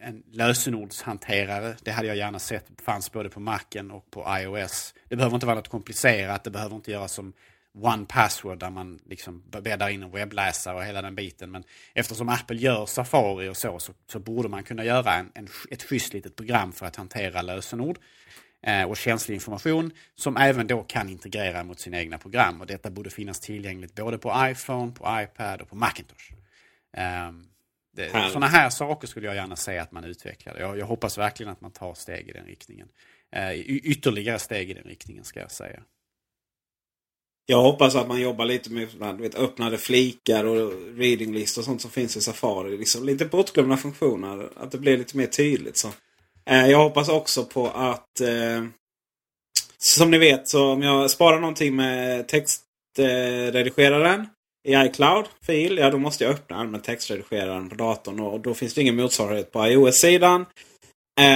en 0.02 0.22
lösenordshanterare. 0.30 1.76
Det 1.82 1.90
hade 1.90 2.08
jag 2.08 2.16
gärna 2.16 2.38
sett 2.38 2.66
fanns 2.82 3.12
både 3.12 3.28
på 3.28 3.40
Macen 3.40 3.90
och 3.90 4.10
på 4.10 4.26
iOS. 4.40 4.94
Det 5.08 5.16
behöver 5.16 5.34
inte 5.34 5.46
vara 5.46 5.56
något 5.56 5.68
komplicerat. 5.68 6.44
Det 6.44 6.50
behöver 6.50 6.76
inte 6.76 6.90
göras 6.90 7.12
som 7.12 7.32
One 7.74 8.06
Password 8.08 8.58
där 8.58 8.70
man 8.70 8.98
liksom 9.06 9.42
bäddar 9.62 9.88
in 9.88 10.02
en 10.02 10.10
webbläsare 10.10 10.76
och 10.76 10.84
hela 10.84 11.02
den 11.02 11.14
biten. 11.14 11.50
Men 11.50 11.64
eftersom 11.94 12.28
Apple 12.28 12.56
gör 12.56 12.86
Safari 12.86 13.48
och 13.48 13.56
så, 13.56 13.78
så, 13.78 13.92
så 14.06 14.18
borde 14.18 14.48
man 14.48 14.62
kunna 14.62 14.84
göra 14.84 15.14
en, 15.14 15.30
en, 15.34 15.48
ett 15.70 15.82
schysst 15.82 16.12
litet 16.12 16.36
program 16.36 16.72
för 16.72 16.86
att 16.86 16.96
hantera 16.96 17.42
lösenord 17.42 17.98
eh, 18.62 18.84
och 18.84 18.96
känslig 18.96 19.34
information 19.34 19.90
som 20.14 20.36
även 20.36 20.66
då 20.66 20.82
kan 20.82 21.08
integrera 21.08 21.64
mot 21.64 21.80
sina 21.80 21.98
egna 21.98 22.18
program. 22.18 22.60
Och 22.60 22.66
detta 22.66 22.90
borde 22.90 23.10
finnas 23.10 23.40
tillgängligt 23.40 23.94
både 23.94 24.18
på 24.18 24.48
iPhone, 24.50 24.92
på 24.92 25.20
iPad 25.22 25.60
och 25.60 25.68
på 25.68 25.76
Macintosh. 25.76 26.32
Um, 27.28 27.51
sådana 28.12 28.46
här 28.46 28.70
saker 28.70 29.08
skulle 29.08 29.26
jag 29.26 29.36
gärna 29.36 29.56
se 29.56 29.78
att 29.78 29.92
man 29.92 30.04
utvecklar. 30.04 30.56
Jag, 30.58 30.78
jag 30.78 30.86
hoppas 30.86 31.18
verkligen 31.18 31.52
att 31.52 31.60
man 31.60 31.70
tar 31.70 31.94
steg 31.94 32.28
i 32.28 32.32
den 32.32 32.46
riktningen. 32.46 32.88
Uh, 33.36 33.54
ytterligare 33.68 34.38
steg 34.38 34.70
i 34.70 34.74
den 34.74 34.84
riktningen 34.84 35.24
ska 35.24 35.40
jag 35.40 35.50
säga. 35.50 35.82
Jag 37.46 37.62
hoppas 37.62 37.94
att 37.94 38.08
man 38.08 38.20
jobbar 38.20 38.44
lite 38.44 38.70
med 38.70 38.88
vet, 39.18 39.34
öppnade 39.34 39.78
flikar 39.78 40.44
och 40.44 40.72
reading 40.96 41.34
list 41.34 41.58
och 41.58 41.64
sånt 41.64 41.80
som 41.80 41.90
finns 41.90 42.16
i 42.16 42.20
Safari. 42.20 42.78
Liksom 42.78 43.04
lite 43.04 43.24
bortglömda 43.24 43.76
funktioner. 43.76 44.48
Att 44.56 44.70
det 44.70 44.78
blir 44.78 44.98
lite 44.98 45.16
mer 45.16 45.26
tydligt. 45.26 45.76
så. 45.76 45.88
Eh, 46.46 46.66
jag 46.66 46.78
hoppas 46.78 47.08
också 47.08 47.44
på 47.44 47.68
att 47.68 48.20
eh, 48.20 48.64
som 49.78 50.10
ni 50.10 50.18
vet 50.18 50.48
så 50.48 50.72
om 50.72 50.82
jag 50.82 51.10
sparar 51.10 51.40
någonting 51.40 51.76
med 51.76 52.28
textredigeraren 52.28 54.20
eh, 54.20 54.26
i 54.64 54.74
iCloud 54.74 55.24
fil, 55.46 55.78
ja 55.78 55.90
då 55.90 55.98
måste 55.98 56.24
jag 56.24 56.32
öppna 56.32 56.58
den 56.58 56.70
med 56.70 56.84
textredigeraren 56.84 57.68
på 57.68 57.74
datorn 57.74 58.20
och 58.20 58.40
då 58.40 58.54
finns 58.54 58.74
det 58.74 58.80
ingen 58.80 58.96
motsvarighet 58.96 59.52
på 59.52 59.66
iOS-sidan. 59.66 60.46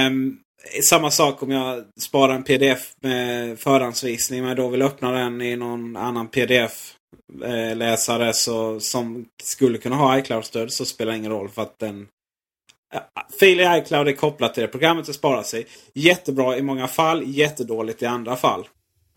Um, 0.07 0.39
samma 0.83 1.11
sak 1.11 1.43
om 1.43 1.51
jag 1.51 1.83
sparar 1.99 2.35
en 2.35 2.43
pdf 2.43 2.93
med 3.01 3.59
förhandsvisning 3.59 4.43
men 4.43 4.55
då 4.55 4.67
vill 4.67 4.81
öppna 4.81 5.11
den 5.11 5.41
i 5.41 5.55
någon 5.55 5.97
annan 5.97 6.27
pdf-läsare 6.27 8.27
eh, 8.27 8.31
så, 8.31 8.79
som 8.79 9.25
skulle 9.43 9.77
kunna 9.77 9.95
ha 9.95 10.17
iCloud-stöd 10.17 10.71
så 10.71 10.85
spelar 10.85 11.11
det 11.11 11.17
ingen 11.17 11.31
roll 11.31 11.49
för 11.49 11.61
att 11.61 11.79
den 11.79 12.07
eh, 12.93 13.01
Fil 13.39 13.59
i 13.59 13.77
iCloud 13.77 14.07
är 14.07 14.13
kopplat 14.13 14.53
till 14.53 14.61
det 14.61 14.67
programmet 14.67 15.05
det 15.05 15.13
sparas 15.13 15.53
i. 15.53 15.65
Jättebra 15.93 16.57
i 16.57 16.61
många 16.61 16.87
fall, 16.87 17.23
jättedåligt 17.25 18.01
i 18.01 18.05
andra 18.05 18.35
fall. 18.35 18.67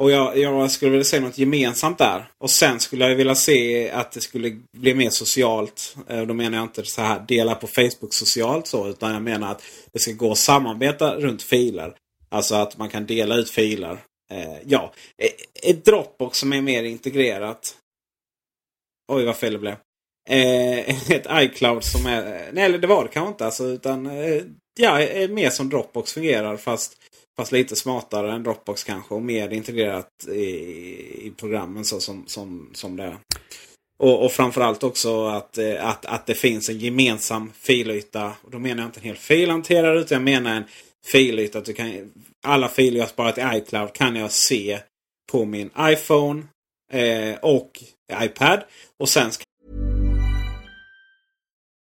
Och 0.00 0.10
jag, 0.10 0.38
jag 0.38 0.70
skulle 0.70 0.90
vilja 0.90 1.04
se 1.04 1.20
något 1.20 1.38
gemensamt 1.38 1.98
där. 1.98 2.30
Och 2.38 2.50
sen 2.50 2.80
skulle 2.80 3.08
jag 3.08 3.16
vilja 3.16 3.34
se 3.34 3.90
att 3.90 4.12
det 4.12 4.20
skulle 4.20 4.60
bli 4.76 4.94
mer 4.94 5.10
socialt. 5.10 5.96
Eh, 6.08 6.22
då 6.22 6.34
menar 6.34 6.58
jag 6.58 6.64
inte 6.64 6.84
så 6.84 7.02
här 7.02 7.24
dela 7.28 7.54
på 7.54 7.66
Facebook 7.66 8.14
socialt 8.14 8.66
så. 8.66 8.88
Utan 8.88 9.12
jag 9.12 9.22
menar 9.22 9.52
att 9.52 9.62
det 9.92 9.98
ska 9.98 10.12
gå 10.12 10.32
att 10.32 10.38
samarbeta 10.38 11.16
runt 11.16 11.42
filer. 11.42 11.94
Alltså 12.28 12.54
att 12.54 12.78
man 12.78 12.88
kan 12.88 13.06
dela 13.06 13.36
ut 13.36 13.50
filer. 13.50 13.98
Eh, 14.32 14.56
ja, 14.66 14.92
e, 15.22 15.28
ett 15.70 15.84
Dropbox 15.84 16.38
som 16.38 16.52
är 16.52 16.60
mer 16.60 16.82
integrerat. 16.82 17.76
Oj 19.12 19.24
vad 19.24 19.36
fel 19.36 19.52
det 19.52 19.58
blev. 19.58 19.76
Eh, 20.28 21.10
ett 21.10 21.26
iCloud 21.30 21.84
som 21.84 22.06
är... 22.06 22.26
Eh, 22.26 22.52
nej, 22.52 22.64
eller 22.64 22.78
det 22.78 22.86
var 22.86 23.04
det 23.04 23.10
kanske 23.10 23.28
inte. 23.28 23.44
Alltså, 23.44 23.64
utan 23.64 24.06
eh, 24.06 24.42
ja, 24.78 24.98
mer 25.28 25.50
som 25.50 25.68
Dropbox 25.68 26.12
fungerar. 26.12 26.56
Fast 26.56 26.99
Fast 27.40 27.52
lite 27.52 27.76
smartare 27.76 28.32
än 28.32 28.42
Dropbox 28.42 28.84
kanske 28.84 29.14
och 29.14 29.22
mer 29.22 29.52
integrerat 29.52 30.08
i, 30.28 30.40
i 31.26 31.32
programmen 31.36 31.84
så 31.84 32.00
som, 32.00 32.26
som, 32.26 32.70
som 32.72 32.96
det 32.96 33.04
är. 33.04 33.16
Och, 33.98 34.24
och 34.24 34.32
framförallt 34.32 34.82
också 34.82 35.26
att, 35.26 35.58
eh, 35.58 35.88
att, 35.88 36.06
att 36.06 36.26
det 36.26 36.34
finns 36.34 36.68
en 36.68 36.78
gemensam 36.78 37.52
filyta. 37.54 38.32
Och 38.42 38.50
då 38.50 38.58
menar 38.58 38.82
jag 38.82 38.88
inte 38.88 39.00
en 39.00 39.04
hel 39.04 39.16
filhanterare 39.16 40.00
utan 40.00 40.16
jag 40.16 40.22
menar 40.22 40.56
en 40.56 40.64
filyta. 41.06 41.58
Att 41.58 41.64
du 41.64 41.72
kan, 41.72 42.12
alla 42.46 42.68
filer 42.68 43.00
jag 43.00 43.08
sparat 43.08 43.38
i 43.38 43.42
iCloud 43.54 43.92
kan 43.92 44.16
jag 44.16 44.32
se 44.32 44.78
på 45.32 45.44
min 45.44 45.70
iPhone 45.80 46.42
eh, 46.92 47.38
och 47.42 47.82
iPad. 48.22 48.60
Och 48.98 49.08
sen 49.08 49.30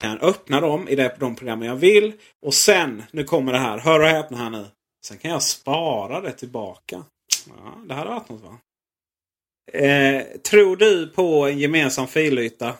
Kan 0.00 0.18
öppna 0.18 0.60
dem 0.60 0.88
i 0.88 1.10
de 1.18 1.36
program 1.36 1.62
jag 1.62 1.76
vill. 1.76 2.12
Och 2.42 2.54
sen, 2.54 3.02
nu 3.10 3.24
kommer 3.24 3.52
det 3.52 3.58
här. 3.58 3.78
Hör 3.78 4.00
och 4.00 4.06
häpna 4.06 4.36
här 4.38 4.50
nu. 4.50 4.66
Sen 5.04 5.18
kan 5.18 5.30
jag 5.30 5.42
spara 5.42 6.20
det 6.20 6.32
tillbaka. 6.32 7.04
Ja, 7.48 7.78
det 7.86 7.94
hade 7.94 8.10
varit 8.10 8.28
något 8.28 8.42
va? 8.42 8.58
Eh, 9.72 10.24
tror 10.24 10.76
du 10.76 11.06
på 11.06 11.46
en 11.46 11.58
gemensam 11.58 12.08
filyta? 12.08 12.74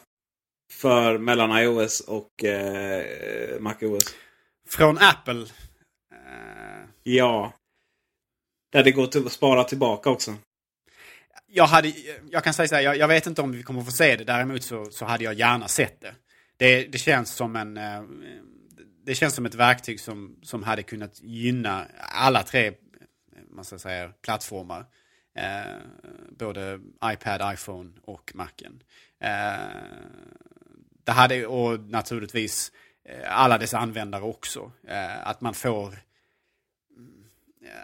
För 0.72 1.18
mellan 1.18 1.58
iOS 1.58 2.00
och 2.00 2.44
eh, 2.44 3.60
MacOS? 3.60 4.14
Från 4.68 4.98
Apple? 4.98 5.42
Eh... 6.12 6.88
Ja. 7.02 7.52
Där 8.72 8.84
det 8.84 8.90
går 8.90 9.26
att 9.26 9.32
spara 9.32 9.64
tillbaka 9.64 10.10
också. 10.10 10.34
Jag, 11.46 11.64
hade, 11.64 11.92
jag 12.30 12.44
kan 12.44 12.54
säga 12.54 12.68
så 12.68 12.74
här, 12.74 12.82
jag, 12.82 12.96
jag, 12.96 13.08
vet 13.08 13.26
inte 13.26 13.42
om 13.42 13.52
vi 13.52 13.62
kommer 13.62 13.82
få 13.82 13.90
se 13.90 14.16
det. 14.16 14.24
Däremot 14.24 14.62
så, 14.62 14.90
så 14.90 15.04
hade 15.04 15.24
jag 15.24 15.34
gärna 15.34 15.68
sett 15.68 16.00
det. 16.00 16.14
Det, 16.60 16.84
det 16.84 16.98
känns 16.98 17.30
som 17.30 17.56
en... 17.56 17.76
Eh, 17.76 18.02
det 19.04 19.14
känns 19.14 19.34
som 19.34 19.46
ett 19.46 19.54
verktyg 19.54 20.00
som, 20.00 20.36
som 20.42 20.62
hade 20.62 20.82
kunnat 20.82 21.20
gynna 21.22 21.86
alla 21.98 22.42
tre 22.42 22.66
eh, 22.66 22.72
man 23.50 23.64
ska 23.64 23.78
säga, 23.78 24.12
plattformar. 24.22 24.86
Eh, 25.34 25.76
både 26.38 26.80
iPad, 27.04 27.54
iPhone 27.54 27.90
och 28.02 28.32
Macen. 28.34 28.82
Eh, 29.20 29.74
det 31.04 31.12
hade, 31.12 31.46
och 31.46 31.80
naturligtvis 31.80 32.72
eh, 33.04 33.40
alla 33.40 33.58
dess 33.58 33.74
användare 33.74 34.22
också. 34.22 34.72
Eh, 34.88 35.28
att 35.28 35.40
man 35.40 35.54
får... 35.54 35.88
Mm, 36.96 37.24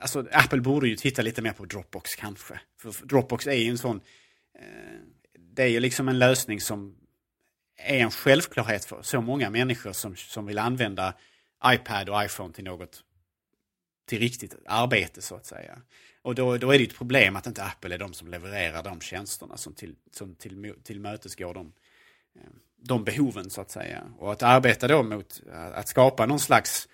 alltså 0.00 0.26
Apple 0.32 0.60
borde 0.60 0.88
ju 0.88 0.96
titta 0.96 1.22
lite 1.22 1.42
mer 1.42 1.52
på 1.52 1.64
Dropbox 1.64 2.14
kanske. 2.14 2.60
För 2.80 3.06
Dropbox 3.06 3.46
är 3.46 3.52
ju 3.52 3.70
en 3.70 3.78
sån... 3.78 4.00
Eh, 4.58 5.00
det 5.38 5.62
är 5.62 5.68
ju 5.68 5.80
liksom 5.80 6.08
en 6.08 6.18
lösning 6.18 6.60
som 6.60 7.05
är 7.76 7.98
en 7.98 8.10
självklarhet 8.10 8.84
för 8.84 9.02
så 9.02 9.20
många 9.20 9.50
människor 9.50 9.92
som, 9.92 10.16
som 10.16 10.46
vill 10.46 10.58
använda 10.58 11.14
iPad 11.66 12.08
och 12.08 12.24
iPhone 12.24 12.54
till 12.54 12.64
något 12.64 13.02
till 14.06 14.18
riktigt 14.18 14.54
arbete 14.66 15.22
så 15.22 15.34
att 15.34 15.46
säga. 15.46 15.78
Och 16.22 16.34
då, 16.34 16.56
då 16.56 16.70
är 16.70 16.78
det 16.78 16.84
ett 16.84 16.96
problem 16.96 17.36
att 17.36 17.46
inte 17.46 17.64
Apple 17.64 17.94
är 17.94 17.98
de 17.98 18.12
som 18.12 18.28
levererar 18.28 18.82
de 18.82 19.00
tjänsterna 19.00 19.56
som, 19.56 19.74
till, 19.74 19.94
som 20.12 20.34
till, 20.34 20.74
tillmötesgår 20.82 21.54
de, 21.54 21.72
eh, 22.36 22.50
de 22.76 23.04
behoven 23.04 23.50
så 23.50 23.60
att 23.60 23.70
säga. 23.70 24.02
Och 24.18 24.32
att 24.32 24.42
arbeta 24.42 24.88
då 24.88 25.02
mot 25.02 25.42
eh, 25.52 25.66
att 25.66 25.88
skapa 25.88 26.26
någon 26.26 26.40
slags, 26.40 26.88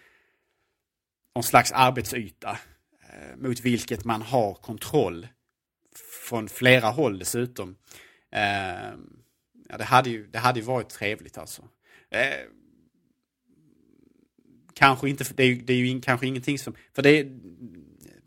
någon 1.35 1.43
slags 1.43 1.73
arbetsyta 1.73 2.59
eh, 3.03 3.37
mot 3.37 3.61
vilket 3.61 4.05
man 4.05 4.23
har 4.23 4.55
kontroll 4.55 5.27
från 6.29 6.49
flera 6.49 6.89
håll 6.89 7.19
dessutom. 7.19 7.77
Ja, 9.73 9.79
det, 9.79 9.85
hade 9.85 10.11
ju, 10.11 10.27
det 10.27 10.39
hade 10.39 10.61
ju 10.61 10.67
varit 10.67 10.89
trevligt 10.89 11.39
alltså. 11.39 11.69
Eh, 12.11 12.47
kanske 14.75 15.09
inte, 15.09 15.25
det 15.35 15.43
är, 15.43 15.47
ju, 15.47 15.55
det 15.55 15.73
är 15.73 15.77
ju 15.77 16.01
kanske 16.01 16.27
ingenting 16.27 16.59
som, 16.59 16.75
för 16.95 17.03
det 17.03 17.27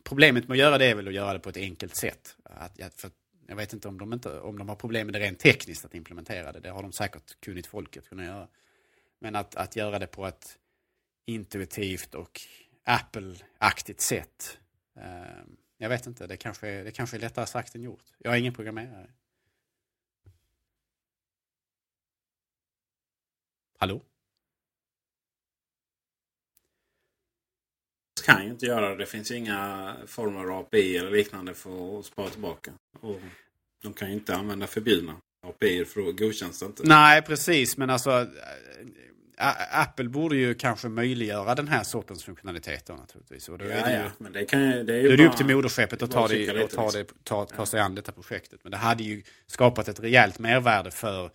problemet 0.04 0.48
med 0.48 0.56
att 0.56 0.60
göra 0.60 0.78
det 0.78 0.86
är 0.86 0.96
väl 0.96 1.08
att 1.08 1.14
göra 1.14 1.34
det 1.34 1.40
på 1.40 1.50
ett 1.50 1.58
enkelt 1.58 1.96
sätt. 1.96 2.38
Att, 2.44 2.94
för 2.96 3.12
jag 3.48 3.56
vet 3.56 3.74
inte 3.74 3.88
om 3.88 3.98
de, 3.98 4.14
inte 4.14 4.40
om 4.40 4.58
de 4.58 4.70
har 4.70 4.76
problem 4.76 5.08
med 5.08 5.14
det 5.14 5.20
rent 5.20 5.40
tekniskt 5.40 5.86
att 5.86 5.96
implementera 5.96 6.52
det. 6.52 6.60
Det 6.60 6.70
har 6.70 6.82
de 6.82 6.92
säkert 6.92 7.40
kunnit 7.40 7.68
folket 7.68 8.10
kunna 8.10 8.26
göra. 8.26 8.48
Men 9.20 9.36
att, 9.36 9.56
att 9.56 9.76
göra 9.76 10.00
det 10.00 10.08
på 10.08 10.26
ett 10.26 10.58
intuitivt 11.26 12.16
och 12.16 12.42
Apple-aktigt 12.84 14.02
sätt. 14.02 14.58
Eh, 14.98 15.44
jag 15.78 15.90
vet 15.90 16.08
inte, 16.08 16.28
det 16.28 16.38
kanske, 16.38 16.84
det 16.84 16.92
kanske 16.92 17.18
är 17.18 17.20
lättare 17.22 17.46
sagt 17.46 17.76
än 17.76 17.84
gjort. 17.84 18.04
Jag 18.18 18.34
är 18.34 18.38
ingen 18.38 18.54
programmerare. 18.54 19.10
Hallå? 23.78 24.02
kan 28.26 28.44
ju 28.44 28.50
inte 28.50 28.66
göra 28.66 28.90
det. 28.90 28.96
Det 28.96 29.06
finns 29.06 29.32
ju 29.32 29.36
inga 29.36 29.94
former 30.08 30.40
av 30.40 30.60
API 30.60 30.98
eller 30.98 31.12
liknande 31.12 31.54
för 31.54 32.00
att 32.00 32.06
spara 32.06 32.30
tillbaka. 32.30 32.72
Och 33.02 33.22
de 33.84 33.94
kan 33.94 34.08
ju 34.08 34.14
inte 34.14 34.36
använda 34.36 34.68
förbjudna 34.68 35.16
API 35.48 35.86
för 35.86 36.02
då 36.02 36.12
godkänns 36.12 36.60
det 36.60 36.66
inte. 36.66 36.84
Nej, 36.86 37.22
precis. 37.22 37.78
Men 37.78 37.90
alltså 37.90 38.28
Apple 39.72 40.10
borde 40.10 40.36
ju 40.36 40.54
kanske 40.54 40.90
möjliggöra 40.90 41.56
den 41.56 41.68
här 41.68 41.84
sortens 41.84 42.24
funktionaliteter 42.24 42.94
naturligtvis. 42.94 43.50
Och 43.50 43.58
då 43.58 43.66
ja, 43.66 43.72
är 43.72 43.84
det 43.84 43.92
ju, 43.92 43.98
ja, 43.98 44.12
men 44.18 44.34
det 44.34 44.46
kan 44.46 44.62
det 44.62 44.94
är 44.94 45.02
ju 45.02 45.08
då 45.08 45.14
är 45.14 45.18
det 45.18 45.28
upp 45.28 45.38
till 45.38 45.56
moderskeppet 45.56 46.02
att 46.02 46.12
ta, 46.12 46.28
det, 46.28 46.64
och 46.64 46.70
ta, 46.70 46.92
det, 46.92 47.06
ta, 47.24 47.46
ta 47.46 47.66
sig 47.66 47.80
an 47.80 47.96
detta 47.96 48.12
projektet. 48.12 48.60
Men 48.64 48.72
det 48.72 48.78
hade 48.78 49.04
ju 49.04 49.24
skapat 49.48 49.88
ett 49.88 50.00
rejält 50.00 50.40
mervärde 50.40 50.92
för 50.92 51.32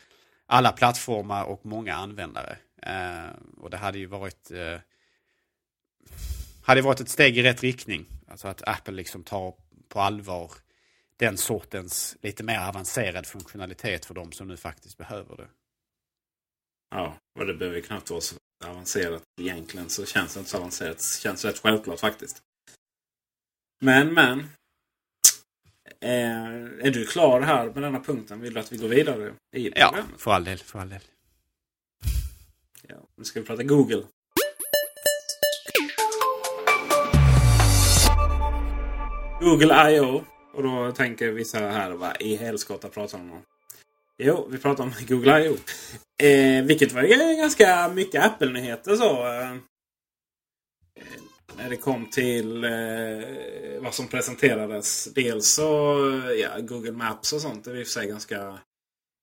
alla 0.51 0.73
plattformar 0.73 1.45
och 1.45 1.67
många 1.67 1.95
användare. 1.95 2.59
Eh, 2.83 3.31
och 3.57 3.71
det 3.71 3.77
hade 3.77 3.99
ju 3.99 4.07
varit 4.07 4.51
uh, 4.51 4.79
hade 6.63 6.83
varit 6.83 7.01
ett 7.01 7.09
steg 7.09 7.39
i 7.39 7.43
rätt 7.43 7.63
riktning. 7.63 8.07
Alltså 8.29 8.49
att 8.49 8.69
Apple 8.69 8.95
liksom 8.95 9.23
tar 9.23 9.55
på 9.89 10.01
allvar 10.01 10.53
den 11.17 11.37
sortens 11.37 12.17
lite 12.23 12.43
mer 12.43 12.59
avancerad 12.59 13.27
funktionalitet 13.27 14.07
för 14.07 14.15
de 14.15 14.33
som 14.33 14.49
nu 14.49 14.57
faktiskt 14.57 14.99
behöver 14.99 15.37
det. 15.37 15.49
Ja, 16.91 17.17
och 17.39 17.47
det 17.47 17.55
behöver 17.55 17.81
knappt 17.81 18.11
vara 18.11 18.21
så 18.21 18.37
avancerat 18.65 19.23
egentligen. 19.41 19.91
Så 19.91 20.07
känns 20.07 20.35
det 20.35 20.39
inte 20.39 20.51
så 20.51 20.57
avancerat. 20.57 20.99
Det 20.99 21.21
känns 21.21 21.45
rätt 21.45 21.59
självklart 21.59 22.01
faktiskt. 22.01 22.43
Men, 23.81 24.15
men. 24.15 24.49
Är, 26.01 26.79
eh, 26.81 26.87
är 26.87 26.91
du 26.91 27.07
klar 27.07 27.41
här 27.41 27.65
med 27.65 27.83
denna 27.83 28.01
punkten? 28.01 28.41
Vill 28.41 28.55
du 28.55 28.61
att 28.61 28.73
vi 28.73 28.77
går 28.77 28.89
vidare 28.89 29.35
i 29.57 29.73
Ja, 29.77 29.95
för 30.19 30.31
all 30.31 30.45
del. 30.45 30.59
För 30.59 30.79
all 30.79 30.89
del. 30.89 31.01
Ja, 32.89 32.97
nu 33.17 33.25
ska 33.25 33.41
vi 33.41 33.47
prata 33.47 33.63
Google. 33.63 34.03
Google 39.41 39.91
I.O. 39.91 40.25
Och 40.55 40.63
då 40.63 40.93
tänker 40.93 41.31
vissa 41.31 41.59
här, 41.59 41.91
vad 41.91 42.23
i 42.23 42.37
helskotta 42.37 42.89
pratar 42.89 43.19
de 43.19 43.33
om? 43.33 43.43
Jo, 44.19 44.49
vi 44.51 44.59
pratar 44.59 44.85
om 44.85 44.93
Google 45.09 45.45
I.O. 45.45 45.57
Eh, 46.27 46.65
vilket 46.65 46.93
var 46.93 47.37
ganska 47.37 47.89
mycket 47.89 48.25
Apple-nyheter 48.25 48.97
så. 48.97 49.27
Eh, 49.27 49.57
när 51.61 51.71
det 51.71 51.77
kom 51.77 52.07
till 52.07 52.65
eh, 52.65 53.81
vad 53.83 53.95
som 53.95 54.09
presenterades. 54.09 55.05
Dels 55.15 55.55
så, 55.55 55.97
ja, 56.43 56.61
Google 56.61 56.93
Maps 56.93 57.33
och 57.33 57.41
sånt. 57.41 57.65
Det 57.65 57.71
är 57.71 57.77
i 57.77 57.83
och 57.83 57.87
för 57.87 57.93
sig 57.93 58.07
ganska, 58.09 58.59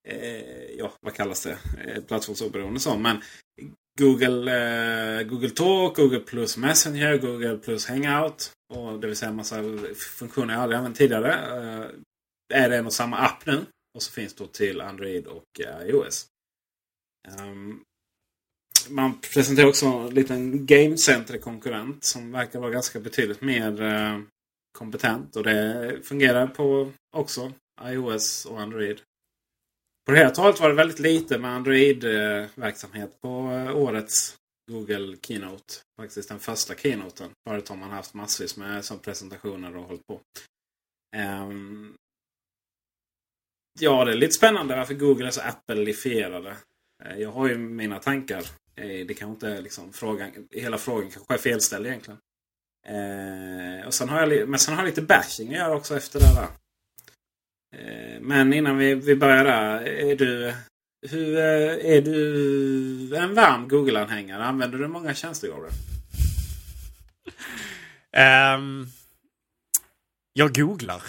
eh, 0.08 0.64
ja 0.78 0.94
vad 1.02 1.14
kallas 1.14 1.44
det? 1.44 1.58
Eh, 1.86 2.04
plattformsoberoende 2.04 2.80
så. 2.80 2.98
Men 2.98 3.22
Google, 4.00 4.52
eh, 5.20 5.24
Google 5.24 5.50
Talk, 5.50 5.96
Google 5.96 6.20
Plus 6.20 6.58
Messenger, 6.58 7.18
Google 7.18 7.58
Plus 7.58 7.88
Hangout. 7.88 8.52
Och 8.74 9.00
det 9.00 9.08
vill 9.08 9.16
säga 9.16 9.30
en 9.30 9.36
massa 9.36 9.64
funktioner 10.18 10.54
jag 10.54 10.64
aldrig 10.64 10.78
använt 10.78 10.98
tidigare. 10.98 11.34
Eh, 11.34 11.90
är 12.54 12.70
det 12.70 12.78
en 12.78 12.86
och 12.86 12.94
samma 12.94 13.18
app 13.18 13.46
nu. 13.46 13.66
Och 13.96 14.04
så 14.04 14.12
finns 14.12 14.34
det 14.34 14.54
till 14.54 14.82
Android 14.82 15.28
och 15.28 15.60
eh, 15.60 15.88
iOS. 15.88 16.28
Um, 17.42 17.84
man 18.90 19.22
presenterar 19.34 19.68
också 19.68 19.86
en 19.86 20.10
liten 20.10 20.66
Game 20.66 20.98
Center-konkurrent 20.98 22.04
som 22.04 22.32
verkar 22.32 22.60
vara 22.60 22.72
ganska 22.72 23.00
betydligt 23.00 23.42
mer 23.42 23.82
eh, 23.82 24.20
kompetent. 24.78 25.36
Och 25.36 25.44
det 25.44 26.00
fungerar 26.04 26.48
på 26.48 26.92
också 27.16 27.54
iOS 27.82 28.46
och 28.46 28.62
Android. 28.62 29.02
På 30.06 30.12
det 30.12 30.18
hela 30.18 30.30
taget 30.30 30.60
var 30.60 30.70
det 30.70 30.76
väldigt 30.76 31.00
lite 31.00 31.38
med 31.38 31.52
Android-verksamhet 31.52 33.22
på 33.22 33.52
eh, 33.52 33.78
årets 33.78 34.38
Google 34.72 35.18
Keynote. 35.22 35.74
Faktiskt 36.02 36.30
den 36.30 36.40
första 36.40 36.76
keynoten. 36.76 37.32
Förut 37.48 37.70
har 37.70 37.76
man 37.76 37.92
haft 37.92 38.14
massvis 38.14 38.58
med 38.58 38.86
som 38.86 39.00
presentationer 39.00 39.76
och 39.76 39.84
hållit 39.84 40.08
på. 40.08 40.22
Um, 41.18 41.96
ja, 43.80 44.06
det 44.06 44.12
är 44.12 44.16
lite 44.16 44.34
spännande 44.34 44.76
varför 44.76 44.94
Google 44.94 45.28
är 45.28 45.32
så 45.32 45.42
Apple-ifierade. 45.42 46.58
Eh, 47.04 47.18
jag 47.18 47.32
har 47.32 47.48
ju 47.48 47.58
mina 47.58 48.00
tankar. 48.00 48.44
Eh, 48.76 49.06
det 49.08 49.14
kanske 49.14 49.34
inte 49.34 49.58
är 49.58 49.62
liksom 49.62 49.94
frågan. 49.94 50.32
Hela 50.52 50.78
frågan 50.78 51.12
kanske 51.12 51.34
är 51.34 51.38
felställd 51.38 51.88
egentligen. 51.88 52.20
Eh, 52.88 53.88
och 53.88 53.94
sen 53.94 54.10
har 54.10 54.28
jag, 54.28 54.50
men 54.50 54.60
sen 54.60 54.74
har 54.74 54.82
jag 54.82 54.90
lite 54.90 55.02
bashing 55.02 55.48
att 55.48 55.60
göra 55.60 55.76
också 55.76 55.98
efter 55.98 56.20
det 56.20 56.36
där. 56.36 56.48
Men 58.22 58.54
innan 58.54 58.78
vi, 58.78 58.96
vi 58.96 59.16
börjar 59.16 59.44
där. 59.44 59.82
Är 59.82 60.16
du, 60.16 60.54
hur, 61.10 61.38
är 61.38 62.02
du 62.02 63.16
en 63.18 63.34
varm 63.34 63.68
Google-anhängare? 63.68 64.44
Använder 64.44 64.78
du 64.78 64.88
många 64.88 65.14
tjänster 65.14 65.48
Gabriel? 65.48 65.74
Um, 68.18 68.88
jag 70.34 70.56
googlar. 70.56 71.02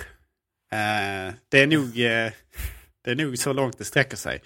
Uh, 0.72 1.34
det, 1.48 1.62
är 1.62 1.66
nog, 1.66 1.86
uh, 1.86 2.32
det 3.04 3.10
är 3.10 3.14
nog 3.14 3.38
så 3.38 3.52
långt 3.52 3.78
det 3.78 3.84
sträcker 3.84 4.16
sig. 4.16 4.42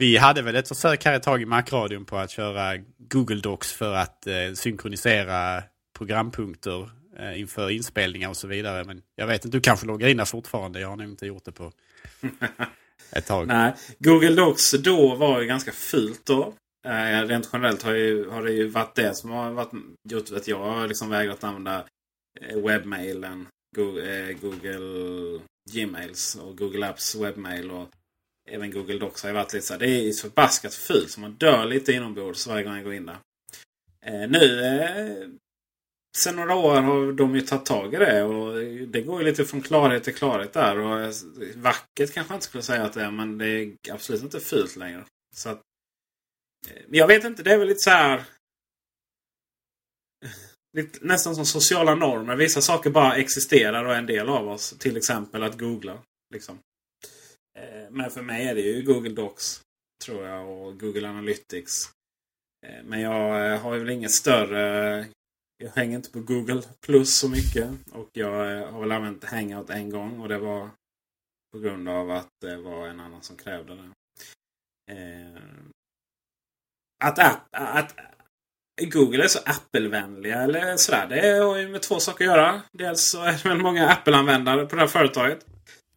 Vi 0.00 0.16
hade 0.16 0.42
väl 0.42 0.56
ett 0.56 0.68
försök 0.68 1.04
här 1.04 1.16
ett 1.16 1.22
tag 1.22 1.42
i 1.42 1.46
Macradion 1.46 2.04
på 2.04 2.16
att 2.16 2.30
köra 2.30 2.76
Google 2.98 3.40
Docs 3.40 3.72
för 3.72 3.94
att 3.94 4.26
uh, 4.26 4.54
synkronisera 4.54 5.62
programpunkter 5.98 6.90
inför 7.36 7.70
inspelningar 7.70 8.28
och 8.28 8.36
så 8.36 8.46
vidare. 8.46 8.84
Men 8.84 9.02
jag 9.16 9.26
vet 9.26 9.44
inte, 9.44 9.56
du 9.56 9.60
kanske 9.60 9.86
loggar 9.86 10.08
in 10.08 10.16
där 10.16 10.24
fortfarande. 10.24 10.80
Jag 10.80 10.88
har 10.88 10.96
nog 10.96 11.06
inte 11.06 11.26
gjort 11.26 11.44
det 11.44 11.52
på 11.52 11.72
ett 13.12 13.26
tag. 13.26 13.46
Nej, 13.46 13.74
Google 13.98 14.34
Docs 14.34 14.72
då 14.72 15.14
var 15.14 15.40
ju 15.40 15.46
ganska 15.46 15.72
fult 15.72 16.26
då. 16.26 16.54
Eh, 16.86 17.26
rent 17.26 17.50
generellt 17.52 17.82
har, 17.82 17.92
ju, 17.92 18.30
har 18.30 18.42
det 18.42 18.52
ju 18.52 18.68
varit 18.68 18.94
det 18.94 19.14
som 19.14 19.30
har 19.30 19.50
varit, 19.50 19.72
gjort 20.08 20.32
att 20.32 20.48
jag 20.48 20.58
har 20.58 20.88
liksom 20.88 21.08
vägrat 21.10 21.44
använda 21.44 21.84
eh, 22.40 22.58
webbmailen, 22.58 23.46
Google, 23.76 24.28
eh, 24.28 24.36
Google 24.40 25.40
Gmails 25.72 26.34
och 26.34 26.58
Google 26.58 26.88
Apps 26.88 27.14
webbmail. 27.14 27.70
Och 27.70 27.88
även 28.50 28.70
Google 28.70 28.98
Docs 28.98 29.22
har 29.22 29.30
ju 29.30 29.34
varit 29.34 29.52
lite 29.52 29.66
så 29.66 29.72
här, 29.72 29.80
Det 29.80 29.86
är 29.88 30.12
så 30.12 30.22
förbaskat 30.22 30.74
fult 30.74 31.10
så 31.10 31.20
man 31.20 31.32
dör 31.32 31.64
lite 31.64 31.92
inombords 31.92 32.46
varje 32.46 32.64
gång 32.64 32.74
jag 32.74 32.84
går 32.84 32.94
in 32.94 33.06
där. 33.06 33.18
Eh, 34.06 34.30
nu 34.30 34.60
eh, 34.64 35.28
sen 36.16 36.36
några 36.36 36.54
år 36.54 36.80
har 36.80 37.12
de 37.12 37.34
ju 37.34 37.40
tagit 37.40 37.66
tag 37.66 37.94
i 37.94 37.96
det. 37.96 38.22
Och 38.22 38.54
det 38.86 39.02
går 39.02 39.20
ju 39.20 39.26
lite 39.26 39.44
från 39.44 39.62
klarhet 39.62 40.04
till 40.04 40.14
klarhet 40.14 40.52
där. 40.52 40.78
Och 40.78 41.00
eh, 41.00 41.12
vackert 41.56 42.14
kanske 42.14 42.32
jag 42.32 42.36
inte 42.36 42.46
skulle 42.46 42.62
säga 42.62 42.84
att 42.84 42.92
det 42.92 43.02
är. 43.02 43.10
Men 43.10 43.38
det 43.38 43.46
är 43.46 43.76
absolut 43.92 44.22
inte 44.22 44.40
fult 44.40 44.76
längre. 44.76 45.04
Så 45.36 45.48
att, 45.48 45.60
eh, 46.68 46.82
jag 46.90 47.06
vet 47.06 47.24
inte, 47.24 47.42
det 47.42 47.52
är 47.52 47.58
väl 47.58 47.68
lite 47.68 47.80
så 47.80 47.90
här... 47.90 48.24
Lite, 50.76 50.98
nästan 51.02 51.34
som 51.34 51.46
sociala 51.46 51.94
normer. 51.94 52.36
Vissa 52.36 52.60
saker 52.60 52.90
bara 52.90 53.16
existerar 53.16 53.84
och 53.84 53.94
är 53.94 53.98
en 53.98 54.06
del 54.06 54.28
av 54.28 54.48
oss. 54.48 54.74
Till 54.78 54.96
exempel 54.96 55.42
att 55.42 55.58
googla. 55.58 56.02
Liksom. 56.34 56.58
Eh, 57.60 57.90
men 57.90 58.10
för 58.10 58.22
mig 58.22 58.48
är 58.48 58.54
det 58.54 58.60
ju 58.60 58.82
Google 58.82 59.10
Docs. 59.10 59.62
Tror 60.04 60.26
jag. 60.26 60.48
Och 60.48 60.80
Google 60.80 61.08
Analytics. 61.08 61.84
Eh, 62.66 62.84
men 62.84 63.00
jag 63.00 63.52
eh, 63.52 63.60
har 63.60 63.78
väl 63.78 63.90
inget 63.90 64.10
större... 64.10 65.06
Jag 65.62 65.70
hänger 65.70 65.96
inte 65.96 66.10
på 66.10 66.20
Google 66.20 66.62
Plus 66.86 67.18
så 67.18 67.28
mycket. 67.28 67.70
Och 67.92 68.08
jag 68.12 68.66
har 68.66 68.80
väl 68.80 68.92
använt 68.92 69.24
Hangout 69.24 69.70
en 69.70 69.90
gång. 69.90 70.20
Och 70.20 70.28
det 70.28 70.38
var 70.38 70.70
på 71.52 71.58
grund 71.58 71.88
av 71.88 72.10
att 72.10 72.28
det 72.40 72.56
var 72.56 72.86
en 72.86 73.00
annan 73.00 73.22
som 73.22 73.36
krävde 73.36 73.74
det. 73.74 73.90
Att, 77.04 77.18
att, 77.18 77.48
att 77.52 77.96
Google 78.80 79.24
är 79.24 79.28
så 79.28 79.38
Apple-vänliga 79.38 80.42
eller 80.42 80.76
sådär. 80.76 81.06
Det 81.06 81.44
har 81.44 81.56
ju 81.56 81.68
med 81.68 81.82
två 81.82 82.00
saker 82.00 82.24
att 82.24 82.36
göra. 82.36 82.62
Dels 82.72 83.10
så 83.10 83.22
är 83.22 83.32
det 83.32 83.48
väl 83.48 83.58
många 83.58 83.88
Apple-användare 83.88 84.66
på 84.66 84.76
det 84.76 84.80
här 84.80 84.88
företaget. 84.88 85.46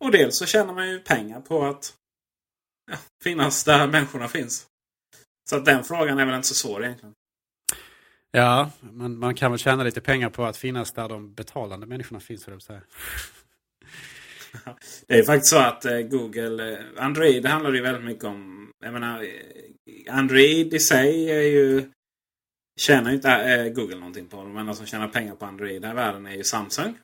Och 0.04 0.12
dels 0.12 0.38
så 0.38 0.46
tjänar 0.46 0.74
man 0.74 0.90
ju 0.90 1.00
pengar 1.00 1.42
på 1.42 1.66
att 1.66 1.94
ja, 2.92 2.98
finnas 3.24 3.64
där 3.64 3.88
människorna 3.88 4.28
finns. 4.28 4.68
Så 5.50 5.56
att 5.56 5.66
den 5.66 5.84
frågan 5.84 6.20
är 6.20 6.26
väl 6.26 6.36
inte 6.36 6.48
så 6.48 6.54
svår 6.54 6.84
egentligen. 6.84 7.14
Ja, 8.32 8.72
man, 8.80 9.18
man 9.18 9.36
kan 9.36 9.52
väl 9.52 9.60
tjäna 9.60 9.84
lite 9.84 10.02
pengar 10.02 10.30
på 10.30 10.46
att 10.46 10.58
finnas 10.58 10.92
där 10.92 11.10
de 11.10 11.34
betalande 11.34 11.86
människorna 11.86 12.20
finns. 12.20 12.46
För 12.46 12.60
säga. 12.60 12.82
Det 15.08 15.20
är 15.20 15.24
faktiskt 15.24 15.50
så 15.50 15.58
att 15.58 15.86
eh, 15.86 16.00
Google, 16.00 16.74
eh, 16.74 16.80
Android 16.98 17.46
handlar 17.46 17.74
ju 17.74 17.82
väldigt 17.82 18.04
mycket 18.04 18.24
om. 18.24 18.72
Jag 18.84 18.94
menar, 18.94 19.24
eh, 19.24 20.18
Android 20.18 20.74
i 20.74 20.80
sig 20.80 21.32
är 21.32 21.42
ju 21.42 21.92
tjänar 22.80 23.10
ju 23.10 23.16
inte 23.16 23.70
Google 23.76 23.96
någonting 23.96 24.28
på. 24.28 24.38
De 24.38 24.58
enda 24.58 24.74
som 24.74 24.86
tjänar 24.86 25.08
pengar 25.08 25.36
på 25.36 25.46
Android 25.46 25.86
i 25.86 25.88
världen 25.88 26.26
är 26.26 26.36
ju 26.36 26.44
Samsung. 26.44 26.98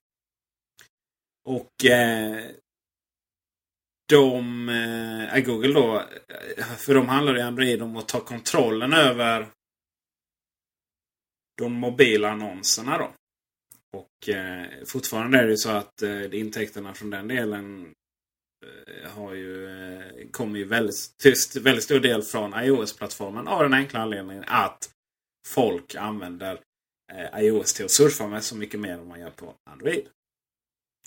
Och 1.45 1.85
eh, 1.85 2.45
de, 4.09 4.69
eh, 4.69 5.39
Google 5.39 5.73
då, 5.73 5.97
eh, 6.57 6.65
för 6.65 6.93
de 6.93 7.09
handlar 7.09 7.37
i 7.37 7.41
Android 7.41 7.81
om 7.81 7.97
att 7.97 8.07
ta 8.07 8.19
kontrollen 8.19 8.93
över 8.93 9.47
de 11.57 11.73
mobila 11.73 12.29
annonserna 12.29 12.97
då. 12.97 13.11
Och 13.97 14.29
eh, 14.29 14.65
fortfarande 14.85 15.37
är 15.37 15.47
det 15.47 15.57
så 15.57 15.69
att 15.69 16.01
eh, 16.01 16.39
intäkterna 16.39 16.93
från 16.93 17.09
den 17.09 17.27
delen 17.27 17.93
eh, 18.65 19.11
har 19.11 19.33
ju, 19.33 19.67
eh, 19.67 20.29
kommer 20.31 20.59
ju 20.59 20.65
väldigt, 20.65 21.17
till 21.17 21.61
väldigt 21.61 21.83
stor 21.83 21.99
del 21.99 22.21
från 22.21 22.53
iOS-plattformen 22.53 23.47
av 23.47 23.63
den 23.63 23.73
enkla 23.73 23.99
anledningen 23.99 24.43
att 24.47 24.89
folk 25.47 25.95
använder 25.95 26.59
eh, 27.13 27.39
iOS 27.39 27.73
till 27.73 27.85
att 27.85 27.91
surfa 27.91 28.27
med 28.27 28.43
så 28.43 28.55
mycket 28.55 28.79
mer 28.79 28.93
än 28.93 29.07
man 29.07 29.19
gör 29.19 29.29
på 29.29 29.53
Android. 29.69 30.07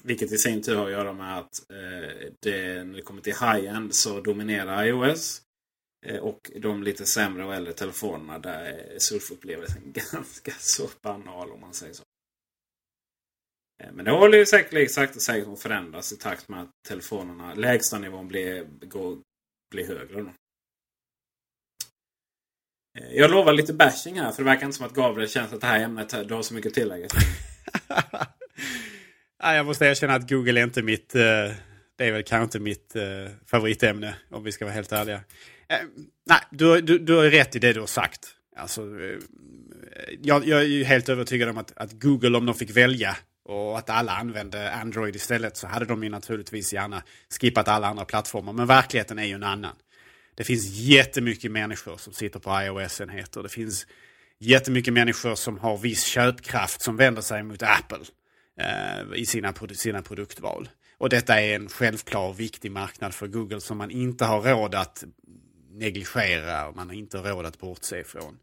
Vilket 0.05 0.33
i 0.33 0.39
sin 0.39 0.63
tur 0.63 0.77
har 0.77 0.87
att 0.87 0.93
göra 0.93 1.13
med 1.13 1.39
att 1.39 1.71
eh, 1.71 2.33
det, 2.41 2.85
när 2.85 2.97
det 2.97 3.03
kommer 3.03 3.23
till 3.23 3.33
high-end 3.33 3.95
så 3.95 4.21
dominerar 4.21 4.85
iOS. 4.85 5.43
Eh, 6.07 6.19
och 6.19 6.51
de 6.57 6.83
lite 6.83 7.07
sämre 7.07 7.45
och 7.45 7.55
äldre 7.55 7.73
telefonerna 7.73 8.39
där 8.39 8.65
är 8.65 8.99
surfupplevelsen 8.99 9.83
ganska 9.93 10.53
så 10.59 10.89
banal 11.03 11.51
om 11.51 11.61
man 11.61 11.75
säger 11.75 11.93
så. 11.93 12.03
Eh, 13.83 13.93
men 13.93 14.05
det 14.05 14.11
håller 14.11 14.39
ju 14.39 14.47
säkert 14.47 14.91
sakta 14.91 15.21
säkert 15.21 15.49
att 15.49 15.61
förändras 15.63 16.13
i 16.13 16.17
takt 16.17 16.49
med 16.49 16.63
att 16.63 16.71
telefonerna, 16.89 17.55
lägsta 17.55 17.99
nivån 17.99 18.29
blir, 18.29 18.65
går, 18.65 19.19
blir 19.71 19.89
högre. 19.89 20.23
Då. 20.23 20.33
Eh, 22.99 23.13
jag 23.13 23.31
lovar 23.31 23.53
lite 23.53 23.75
bashing 23.75 24.21
här 24.21 24.33
för 24.33 24.43
det 24.43 24.51
verkar 24.51 24.67
inte 24.67 24.77
som 24.77 24.87
att 24.87 24.95
Gabriel 24.95 25.31
känns 25.31 25.53
att 25.53 25.61
det 25.61 25.67
här 25.67 25.81
ämnet 25.81 26.29
du 26.29 26.35
har 26.35 26.43
så 26.43 26.55
mycket 26.55 26.71
att 26.71 26.75
tillägga. 26.75 27.09
jag 29.43 29.66
måste 29.66 29.86
erkänna 29.86 30.14
att 30.14 30.30
Google 30.30 30.61
är 30.61 30.64
inte 30.64 30.82
mitt... 30.82 31.14
Eh, 31.14 31.53
det 31.97 32.05
är 32.07 32.12
väl 32.12 32.22
kanske 32.22 32.45
inte 32.45 32.61
mitt 32.61 32.97
eh, 32.97 33.03
favoritämne 33.47 34.14
om 34.30 34.45
vi 34.45 34.53
ska 34.53 34.64
vara 34.64 34.74
helt 34.74 34.93
ärliga. 34.93 35.20
Eh, 35.68 35.76
nej, 36.26 36.38
du, 36.51 36.80
du, 36.80 36.99
du 36.99 37.14
har 37.14 37.24
rätt 37.24 37.57
i 37.57 37.59
det 37.59 37.72
du 37.72 37.80
har 37.80 37.86
sagt. 37.86 38.28
Alltså, 38.57 38.82
jag, 40.22 40.49
jag 40.49 40.61
är 40.61 40.66
ju 40.66 40.84
helt 40.84 41.09
övertygad 41.09 41.49
om 41.49 41.59
att, 41.59 41.72
att 41.76 41.93
Google, 41.93 42.38
om 42.38 42.47
de 42.47 42.55
fick 42.55 42.76
välja 42.76 43.16
och 43.45 43.78
att 43.78 43.90
alla 43.90 44.12
använde 44.12 44.72
Android 44.72 45.16
istället 45.16 45.57
så 45.57 45.66
hade 45.66 45.84
de 45.84 46.05
ju 46.05 46.09
naturligtvis 46.09 46.72
gärna 46.72 47.03
skippat 47.40 47.68
alla 47.68 47.86
andra 47.86 48.05
plattformar. 48.05 48.53
Men 48.53 48.66
verkligheten 48.66 49.18
är 49.18 49.24
ju 49.24 49.34
en 49.34 49.43
annan. 49.43 49.76
Det 50.34 50.45
finns 50.45 50.66
jättemycket 50.66 51.51
människor 51.51 51.97
som 51.97 52.12
sitter 52.12 52.38
på 52.38 52.62
iOS-enheter. 52.62 53.43
Det 53.43 53.49
finns 53.49 53.86
jättemycket 54.38 54.93
människor 54.93 55.34
som 55.34 55.59
har 55.59 55.78
viss 55.78 56.05
köpkraft 56.05 56.82
som 56.82 56.97
vänder 56.97 57.22
sig 57.22 57.43
mot 57.43 57.62
Apple 57.62 57.99
Eh, 58.59 59.15
i 59.15 59.27
sina, 59.27 59.55
sina 59.75 60.03
produktval. 60.03 60.69
Och 60.99 61.09
detta 61.09 61.41
är 61.41 61.57
en 61.57 61.69
självklar 61.69 62.29
och 62.29 62.41
viktig 62.41 62.71
marknad 62.71 63.15
för 63.15 63.27
Google 63.27 63.61
som 63.61 63.79
man 63.79 63.91
inte 63.91 64.25
har 64.25 64.43
råd 64.43 64.75
att 64.75 65.05
negligera 65.71 66.69
och 66.69 66.77
man 66.77 66.89
har 66.89 66.95
inte 66.95 67.19
råd 67.19 67.47
att 67.47 67.59
bortse 67.59 68.01
ifrån. 68.01 68.39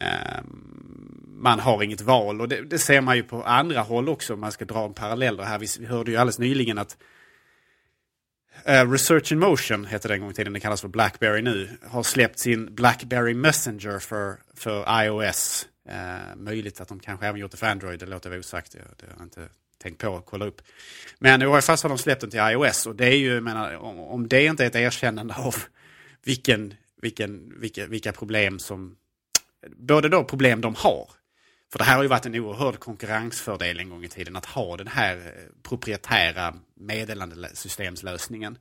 Ehm, 0.00 1.24
man 1.26 1.60
har 1.60 1.82
inget 1.82 2.00
val 2.00 2.40
och 2.40 2.48
det, 2.48 2.62
det, 2.62 2.78
ser 2.78 3.00
man 3.00 3.16
ju 3.16 3.22
på 3.22 3.42
andra 3.42 3.80
håll 3.80 4.08
också 4.08 4.34
om 4.34 4.40
man 4.40 4.52
ska 4.52 4.64
dra 4.64 4.84
en 4.84 4.94
parallell 4.94 5.40
här. 5.40 5.58
Vi, 5.58 5.66
vi 5.80 5.86
hörde 5.86 6.10
ju 6.10 6.16
alldeles 6.16 6.38
nyligen 6.38 6.78
att 6.78 6.96
eh, 8.64 8.90
Research 8.90 9.32
in 9.32 9.38
Motion 9.38 9.84
hette 9.84 10.08
det 10.08 10.14
en 10.14 10.20
gång 10.20 10.30
i 10.30 10.34
tiden, 10.34 10.52
det 10.52 10.60
kallas 10.60 10.80
för 10.80 10.88
Blackberry 10.88 11.42
nu, 11.42 11.78
har 11.82 12.02
släppt 12.02 12.38
sin 12.38 12.74
Blackberry 12.74 13.34
Messenger 13.34 13.98
för, 13.98 14.36
för 14.54 15.04
iOS. 15.04 15.66
Eh, 15.88 16.36
möjligt 16.36 16.80
att 16.80 16.88
de 16.88 17.00
kanske 17.00 17.26
även 17.26 17.40
gjort 17.40 17.50
det 17.50 17.56
för 17.56 17.66
Android, 17.66 18.00
det 18.00 18.06
låter 18.06 18.30
jag 18.30 18.38
osagt, 18.38 18.72
det, 18.72 18.78
det 18.96 19.06
har 19.06 19.14
jag 19.18 19.26
inte 19.26 19.48
tänkt 19.78 19.98
på 20.00 20.16
att 20.16 20.26
kolla 20.26 20.46
upp. 20.46 20.62
Men 21.18 21.42
i 21.42 21.44
varje 21.44 21.62
fall 21.62 21.78
har 21.82 21.88
de 21.88 21.98
släppt 21.98 22.20
den 22.20 22.30
till 22.30 22.40
iOS 22.40 22.86
och 22.86 22.96
det 22.96 23.06
är 23.06 23.16
ju, 23.16 23.40
menar, 23.40 23.76
om, 23.76 23.98
om 23.98 24.28
det 24.28 24.44
inte 24.44 24.64
är 24.64 24.66
ett 24.66 24.76
erkännande 24.76 25.34
av 25.34 25.54
vilken, 26.24 26.74
vilken, 27.02 27.60
vilka, 27.60 27.86
vilka 27.86 28.12
problem 28.12 28.58
som, 28.58 28.96
både 29.76 30.08
då 30.08 30.24
problem 30.24 30.60
de 30.60 30.74
har, 30.74 31.10
för 31.72 31.78
det 31.78 31.84
här 31.84 31.96
har 31.96 32.02
ju 32.02 32.08
varit 32.08 32.26
en 32.26 32.34
oerhörd 32.34 32.78
konkurrensfördel 32.78 33.78
en 33.78 33.90
gång 33.90 34.04
i 34.04 34.08
tiden 34.08 34.36
att 34.36 34.46
ha 34.46 34.76
den 34.76 34.88
här 34.88 35.16
eh, 35.16 35.68
proprietära 35.68 36.54
meddelandesystemslösningen. 36.74 38.58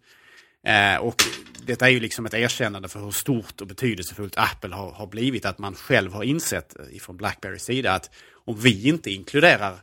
Eh, 0.63 0.97
och 0.97 1.23
detta 1.65 1.87
är 1.87 1.91
ju 1.91 1.99
liksom 1.99 2.25
ett 2.25 2.33
erkännande 2.33 2.89
för 2.89 2.99
hur 2.99 3.11
stort 3.11 3.61
och 3.61 3.67
betydelsefullt 3.67 4.37
Apple 4.37 4.75
har, 4.75 4.91
har 4.91 5.07
blivit. 5.07 5.45
Att 5.45 5.59
man 5.59 5.75
själv 5.75 6.13
har 6.13 6.23
insett 6.23 6.79
eh, 6.79 6.99
från 6.99 7.17
Blackberrys 7.17 7.63
sida 7.63 7.93
att 7.93 8.09
om 8.45 8.55
vi 8.55 8.87
inte 8.87 9.11
inkluderar 9.11 9.81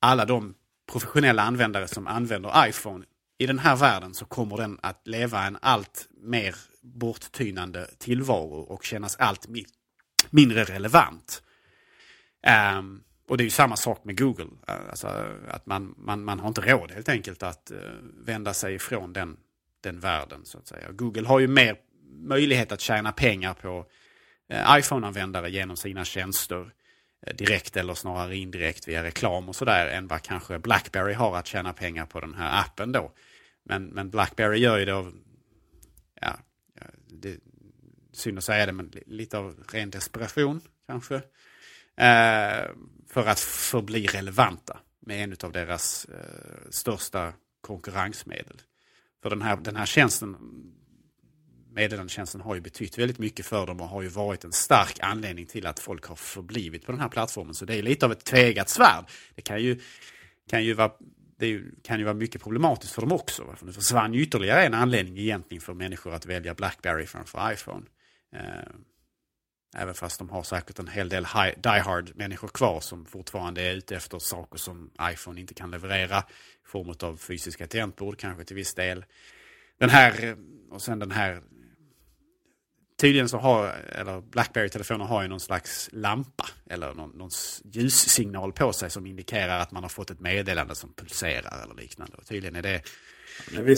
alla 0.00 0.24
de 0.24 0.54
professionella 0.92 1.42
användare 1.42 1.88
som 1.88 2.06
använder 2.06 2.68
iPhone 2.68 3.04
i 3.38 3.46
den 3.46 3.58
här 3.58 3.76
världen 3.76 4.14
så 4.14 4.24
kommer 4.24 4.56
den 4.56 4.78
att 4.82 5.00
leva 5.04 5.46
en 5.46 5.58
allt 5.60 6.08
mer 6.22 6.54
borttynande 6.82 7.86
tillvaro 7.98 8.60
och 8.60 8.84
kännas 8.84 9.16
allt 9.16 9.48
mi 9.48 9.64
mindre 10.30 10.64
relevant. 10.64 11.42
Um, 12.78 13.02
och 13.28 13.36
det 13.36 13.42
är 13.42 13.44
ju 13.44 13.50
samma 13.50 13.76
sak 13.76 14.04
med 14.04 14.18
Google. 14.18 14.48
Alltså, 14.66 15.06
att 15.48 15.66
man, 15.66 15.94
man, 15.98 16.24
man 16.24 16.40
har 16.40 16.48
inte 16.48 16.60
råd 16.60 16.90
helt 16.90 17.08
enkelt 17.08 17.42
att 17.42 17.72
uh, 17.74 17.78
vända 18.24 18.54
sig 18.54 18.74
ifrån 18.74 19.12
den, 19.12 19.36
den 19.82 20.00
världen. 20.00 20.44
så 20.44 20.58
att 20.58 20.66
säga. 20.66 20.92
Google 20.92 21.28
har 21.28 21.38
ju 21.38 21.48
mer 21.48 21.76
möjlighet 22.22 22.72
att 22.72 22.80
tjäna 22.80 23.12
pengar 23.12 23.54
på 23.54 23.86
eh, 24.48 24.78
iPhone-användare 24.78 25.50
genom 25.50 25.76
sina 25.76 26.04
tjänster 26.04 26.70
eh, 27.26 27.36
direkt 27.36 27.76
eller 27.76 27.94
snarare 27.94 28.36
indirekt 28.36 28.88
via 28.88 29.02
reklam 29.02 29.48
och 29.48 29.56
sådär 29.56 29.86
än 29.86 30.08
vad 30.08 30.22
kanske 30.22 30.58
Blackberry 30.58 31.12
har 31.12 31.36
att 31.36 31.46
tjäna 31.46 31.72
pengar 31.72 32.06
på 32.06 32.20
den 32.20 32.34
här 32.34 32.60
appen 32.60 32.92
då. 32.92 33.12
Men, 33.64 33.84
men 33.84 34.10
Blackberry 34.10 34.58
gör 34.58 34.78
ju 34.78 34.84
det 34.84 34.94
av, 34.94 35.14
ja, 36.20 36.38
det, 37.06 37.38
synd 38.12 38.38
att 38.38 38.44
säga 38.44 38.66
det, 38.66 38.72
men 38.72 38.92
lite 39.06 39.38
av 39.38 39.64
ren 39.72 39.90
desperation 39.90 40.60
kanske. 40.86 41.14
Eh, 41.96 42.70
för 43.08 43.26
att 43.26 43.40
förbli 43.40 44.06
relevanta 44.06 44.78
med 45.00 45.24
en 45.24 45.36
av 45.42 45.52
deras 45.52 46.04
eh, 46.04 46.70
största 46.70 47.32
konkurrensmedel. 47.60 48.62
För 49.22 49.30
den 49.30 49.42
här, 49.42 49.56
den 49.56 49.76
här 49.76 49.86
tjänsten, 49.86 50.36
meddelandetjänsten 51.72 52.40
har 52.40 52.54
ju 52.54 52.60
betytt 52.60 52.98
väldigt 52.98 53.18
mycket 53.18 53.46
för 53.46 53.66
dem 53.66 53.80
och 53.80 53.88
har 53.88 54.02
ju 54.02 54.08
varit 54.08 54.44
en 54.44 54.52
stark 54.52 54.98
anledning 55.00 55.46
till 55.46 55.66
att 55.66 55.78
folk 55.78 56.04
har 56.04 56.16
förblivit 56.16 56.86
på 56.86 56.92
den 56.92 57.00
här 57.00 57.08
plattformen. 57.08 57.54
Så 57.54 57.64
det 57.64 57.74
är 57.74 57.82
lite 57.82 58.06
av 58.06 58.12
ett 58.12 58.24
tvegat 58.24 58.68
svärd. 58.68 59.04
Det 59.34 59.42
kan 59.42 59.62
ju, 59.62 59.80
kan 60.50 60.64
ju 60.64 60.74
vara 60.74 60.92
det 61.38 61.62
kan 61.82 61.98
ju 61.98 62.04
vara 62.04 62.14
mycket 62.14 62.42
problematiskt 62.42 62.92
för 62.92 63.02
dem 63.02 63.12
också. 63.12 63.54
För 63.56 63.66
det 63.66 63.72
försvann 63.72 64.14
ju 64.14 64.22
ytterligare 64.22 64.64
en 64.64 64.74
anledning 64.74 65.18
egentligen 65.18 65.60
för 65.60 65.74
människor 65.74 66.14
att 66.14 66.26
välja 66.26 66.54
Blackberry 66.54 67.06
framför 67.06 67.52
iPhone. 67.52 67.86
Eh, 68.32 68.40
Även 69.76 69.94
fast 69.94 70.18
de 70.18 70.30
har 70.30 70.42
säkert 70.42 70.78
en 70.78 70.88
hel 70.88 71.08
del 71.08 71.26
die 71.56 71.80
hard 71.80 72.12
människor 72.14 72.48
kvar 72.48 72.80
som 72.80 73.06
fortfarande 73.06 73.62
är 73.62 73.74
ute 73.74 73.96
efter 73.96 74.18
saker 74.18 74.58
som 74.58 74.90
iPhone 75.02 75.40
inte 75.40 75.54
kan 75.54 75.70
leverera. 75.70 76.18
I 76.18 76.68
form 76.68 76.94
av 77.00 77.16
fysiska 77.16 77.66
tangentbord 77.66 78.18
kanske 78.18 78.44
till 78.44 78.56
viss 78.56 78.74
del. 78.74 79.04
Den 79.78 79.90
här, 79.90 80.24
eh, 80.24 80.36
och 80.70 80.82
sen 80.82 80.98
den 80.98 81.10
här 81.10 81.42
Tydligen 83.02 83.28
så 83.28 83.38
har, 83.38 83.68
eller 83.68 84.20
Blackberry-telefoner 84.20 85.04
har 85.04 85.22
ju 85.22 85.28
någon 85.28 85.40
slags 85.40 85.88
lampa 85.92 86.48
eller 86.70 86.94
någon, 86.94 87.10
någon 87.10 87.30
ljussignal 87.64 88.52
på 88.52 88.72
sig 88.72 88.90
som 88.90 89.06
indikerar 89.06 89.58
att 89.58 89.70
man 89.70 89.82
har 89.82 89.88
fått 89.88 90.10
ett 90.10 90.20
meddelande 90.20 90.74
som 90.74 90.92
pulserar 90.92 91.62
eller 91.62 91.74
liknande. 91.74 92.16
Och 92.16 92.26
tydligen 92.26 92.56
är 92.56 92.62
det 92.62 92.82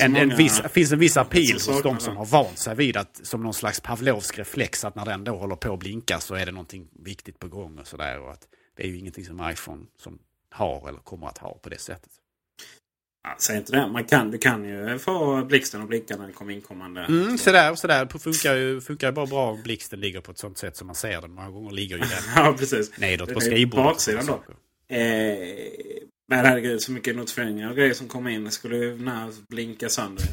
en, 0.01 0.17
en 0.17 0.37
viss, 0.37 0.63
finns 0.73 0.93
en 0.93 0.99
viss 0.99 1.17
appeal 1.17 1.53
hos 1.53 1.83
de 1.83 2.01
som 2.01 2.17
har 2.17 2.25
vant 2.25 2.59
sig 2.59 2.77
vid 2.77 2.97
att 2.97 3.21
som 3.23 3.43
någon 3.43 3.55
slags 3.55 3.81
Pavlovsk 3.81 4.39
reflex 4.39 4.85
att 4.85 4.95
när 4.95 5.05
den 5.05 5.25
då 5.25 5.37
håller 5.37 5.57
på 5.57 5.73
att 5.73 5.79
blinka 5.79 6.21
så 6.21 6.35
är 6.35 6.47
det 6.47 6.53
någonting 6.53 6.89
viktigt 7.05 7.39
på 7.39 7.49
gång 7.49 7.79
och 7.79 7.87
sådär. 7.87 8.21
Och 8.21 8.33
att 8.33 8.49
det 8.77 8.83
är 8.83 8.89
ju 8.89 8.99
ingenting 8.99 9.25
som 9.25 9.51
iPhone 9.51 9.87
som 9.99 10.19
har 10.51 10.89
eller 10.89 10.99
kommer 10.99 11.27
att 11.27 11.39
ha 11.39 11.59
på 11.63 11.69
det 11.69 11.81
sättet. 11.81 12.11
Ja, 13.23 13.37
säg 13.39 13.57
inte 13.57 13.73
det. 13.73 13.87
Man 13.87 14.05
kan, 14.05 14.31
du 14.31 14.39
kan 14.39 14.65
ju 14.65 14.99
få 14.99 15.45
blixten 15.45 15.83
att 15.83 15.89
blinka 15.89 16.17
när 16.17 16.27
det 16.27 16.33
kommer 16.33 16.53
inkommande. 16.53 17.01
Mm, 17.01 17.39
sådär, 17.39 17.75
sådär. 17.75 18.05
Det 18.05 18.19
funkar 18.19 18.55
ju, 18.55 18.81
funkar 18.81 19.07
ju 19.07 19.13
bara 19.13 19.27
bra 19.27 19.51
om 19.51 19.63
blixten 19.63 20.01
ligger 20.01 20.21
på 20.21 20.33
ett 20.33 20.39
sånt 20.39 20.59
sätt 20.59 20.77
som 20.77 20.87
man 20.87 20.97
ser 20.97 21.21
den. 21.21 21.33
Många 21.35 21.51
gånger 21.51 21.71
ligger 21.71 21.97
ju 21.97 22.03
den 22.03 22.23
ja, 22.45 22.55
precis. 22.59 22.99
nedåt 22.99 23.35
på 23.35 23.41
skrivbordet. 23.41 23.87
Baksidan 23.87 24.27
då. 24.27 24.43
Eh, 24.95 24.99
men 26.29 26.47
herregud, 26.47 26.83
så 26.83 26.93
mycket 26.93 27.17
notifieringar 27.17 27.71
och 27.71 27.77
grejer 27.77 27.95
som 27.95 28.09
kommer 28.09 28.31
in. 28.31 28.51
Skulle 28.51 28.77
ju 28.77 28.99
när 28.99 29.33
blinka 29.49 29.89
sönder. 29.89 30.25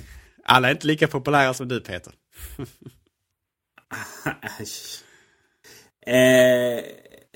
Alla 0.44 0.68
är 0.68 0.72
inte 0.72 0.88
lika 0.88 1.08
populära 1.08 1.54
som 1.54 1.68
du 1.68 1.80
Peter. 1.80 2.14
eh, 6.06 6.84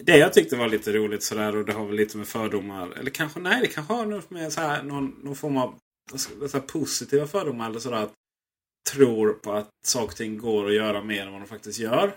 det 0.04 0.18
jag 0.18 0.34
tyckte 0.34 0.56
var 0.56 0.68
lite 0.68 0.94
roligt 0.94 1.24
sådär 1.24 1.56
och 1.56 1.66
det 1.66 1.74
har 1.74 1.86
väl 1.86 1.96
lite 1.96 2.18
med 2.18 2.28
fördomar. 2.28 2.92
Eller 3.00 3.12
kanske 3.12 3.40
nej, 3.40 3.62
det 3.62 3.68
kanske 3.68 3.94
har 3.94 4.06
något 4.06 4.30
med 4.30 4.54
så 4.54 4.62
här, 4.62 4.84
någon, 4.84 5.20
någon 5.24 5.36
form 5.36 5.58
av 5.58 5.80
så 6.50 6.60
positiva 6.60 7.28
fördomar. 7.28 7.70
Eller 7.70 7.80
sådär 7.80 8.04
att 8.04 8.14
tror 8.92 9.34
på 9.34 9.54
att 9.54 9.70
saker 9.86 10.08
och 10.08 10.16
ting 10.16 10.38
går 10.38 10.68
att 10.68 10.74
göra 10.76 11.04
mer 11.04 11.26
än 11.26 11.32
vad 11.32 11.42
de 11.42 11.48
faktiskt 11.48 11.80
gör. 11.80 12.16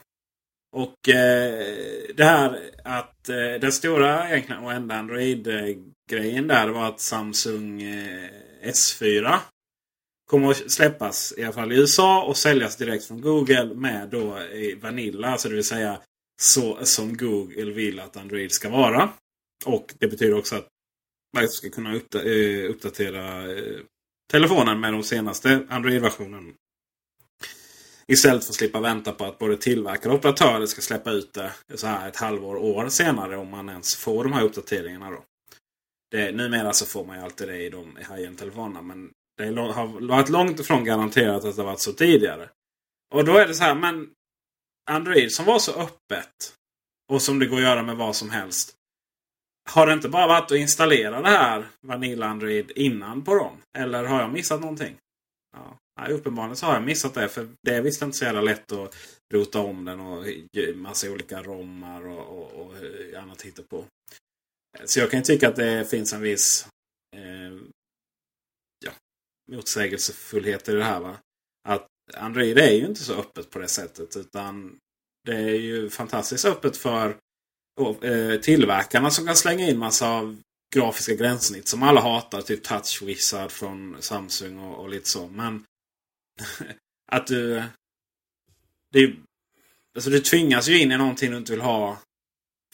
Och 0.73 1.09
eh, 1.09 1.65
det 2.17 2.25
här 2.25 2.71
att 2.85 3.29
eh, 3.29 3.61
den 3.61 3.73
stora 3.73 4.29
egentligen 4.31 4.65
och 4.65 4.73
enda 4.73 4.95
grejen 6.09 6.47
där 6.47 6.69
var 6.69 6.89
att 6.89 7.01
Samsung 7.01 7.83
eh, 7.83 8.31
S4 8.65 9.39
kommer 10.31 10.51
att 10.51 10.71
släppas 10.71 11.35
i 11.37 11.45
alla 11.45 11.53
fall 11.53 11.73
i 11.73 11.77
USA 11.77 12.23
och 12.23 12.37
säljas 12.37 12.77
direkt 12.77 13.05
från 13.05 13.21
Google 13.21 13.75
med 13.75 14.09
då 14.09 14.39
i 14.43 14.75
Vanilla. 14.75 15.29
Alltså 15.29 15.49
det 15.49 15.55
vill 15.55 15.65
säga 15.65 16.01
så 16.43 16.79
som 16.83 17.17
Google 17.17 17.73
vill 17.73 18.01
att 18.01 18.17
Android 18.17 18.53
ska 18.53 18.71
vara. 18.71 19.13
Och 19.65 19.95
det 19.99 20.09
betyder 20.09 20.39
också 20.39 20.57
att 20.57 20.69
man 21.37 21.49
ska 21.49 21.71
kunna 21.71 21.95
eh, 21.95 22.71
uppdatera 22.71 23.45
telefonen 24.31 24.81
med 24.81 24.93
de 24.93 25.03
senaste 25.03 25.67
Android-versionen. 25.69 26.55
Istället 28.07 28.45
för 28.45 28.51
att 28.51 28.57
slippa 28.57 28.81
vänta 28.81 29.13
på 29.13 29.25
att 29.25 29.39
både 29.39 29.57
tillverkare 29.57 30.13
och 30.13 30.19
operatörer 30.19 30.67
ska 30.67 30.81
släppa 30.81 31.11
ut 31.11 31.33
det 31.33 31.53
så 31.75 31.87
här 31.87 32.09
ett 32.09 32.17
halvår, 32.17 32.57
år 32.57 32.89
senare 32.89 33.37
om 33.37 33.49
man 33.49 33.69
ens 33.69 33.97
får 33.97 34.25
de 34.25 34.33
här 34.33 34.45
uppdateringarna. 34.45 35.11
Då. 35.11 35.25
Det, 36.11 36.33
numera 36.33 36.73
så 36.73 36.87
får 36.87 37.05
man 37.05 37.17
ju 37.17 37.23
alltid 37.23 37.49
det 37.49 37.63
i 37.63 37.71
de 37.71 37.97
high-end 37.97 38.39
telefonerna. 38.39 38.83
Men 38.83 39.11
det 39.37 39.61
har 39.61 40.07
varit 40.09 40.29
långt 40.29 40.61
ifrån 40.61 40.85
garanterat 40.85 41.45
att 41.45 41.57
det 41.57 41.63
varit 41.63 41.81
så 41.81 41.93
tidigare. 41.93 42.49
Och 43.15 43.25
då 43.25 43.37
är 43.37 43.49
det 43.49 43.55
så 43.55 43.65
här, 43.65 43.75
men 43.75 44.11
Android 44.91 45.33
som 45.33 45.45
var 45.45 45.59
så 45.59 45.73
öppet 45.73 46.55
och 47.13 47.23
som 47.23 47.39
det 47.39 47.47
går 47.47 47.57
att 47.57 47.63
göra 47.63 47.83
med 47.83 47.97
vad 47.97 48.17
som 48.17 48.31
helst. 48.31 48.75
Har 49.71 49.87
det 49.87 49.93
inte 49.93 50.09
bara 50.09 50.27
varit 50.27 50.53
att 50.53 50.59
installera 50.59 51.23
det 51.23 51.29
här 51.29 51.67
Vanilla 51.81 52.27
Android 52.27 52.71
innan 52.71 53.25
på 53.25 53.35
dem? 53.35 53.57
Eller 53.79 54.05
har 54.05 54.21
jag 54.21 54.33
missat 54.33 54.61
någonting? 54.61 54.97
Ja. 55.57 55.79
Nej, 56.01 56.13
uppenbarligen 56.13 56.57
så 56.57 56.67
har 56.67 56.75
jag 56.75 56.83
missat 56.83 57.15
det. 57.15 57.29
För 57.29 57.49
det 57.63 57.75
är 57.75 57.83
visst 57.83 58.03
inte 58.03 58.17
så 58.17 58.25
jävla 58.25 58.41
lätt 58.41 58.73
att 58.73 58.97
rota 59.35 59.61
om 59.61 59.85
den 59.85 60.01
och 60.01 60.25
massa 60.75 61.11
olika 61.11 61.43
rommar 61.43 62.07
och, 62.07 62.39
och, 62.39 62.67
och 62.67 62.75
annat 63.23 63.47
på. 63.71 63.85
Så 64.85 65.01
jag 65.01 65.11
kan 65.11 65.21
ju 65.21 65.25
tycka 65.25 65.49
att 65.49 65.57
det 65.57 65.91
finns 65.91 66.13
en 66.13 66.21
viss 66.21 66.69
eh, 67.17 67.59
ja, 68.85 68.93
motsägelsefullhet 69.53 70.69
i 70.69 70.73
det 70.73 70.85
här. 70.85 71.01
Va? 71.01 71.17
Att 71.69 71.87
Android 72.15 72.59
är 72.59 72.73
ju 72.73 72.87
inte 72.87 73.05
så 73.05 73.15
öppet 73.15 73.51
på 73.51 73.59
det 73.59 73.69
sättet. 73.69 74.17
Utan 74.17 74.79
det 75.25 75.37
är 75.37 75.59
ju 75.59 75.91
fantastiskt 75.91 76.45
öppet 76.45 76.77
för 76.77 77.17
eh, 78.03 78.41
tillverkarna 78.41 79.11
som 79.11 79.27
kan 79.27 79.37
slänga 79.37 79.69
in 79.69 79.79
massa 79.79 80.09
av 80.09 80.43
grafiska 80.75 81.15
gränssnitt 81.15 81.69
som 81.69 81.83
alla 81.83 82.01
hatar. 82.01 82.43
Typ 82.43 82.65
Touch 82.65 83.03
Wizard 83.03 83.51
från 83.51 83.97
Samsung 84.01 84.59
och, 84.59 84.79
och 84.79 84.89
lite 84.89 85.09
så. 85.09 85.29
Men 85.29 85.65
att 87.13 87.27
du... 87.27 87.63
Det, 88.93 89.15
alltså 89.95 90.11
du 90.11 90.21
tvingas 90.21 90.69
ju 90.69 90.81
in 90.81 90.93
i 90.93 90.97
någonting 90.97 91.31
du 91.31 91.37
inte 91.37 91.53
vill 91.53 91.61
ha. 91.61 91.99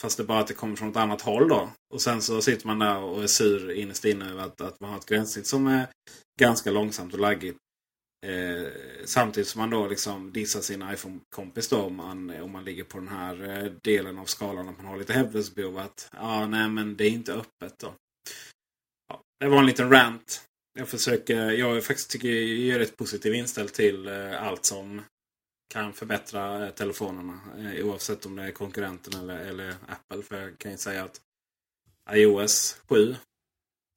Fast 0.00 0.16
det 0.16 0.24
bara 0.24 0.38
att 0.38 0.46
det 0.46 0.54
kommer 0.54 0.76
från 0.76 0.90
ett 0.90 0.96
annat 0.96 1.20
håll 1.20 1.48
då. 1.48 1.70
Och 1.94 2.02
sen 2.02 2.22
så 2.22 2.42
sitter 2.42 2.66
man 2.66 2.78
där 2.78 2.98
och 2.98 3.22
är 3.22 3.26
sur 3.26 3.70
innerst 3.70 4.04
inne 4.04 4.30
över 4.30 4.42
att, 4.42 4.60
att 4.60 4.80
man 4.80 4.90
har 4.90 4.98
ett 4.98 5.06
gränssnitt 5.06 5.46
som 5.46 5.66
är 5.66 5.86
ganska 6.40 6.70
långsamt 6.70 7.12
och 7.12 7.20
laggigt. 7.20 7.58
Eh, 8.26 8.68
samtidigt 9.04 9.48
som 9.48 9.60
man 9.60 9.70
då 9.70 9.88
liksom 9.88 10.32
dissar 10.32 10.60
sin 10.60 10.90
iPhone-kompis 10.92 11.68
då 11.68 11.82
om 11.82 11.96
man, 11.96 12.30
om 12.30 12.50
man 12.50 12.64
ligger 12.64 12.84
på 12.84 12.98
den 12.98 13.08
här 13.08 13.48
eh, 13.48 13.72
delen 13.82 14.18
av 14.18 14.24
skalan 14.24 14.68
att 14.68 14.76
man 14.76 14.86
har 14.86 14.98
lite 14.98 15.12
hävdelsebehov. 15.12 15.78
Att 15.78 16.08
ja, 16.12 16.46
nej 16.46 16.68
men 16.68 16.96
det 16.96 17.04
är 17.04 17.10
inte 17.10 17.32
öppet 17.32 17.78
då. 17.78 17.94
Ja, 19.08 19.20
det 19.40 19.48
var 19.48 19.58
en 19.58 19.66
liten 19.66 19.90
rant. 19.90 20.44
Jag 20.78 20.88
försöker, 20.88 21.50
jag 21.50 21.84
faktiskt 21.84 22.10
tycker 22.10 22.28
jag 22.28 22.74
är 22.74 22.78
rätt 22.78 22.96
positiv 22.96 23.34
inställd 23.34 23.72
till 23.72 24.08
eh, 24.08 24.42
allt 24.42 24.64
som 24.64 25.02
kan 25.68 25.92
förbättra 25.92 26.66
eh, 26.66 26.74
telefonerna. 26.74 27.40
Eh, 27.58 27.86
oavsett 27.86 28.26
om 28.26 28.36
det 28.36 28.42
är 28.42 28.50
konkurrenten 28.50 29.20
eller, 29.20 29.38
eller 29.38 29.74
Apple. 29.88 30.22
För 30.22 30.42
jag 30.42 30.58
kan 30.58 30.72
ju 30.72 30.78
säga 30.78 31.04
att 31.04 31.20
iOS 32.10 32.80
7 32.88 33.16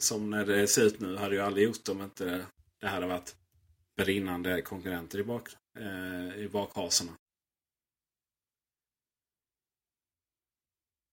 som 0.04 0.30
när 0.30 0.46
det 0.46 0.68
ser 0.68 0.84
ut 0.84 1.00
nu 1.00 1.16
hade 1.16 1.36
ju 1.36 1.42
aldrig 1.42 1.66
gjort 1.66 1.90
om 1.90 2.02
inte 2.02 2.46
det 2.82 2.88
hade 2.88 3.08
varit 3.08 3.36
brinnande 3.98 4.62
konkurrenter 4.62 5.20
i, 5.20 5.24
bak, 5.24 5.50
eh, 5.80 6.38
i 6.38 6.50
bakhasorna. 6.52 7.12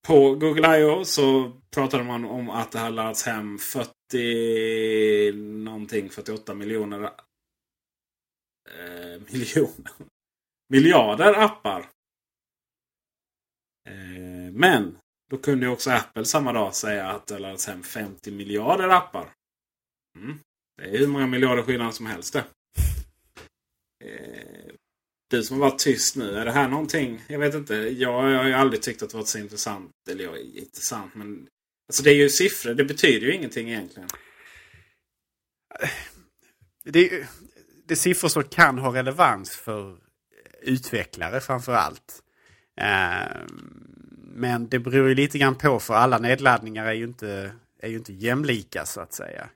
På 0.06 0.34
Google 0.34 0.78
I.O. 0.78 1.04
så 1.04 1.52
pratade 1.70 2.04
man 2.04 2.24
om 2.24 2.50
att 2.50 2.72
det 2.72 2.78
har 2.78 2.90
laddats 2.90 3.22
hem 3.22 3.58
40 3.58 5.32
någonting, 5.32 6.10
48 6.10 6.54
miljoner 6.54 7.02
eh, 8.70 9.20
miljoner 9.32 9.92
miljarder 10.74 11.32
appar. 11.32 11.80
Eh, 13.88 14.52
men 14.52 14.98
då 15.30 15.38
kunde 15.38 15.68
också 15.68 15.90
Apple 15.90 16.24
samma 16.24 16.52
dag 16.52 16.74
säga 16.74 17.10
att 17.10 17.26
det 17.26 17.38
laddats 17.38 17.68
alltså 17.68 17.70
hem 17.70 17.82
50 17.82 18.30
miljarder 18.30 18.88
appar. 18.88 19.32
Mm. 20.18 20.38
Det 20.76 20.88
är 20.88 20.98
hur 20.98 21.06
många 21.06 21.26
miljarder 21.26 21.62
skillnad 21.62 21.94
som 21.94 22.06
helst 22.06 22.32
det. 22.32 22.44
Eh, 24.04 24.74
du 25.30 25.42
som 25.42 25.60
har 25.60 25.70
varit 25.70 25.78
tyst 25.78 26.16
nu. 26.16 26.36
Är 26.36 26.44
det 26.44 26.52
här 26.52 26.68
någonting? 26.68 27.22
Jag 27.28 27.38
vet 27.38 27.54
inte. 27.54 27.74
Jag, 27.74 28.30
jag 28.30 28.38
har 28.38 28.46
ju 28.46 28.52
aldrig 28.52 28.82
tyckt 28.82 29.02
att 29.02 29.10
det 29.10 29.16
varit 29.16 29.28
så 29.28 29.38
intressant. 29.38 29.90
Eller 30.10 30.24
ja, 30.24 30.38
intressant 30.38 31.14
men... 31.14 31.48
Alltså 31.88 32.02
det 32.02 32.10
är 32.10 32.14
ju 32.14 32.28
siffror. 32.28 32.74
Det 32.74 32.84
betyder 32.84 33.26
ju 33.26 33.34
ingenting 33.34 33.68
egentligen. 33.68 34.08
Det, 36.84 37.26
det 37.84 37.94
är 37.94 37.96
siffror 37.96 38.28
som 38.28 38.44
kan 38.44 38.78
ha 38.78 38.94
relevans 38.94 39.56
för 39.56 40.03
utvecklare 40.64 41.40
framför 41.40 41.74
allt. 41.74 42.22
Eh, 42.80 43.40
men 44.34 44.68
det 44.68 44.78
beror 44.78 45.08
ju 45.08 45.14
lite 45.14 45.38
grann 45.38 45.54
på 45.54 45.80
för 45.80 45.94
alla 45.94 46.18
nedladdningar 46.18 46.86
är 46.86 46.92
ju 46.92 47.04
inte, 47.04 47.52
är 47.80 47.88
ju 47.88 47.96
inte 47.96 48.12
jämlika 48.12 48.84
så 48.86 49.00
att 49.00 49.12
säga. 49.12 49.48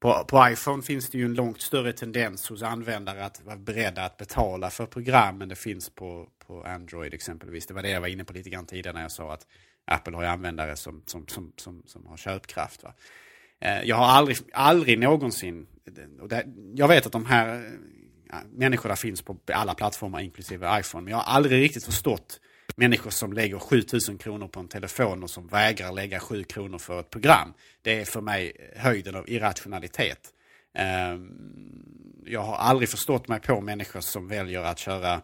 På, 0.00 0.24
på 0.28 0.48
iPhone 0.48 0.82
finns 0.82 1.10
det 1.10 1.18
ju 1.18 1.24
en 1.24 1.34
långt 1.34 1.60
större 1.60 1.92
tendens 1.92 2.48
hos 2.48 2.62
användare 2.62 3.24
att 3.24 3.44
vara 3.44 3.56
beredda 3.56 4.04
att 4.04 4.16
betala 4.16 4.70
för 4.70 4.86
program 4.86 5.42
än 5.42 5.48
det 5.48 5.56
finns 5.56 5.90
på, 5.90 6.28
på 6.46 6.64
Android 6.64 7.14
exempelvis. 7.14 7.66
Det 7.66 7.74
var 7.74 7.82
det 7.82 7.90
jag 7.90 8.00
var 8.00 8.08
inne 8.08 8.24
på 8.24 8.32
lite 8.32 8.50
grann 8.50 8.66
tidigare 8.66 8.94
när 8.94 9.02
jag 9.02 9.12
sa 9.12 9.32
att 9.32 9.46
Apple 9.84 10.16
har 10.16 10.22
ju 10.22 10.28
användare 10.28 10.76
som, 10.76 11.02
som, 11.06 11.26
som, 11.26 11.52
som, 11.56 11.82
som 11.86 12.06
har 12.06 12.16
köpkraft. 12.16 12.82
Va? 12.82 12.94
Eh, 13.60 13.82
jag 13.82 13.96
har 13.96 14.06
aldrig, 14.06 14.36
aldrig 14.52 14.98
någonsin, 14.98 15.66
och 16.20 16.28
det, 16.28 16.46
jag 16.74 16.88
vet 16.88 17.06
att 17.06 17.12
de 17.12 17.26
här 17.26 17.72
ja, 18.32 18.38
människorna 18.52 18.96
finns 18.96 19.22
på 19.22 19.36
alla 19.52 19.74
plattformar 19.74 20.20
inklusive 20.20 20.80
iPhone, 20.80 21.04
men 21.04 21.10
jag 21.10 21.18
har 21.18 21.34
aldrig 21.34 21.62
riktigt 21.62 21.84
förstått 21.84 22.40
människor 22.76 23.10
som 23.10 23.32
lägger 23.32 23.58
7000 23.58 24.18
kronor 24.18 24.48
på 24.48 24.60
en 24.60 24.68
telefon 24.68 25.22
och 25.22 25.30
som 25.30 25.46
vägrar 25.46 25.92
lägga 25.92 26.20
7 26.20 26.44
kronor 26.44 26.78
för 26.78 27.00
ett 27.00 27.10
program. 27.10 27.54
Det 27.82 28.00
är 28.00 28.04
för 28.04 28.20
mig 28.20 28.52
höjden 28.76 29.14
av 29.14 29.30
irrationalitet. 29.30 30.32
Ehm, 30.74 31.30
jag 32.26 32.40
har 32.40 32.56
aldrig 32.56 32.88
förstått 32.88 33.28
mig 33.28 33.40
på 33.40 33.60
människor 33.60 34.00
som 34.00 34.28
väljer 34.28 34.62
att 34.62 34.78
köra 34.78 35.22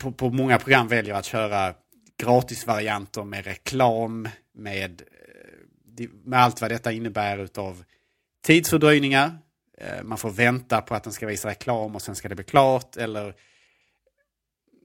på, 0.00 0.12
på 0.12 0.30
många 0.30 0.58
program 0.58 0.88
väljer 0.88 1.14
att 1.14 1.24
köra 1.24 1.74
gratisvarianter 2.16 3.24
med 3.24 3.44
reklam, 3.44 4.28
med, 4.54 5.02
eh, 5.98 6.08
med 6.24 6.40
allt 6.40 6.60
vad 6.60 6.70
detta 6.70 6.92
innebär 6.92 7.38
utav 7.38 7.84
tidsfördröjningar. 8.44 9.38
Eh, 9.78 10.02
man 10.02 10.18
får 10.18 10.30
vänta 10.30 10.80
på 10.80 10.94
att 10.94 11.04
den 11.04 11.12
ska 11.12 11.26
visa 11.26 11.48
reklam 11.48 11.94
och 11.94 12.02
sen 12.02 12.16
ska 12.16 12.28
det 12.28 12.34
bli 12.34 12.44
klart. 12.44 12.96
Eller, 12.96 13.34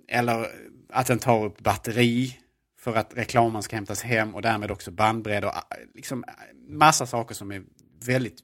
eller 0.08 0.48
att 0.90 1.08
den 1.08 1.20
tar 1.20 1.46
upp 1.46 1.60
batteri 1.60 2.40
för 2.80 2.96
att 2.96 3.18
reklamen 3.18 3.64
ska 3.64 3.76
hämtas 3.76 4.02
hem 4.02 4.36
och 4.36 4.42
därmed 4.42 4.72
också 4.72 4.92
bandbredd 4.92 5.46
och 5.46 5.56
eh, 5.56 5.62
liksom 5.96 6.24
massa 6.68 7.06
saker 7.06 7.36
som 7.36 7.52
är 7.52 7.64
väldigt 8.06 8.40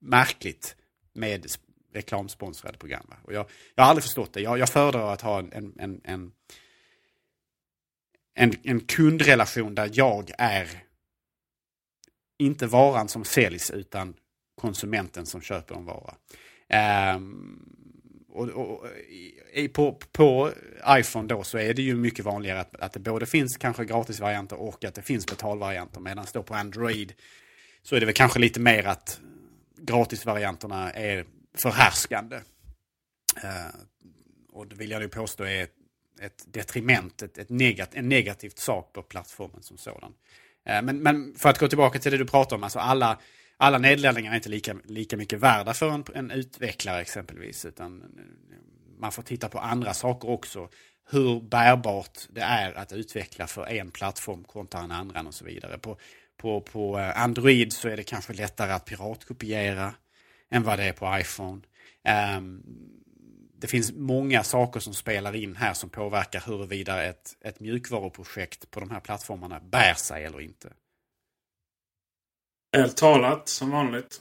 märkligt 0.00 0.76
med 1.12 1.46
reklamsponsrade 1.94 2.78
program. 2.78 3.06
Och 3.22 3.32
jag, 3.32 3.46
jag 3.74 3.84
har 3.84 3.90
aldrig 3.90 4.04
förstått 4.04 4.32
det. 4.32 4.40
Jag, 4.40 4.58
jag 4.58 4.68
föredrar 4.68 5.12
att 5.12 5.20
ha 5.20 5.38
en, 5.38 5.52
en, 5.52 6.00
en, 6.04 6.32
en, 8.34 8.52
en 8.62 8.80
kundrelation 8.80 9.74
där 9.74 9.90
jag 9.92 10.30
är 10.38 10.68
inte 12.38 12.66
varan 12.66 13.08
som 13.08 13.24
säljs 13.24 13.70
utan 13.70 14.14
konsumenten 14.54 15.26
som 15.26 15.40
köper 15.40 15.74
en 15.74 15.84
vara. 15.84 16.14
Ehm, 16.68 17.74
och, 18.28 18.48
och, 18.48 18.86
i, 19.52 19.68
på, 19.68 20.00
på 20.12 20.52
iPhone 20.88 21.28
då 21.28 21.42
så 21.42 21.58
är 21.58 21.74
det 21.74 21.82
ju 21.82 21.94
mycket 21.94 22.24
vanligare 22.24 22.60
att, 22.60 22.76
att 22.76 22.92
det 22.92 23.00
både 23.00 23.26
finns 23.26 23.56
kanske 23.56 23.84
gratisvarianter 23.84 24.56
och 24.56 24.84
att 24.84 24.94
det 24.94 25.02
finns 25.02 25.26
betalvarianter. 25.26 26.00
Medan 26.00 26.26
då 26.32 26.42
på 26.42 26.54
Android 26.54 27.12
så 27.82 27.96
är 27.96 28.00
det 28.00 28.06
väl 28.06 28.14
kanske 28.14 28.38
lite 28.38 28.60
mer 28.60 28.86
att 28.86 29.20
gratisvarianterna 29.78 30.92
är 30.92 31.24
förhärskande. 31.54 32.36
Uh, 33.44 33.80
och 34.52 34.66
det 34.66 34.76
vill 34.76 34.90
jag 34.90 35.00
nu 35.00 35.08
påstå 35.08 35.44
är 35.44 35.62
ett, 35.62 35.74
ett 36.20 36.44
detriment, 36.46 37.22
ett, 37.22 37.38
ett 37.38 37.50
negat, 37.50 37.94
en 37.94 38.08
negativt 38.08 38.58
sak 38.58 38.92
på 38.92 39.02
plattformen 39.02 39.62
som 39.62 39.78
sådan. 39.78 40.10
Uh, 40.70 40.82
men, 40.82 40.98
men 40.98 41.34
för 41.34 41.48
att 41.48 41.58
gå 41.58 41.68
tillbaka 41.68 41.98
till 41.98 42.12
det 42.12 42.18
du 42.18 42.26
pratar 42.26 42.56
om, 42.56 42.64
alltså 42.64 42.78
alla, 42.78 43.18
alla 43.56 43.78
nedladdningar 43.78 44.30
är 44.30 44.36
inte 44.36 44.48
lika, 44.48 44.76
lika 44.84 45.16
mycket 45.16 45.40
värda 45.40 45.74
för 45.74 45.90
en, 45.90 46.04
en 46.14 46.30
utvecklare 46.30 47.00
exempelvis. 47.00 47.64
Utan 47.64 48.02
man 48.98 49.12
får 49.12 49.22
titta 49.22 49.48
på 49.48 49.58
andra 49.58 49.94
saker 49.94 50.30
också. 50.30 50.68
Hur 51.10 51.40
bärbart 51.40 52.18
det 52.28 52.40
är 52.40 52.74
att 52.74 52.92
utveckla 52.92 53.46
för 53.46 53.66
en 53.66 53.90
plattform 53.90 54.44
kontra 54.44 54.80
en 54.80 54.90
annan 54.90 55.26
och 55.26 55.34
så 55.34 55.44
vidare. 55.44 55.78
På, 55.78 55.98
på, 56.36 56.60
på 56.60 56.98
eh, 56.98 57.22
Android 57.22 57.72
så 57.72 57.88
är 57.88 57.96
det 57.96 58.02
kanske 58.04 58.32
lättare 58.32 58.72
att 58.72 58.84
piratkopiera 58.84 59.94
än 60.50 60.62
vad 60.62 60.78
det 60.78 60.84
är 60.84 60.92
på 60.92 61.18
iPhone. 61.20 61.60
Um, 62.36 62.62
det 63.58 63.66
finns 63.66 63.92
många 63.92 64.42
saker 64.42 64.80
som 64.80 64.94
spelar 64.94 65.36
in 65.36 65.56
här 65.56 65.74
som 65.74 65.90
påverkar 65.90 66.42
huruvida 66.46 67.04
ett, 67.04 67.36
ett 67.40 67.60
mjukvaruprojekt 67.60 68.70
på 68.70 68.80
de 68.80 68.90
här 68.90 69.00
plattformarna 69.00 69.60
bär 69.60 69.94
sig 69.94 70.24
eller 70.24 70.40
inte. 70.40 70.72
Väl 72.74 72.90
talat 72.90 73.48
som 73.48 73.70
vanligt. 73.70 74.20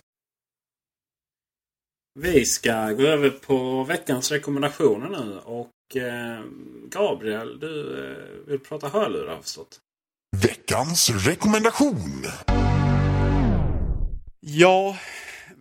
Vi 2.19 2.45
ska 2.45 2.91
gå 2.91 3.03
över 3.03 3.29
på 3.29 3.83
veckans 3.83 4.31
rekommendationer 4.31 5.09
nu. 5.09 5.39
Och 5.39 5.97
eh, 5.97 6.43
Gabriel, 6.89 7.59
du 7.59 8.05
eh, 8.05 8.47
vill 8.47 8.59
prata 8.59 8.89
hörlurar 8.89 9.35
har 9.35 9.41
förstått. 9.41 9.79
Veckans 10.37 11.27
rekommendation. 11.27 12.23
Ja, 14.39 14.95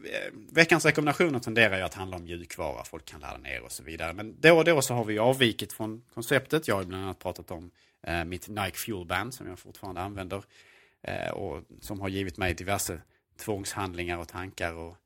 Eh, 0.05 0.33
veckans 0.53 0.85
rekommendationer 0.85 1.39
tenderar 1.39 1.77
ju 1.77 1.83
att 1.83 1.95
handla 1.95 2.17
om 2.17 2.25
mjukvara, 2.25 2.85
folk 2.85 3.05
kan 3.05 3.21
ladda 3.21 3.39
ner 3.39 3.63
och 3.63 3.73
så 3.73 3.83
vidare. 3.83 4.13
Men 4.13 4.41
då 4.41 4.59
och 4.59 4.65
då 4.65 4.83
så 4.83 4.95
har 4.95 5.05
vi 5.05 5.19
avvikit 5.19 5.73
från 5.73 6.03
konceptet. 6.15 6.69
Jag 6.69 6.75
har 6.75 6.85
bland 6.85 7.05
annat 7.05 7.19
pratat 7.19 7.51
om 7.51 7.71
eh, 8.07 8.25
mitt 8.25 8.49
Nike 8.49 8.77
Fuel 8.77 9.07
Band 9.07 9.35
som 9.35 9.49
jag 9.49 9.59
fortfarande 9.59 10.01
använder. 10.01 10.43
Eh, 11.03 11.31
och 11.31 11.63
som 11.81 12.01
har 12.01 12.09
givit 12.09 12.37
mig 12.37 12.55
diverse 12.55 13.01
tvångshandlingar 13.41 14.19
och 14.19 14.29
tankar 14.29 14.73
och, 14.75 14.97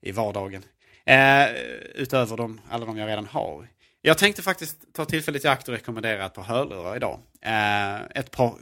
i 0.00 0.12
vardagen. 0.12 0.62
Eh, 1.04 1.50
utöver 1.94 2.36
de, 2.36 2.60
alla 2.70 2.86
de 2.86 2.98
jag 2.98 3.08
redan 3.08 3.26
har. 3.26 3.68
Jag 4.00 4.18
tänkte 4.18 4.42
faktiskt 4.42 4.92
ta 4.92 5.04
tillfället 5.04 5.44
i 5.44 5.48
akt 5.48 5.68
och 5.68 5.74
rekommendera 5.74 6.26
ett 6.26 6.34
par 6.34 6.42
hörlurar 6.42 6.96
idag. 6.96 7.20
Eh, 7.40 8.00
ett 8.14 8.30
par 8.30 8.54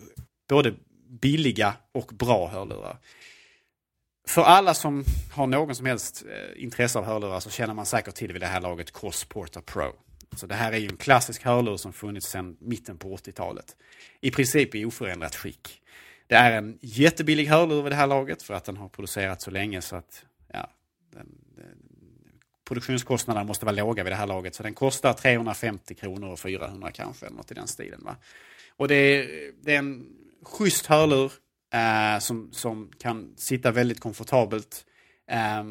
både 0.48 0.74
billiga 1.08 1.74
och 1.92 2.06
bra 2.06 2.48
hörlurar. 2.48 2.96
För 4.28 4.42
alla 4.42 4.74
som 4.74 5.04
har 5.32 5.46
någon 5.46 5.74
som 5.74 5.86
helst 5.86 6.24
eh, 6.30 6.62
intresse 6.62 6.98
av 6.98 7.04
hörlurar 7.04 7.40
så 7.40 7.50
känner 7.50 7.74
man 7.74 7.86
säkert 7.86 8.14
till 8.14 8.32
vid 8.32 8.42
det 8.42 8.46
här 8.46 8.60
laget 8.60 8.92
Crossporta 8.92 9.60
Pro. 9.62 9.92
Så 10.36 10.46
det 10.46 10.54
här 10.54 10.72
är 10.72 10.76
ju 10.76 10.88
en 10.88 10.96
klassisk 10.96 11.44
hörlur 11.44 11.76
som 11.76 11.92
funnits 11.92 12.26
sedan 12.26 12.56
mitten 12.60 12.98
på 12.98 13.16
80-talet. 13.16 13.76
I 14.20 14.30
princip 14.30 14.74
i 14.74 14.84
oförändrat 14.84 15.36
skick. 15.36 15.80
Det 16.30 16.36
är 16.36 16.52
en 16.52 16.78
jättebillig 16.80 17.46
hörlur 17.46 17.82
vid 17.82 17.92
det 17.92 17.96
här 17.96 18.06
laget 18.06 18.42
för 18.42 18.54
att 18.54 18.64
den 18.64 18.76
har 18.76 18.88
producerats 18.88 19.44
så 19.44 19.50
länge 19.50 19.82
så 19.82 19.96
att 19.96 20.24
ja, 20.52 20.70
den, 21.12 21.26
den, 21.56 21.78
produktionskostnaderna 22.64 23.44
måste 23.44 23.64
vara 23.64 23.76
låga 23.76 24.04
vid 24.04 24.12
det 24.12 24.16
här 24.16 24.26
laget. 24.26 24.54
Så 24.54 24.62
den 24.62 24.74
kostar 24.74 25.12
350 25.12 25.94
kronor 25.94 26.28
och 26.28 26.40
400 26.40 26.90
kanske, 26.90 27.30
något 27.30 27.50
i 27.50 27.54
den 27.54 27.66
stilen. 27.66 28.00
Va? 28.04 28.16
Och 28.76 28.88
det 28.88 28.94
är, 28.94 29.52
det 29.62 29.74
är 29.74 29.78
en 29.78 30.06
schysst 30.42 30.86
hörlur 30.86 31.32
eh, 31.72 32.18
som, 32.18 32.52
som 32.52 32.90
kan 32.98 33.34
sitta 33.36 33.70
väldigt 33.70 34.00
komfortabelt. 34.00 34.86
Eh, 35.30 35.64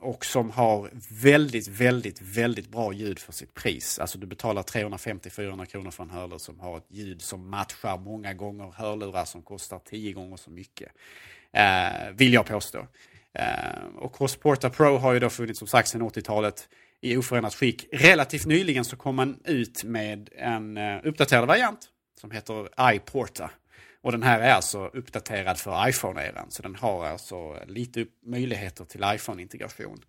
och 0.00 0.24
som 0.24 0.50
har 0.50 0.90
väldigt, 1.22 1.68
väldigt, 1.68 2.22
väldigt 2.22 2.68
bra 2.68 2.92
ljud 2.92 3.18
för 3.18 3.32
sitt 3.32 3.54
pris. 3.54 3.98
Alltså 3.98 4.18
du 4.18 4.26
betalar 4.26 4.62
350-400 4.62 5.64
kronor 5.64 5.90
för 5.90 6.02
en 6.02 6.10
hörlur 6.10 6.38
som 6.38 6.60
har 6.60 6.76
ett 6.76 6.86
ljud 6.88 7.22
som 7.22 7.50
matchar 7.50 7.98
många 7.98 8.34
gånger 8.34 8.72
hörlurar 8.76 9.24
som 9.24 9.42
kostar 9.42 9.78
10 9.78 10.12
gånger 10.12 10.36
så 10.36 10.50
mycket. 10.50 10.92
Eh, 11.52 12.10
vill 12.14 12.32
jag 12.32 12.46
påstå. 12.46 12.86
Eh, 13.34 13.84
och 13.96 14.16
Crossporta 14.16 14.70
Pro 14.70 14.96
har 14.96 15.12
ju 15.12 15.20
då 15.20 15.30
funnits 15.30 15.58
som 15.58 15.68
sagt 15.68 15.88
sedan 15.88 16.02
80-talet 16.02 16.68
i 17.00 17.16
oförändrat 17.16 17.54
skick. 17.54 17.86
Relativt 17.92 18.46
nyligen 18.46 18.84
så 18.84 18.96
kom 18.96 19.16
man 19.16 19.38
ut 19.44 19.84
med 19.84 20.28
en 20.36 20.76
eh, 20.76 21.00
uppdaterad 21.04 21.46
variant 21.46 21.88
som 22.20 22.30
heter 22.30 22.68
iPorta. 22.94 23.50
Och 24.02 24.12
den 24.12 24.22
här 24.22 24.40
är 24.40 24.52
alltså 24.52 24.86
uppdaterad 24.86 25.58
för 25.58 25.88
iPhone-eran. 25.88 26.46
Så 26.50 26.62
den 26.62 26.74
har 26.74 27.06
alltså 27.06 27.64
lite 27.66 28.06
möjligheter 28.26 28.84
till 28.84 29.00
iPhone-integration. 29.04 30.04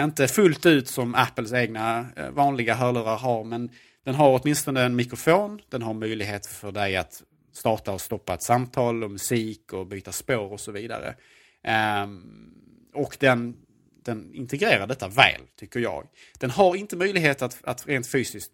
Inte 0.00 0.28
fullt 0.28 0.66
ut 0.66 0.88
som 0.88 1.14
Apples 1.14 1.52
egna 1.52 2.06
eh, 2.16 2.30
vanliga 2.30 2.74
hörlurar 2.74 3.16
har, 3.16 3.44
men 3.44 3.70
den 4.04 4.14
har 4.14 4.40
åtminstone 4.40 4.82
en 4.82 4.96
mikrofon. 4.96 5.60
Den 5.68 5.82
har 5.82 5.94
möjlighet 5.94 6.46
för 6.46 6.72
dig 6.72 6.96
att 6.96 7.22
starta 7.52 7.92
och 7.92 8.00
stoppa 8.00 8.34
ett 8.34 8.42
samtal 8.42 9.04
och 9.04 9.10
musik 9.10 9.72
och 9.72 9.86
byta 9.86 10.12
spår 10.12 10.52
och 10.52 10.60
så 10.60 10.72
vidare. 10.72 11.14
Ehm, 11.62 12.54
och 12.94 13.16
den, 13.20 13.56
den 14.04 14.34
integrerar 14.34 14.86
detta 14.86 15.08
väl, 15.08 15.40
tycker 15.56 15.80
jag. 15.80 16.06
Den 16.38 16.50
har 16.50 16.76
inte 16.76 16.96
möjlighet 16.96 17.42
att, 17.42 17.58
att 17.62 17.88
rent 17.88 18.06
fysiskt 18.06 18.52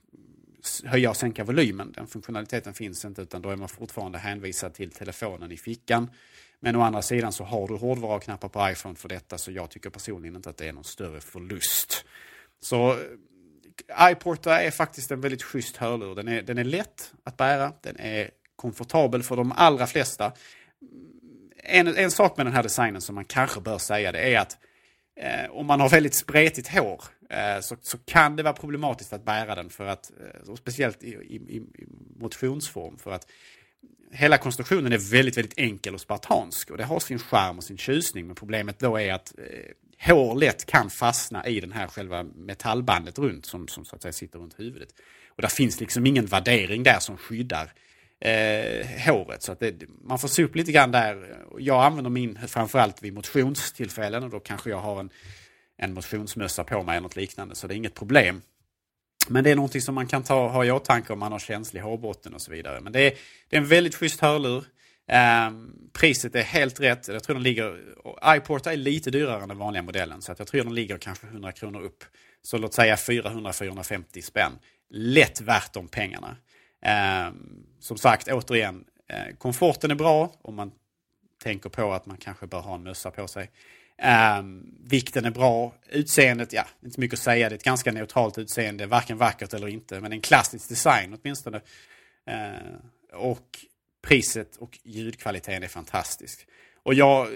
höja 0.84 1.10
och 1.10 1.16
sänka 1.16 1.44
volymen. 1.44 1.92
Den 1.92 2.06
funktionaliteten 2.06 2.74
finns 2.74 3.04
inte 3.04 3.22
utan 3.22 3.42
då 3.42 3.50
är 3.50 3.56
man 3.56 3.68
fortfarande 3.68 4.18
hänvisad 4.18 4.74
till 4.74 4.90
telefonen 4.90 5.52
i 5.52 5.56
fickan. 5.56 6.10
Men 6.60 6.76
å 6.76 6.80
andra 6.80 7.02
sidan 7.02 7.32
så 7.32 7.44
har 7.44 7.68
du 7.68 7.76
hårdvaruknappar 7.76 8.48
på 8.48 8.70
iPhone 8.70 8.94
för 8.94 9.08
detta 9.08 9.38
så 9.38 9.50
jag 9.50 9.70
tycker 9.70 9.90
personligen 9.90 10.36
inte 10.36 10.50
att 10.50 10.56
det 10.56 10.68
är 10.68 10.72
någon 10.72 10.84
större 10.84 11.20
förlust. 11.20 12.04
Så 12.60 12.90
eh, 12.90 14.10
iPorta 14.10 14.62
är 14.62 14.70
faktiskt 14.70 15.10
en 15.10 15.20
väldigt 15.20 15.42
schysst 15.42 15.76
hörlur. 15.76 16.14
Den 16.14 16.28
är, 16.28 16.42
den 16.42 16.58
är 16.58 16.64
lätt 16.64 17.12
att 17.24 17.36
bära, 17.36 17.72
den 17.80 17.96
är 18.00 18.30
komfortabel 18.56 19.22
för 19.22 19.36
de 19.36 19.52
allra 19.52 19.86
flesta. 19.86 20.32
En, 21.56 21.96
en 21.96 22.10
sak 22.10 22.36
med 22.36 22.46
den 22.46 22.52
här 22.52 22.62
designen 22.62 23.00
som 23.00 23.14
man 23.14 23.24
kanske 23.24 23.60
bör 23.60 23.78
säga 23.78 24.12
det 24.12 24.34
är 24.34 24.40
att 24.40 24.58
eh, 25.20 25.50
om 25.50 25.66
man 25.66 25.80
har 25.80 25.88
väldigt 25.88 26.14
spretigt 26.14 26.68
hår 26.68 27.04
Eh, 27.30 27.60
så, 27.60 27.76
så 27.82 27.98
kan 27.98 28.36
det 28.36 28.42
vara 28.42 28.54
problematiskt 28.54 29.12
att 29.12 29.24
bära 29.24 29.54
den 29.54 29.70
för 29.70 29.86
att, 29.86 30.10
eh, 30.46 30.54
speciellt 30.54 31.04
i, 31.04 31.08
i, 31.08 31.36
i 31.36 31.62
motionsform, 32.16 32.98
för 32.98 33.10
att 33.12 33.26
hela 34.14 34.38
konstruktionen 34.38 34.92
är 34.92 35.10
väldigt, 35.10 35.36
väldigt 35.36 35.58
enkel 35.58 35.94
och 35.94 36.00
spartansk 36.00 36.70
och 36.70 36.76
det 36.76 36.84
har 36.84 37.00
sin 37.00 37.18
charm 37.18 37.58
och 37.58 37.64
sin 37.64 37.78
tjusning. 37.78 38.26
Men 38.26 38.36
problemet 38.36 38.78
då 38.78 39.00
är 39.00 39.12
att 39.12 39.34
eh, 39.38 40.08
hår 40.08 40.34
lätt 40.34 40.66
kan 40.66 40.90
fastna 40.90 41.46
i 41.46 41.60
den 41.60 41.72
här 41.72 41.86
själva 41.86 42.22
metallbandet 42.22 43.18
runt 43.18 43.46
som, 43.46 43.68
som 43.68 43.84
så 43.84 43.96
att 43.96 44.02
säga 44.02 44.12
sitter 44.12 44.38
runt 44.38 44.60
huvudet. 44.60 44.88
Och 45.28 45.42
där 45.42 45.48
finns 45.48 45.80
liksom 45.80 46.06
ingen 46.06 46.26
värdering 46.26 46.82
där 46.82 46.98
som 46.98 47.16
skyddar 47.16 47.72
eh, 48.20 48.86
håret. 49.06 49.42
Så 49.42 49.52
att 49.52 49.60
det, 49.60 49.74
man 50.04 50.18
får 50.18 50.28
se 50.28 50.44
upp 50.44 50.56
lite 50.56 50.72
grann 50.72 50.92
där. 50.92 51.36
Jag 51.58 51.84
använder 51.84 52.10
min 52.10 52.38
framförallt 52.48 53.02
vid 53.02 53.14
motionstillfällen 53.14 54.22
och 54.22 54.30
då 54.30 54.40
kanske 54.40 54.70
jag 54.70 54.80
har 54.80 55.00
en 55.00 55.10
en 55.76 55.94
motionsmössa 55.94 56.64
på 56.64 56.82
mig 56.82 56.96
eller 56.96 57.02
något 57.02 57.16
liknande. 57.16 57.54
Så 57.54 57.66
det 57.66 57.74
är 57.74 57.76
inget 57.76 57.94
problem. 57.94 58.42
Men 59.28 59.44
det 59.44 59.50
är 59.50 59.56
någonting 59.56 59.80
som 59.80 59.94
man 59.94 60.06
kan 60.06 60.22
ta, 60.22 60.48
ha 60.48 60.64
i 60.64 60.70
åtanke 60.70 61.12
om 61.12 61.18
man 61.18 61.32
har 61.32 61.38
känslig 61.38 61.80
hårbotten 61.80 62.34
och 62.34 62.42
så 62.42 62.50
vidare. 62.50 62.80
Men 62.80 62.92
det 62.92 63.00
är, 63.00 63.14
det 63.48 63.56
är 63.56 63.60
en 63.60 63.66
väldigt 63.66 63.94
schysst 63.94 64.20
hörlur. 64.20 64.64
Um, 65.48 65.90
priset 65.92 66.34
är 66.34 66.42
helt 66.42 66.80
rätt. 66.80 67.08
Jag 67.08 67.22
tror 67.22 67.34
den 67.34 67.42
ligger... 67.42 67.80
iPort 68.36 68.66
är 68.66 68.76
lite 68.76 69.10
dyrare 69.10 69.42
än 69.42 69.48
den 69.48 69.58
vanliga 69.58 69.82
modellen. 69.82 70.22
Så 70.22 70.32
att 70.32 70.38
jag 70.38 70.48
tror 70.48 70.64
den 70.64 70.74
ligger 70.74 70.98
kanske 70.98 71.26
100 71.26 71.52
kronor 71.52 71.80
upp. 71.80 72.04
Så 72.42 72.58
låt 72.58 72.74
säga 72.74 72.94
400-450 72.94 74.20
spänn. 74.20 74.52
lätt 74.90 75.40
värt 75.40 75.72
de 75.72 75.88
pengarna. 75.88 76.36
Eh, 76.84 77.32
som 77.80 77.98
sagt, 77.98 78.28
återigen, 78.28 78.84
eh, 79.08 79.36
komforten 79.38 79.90
är 79.90 79.94
bra 79.94 80.32
om 80.42 80.54
man 80.54 80.72
tänker 81.42 81.70
på 81.70 81.92
att 81.92 82.06
man 82.06 82.16
kanske 82.16 82.46
bör 82.46 82.60
ha 82.60 82.74
en 82.74 82.82
mössa 82.82 83.10
på 83.10 83.28
sig. 83.28 83.50
Um, 84.02 84.74
vikten 84.84 85.24
är 85.24 85.30
bra. 85.30 85.74
Utseendet, 85.90 86.52
ja, 86.52 86.66
inte 86.84 87.00
mycket 87.00 87.18
att 87.18 87.24
säga. 87.24 87.48
Det 87.48 87.54
är 87.54 87.56
ett 87.56 87.64
ganska 87.64 87.92
neutralt 87.92 88.38
utseende. 88.38 88.86
Varken 88.86 89.18
vackert 89.18 89.54
eller 89.54 89.68
inte. 89.68 90.00
Men 90.00 90.12
en 90.12 90.20
klassisk 90.20 90.68
design 90.68 91.18
åtminstone. 91.20 91.60
Uh, 92.30 92.76
och 93.12 93.58
priset 94.02 94.56
och 94.56 94.78
ljudkvaliteten 94.84 95.62
är 95.62 95.68
fantastisk. 95.68 96.46
Och 96.82 96.94
jag, 96.94 97.28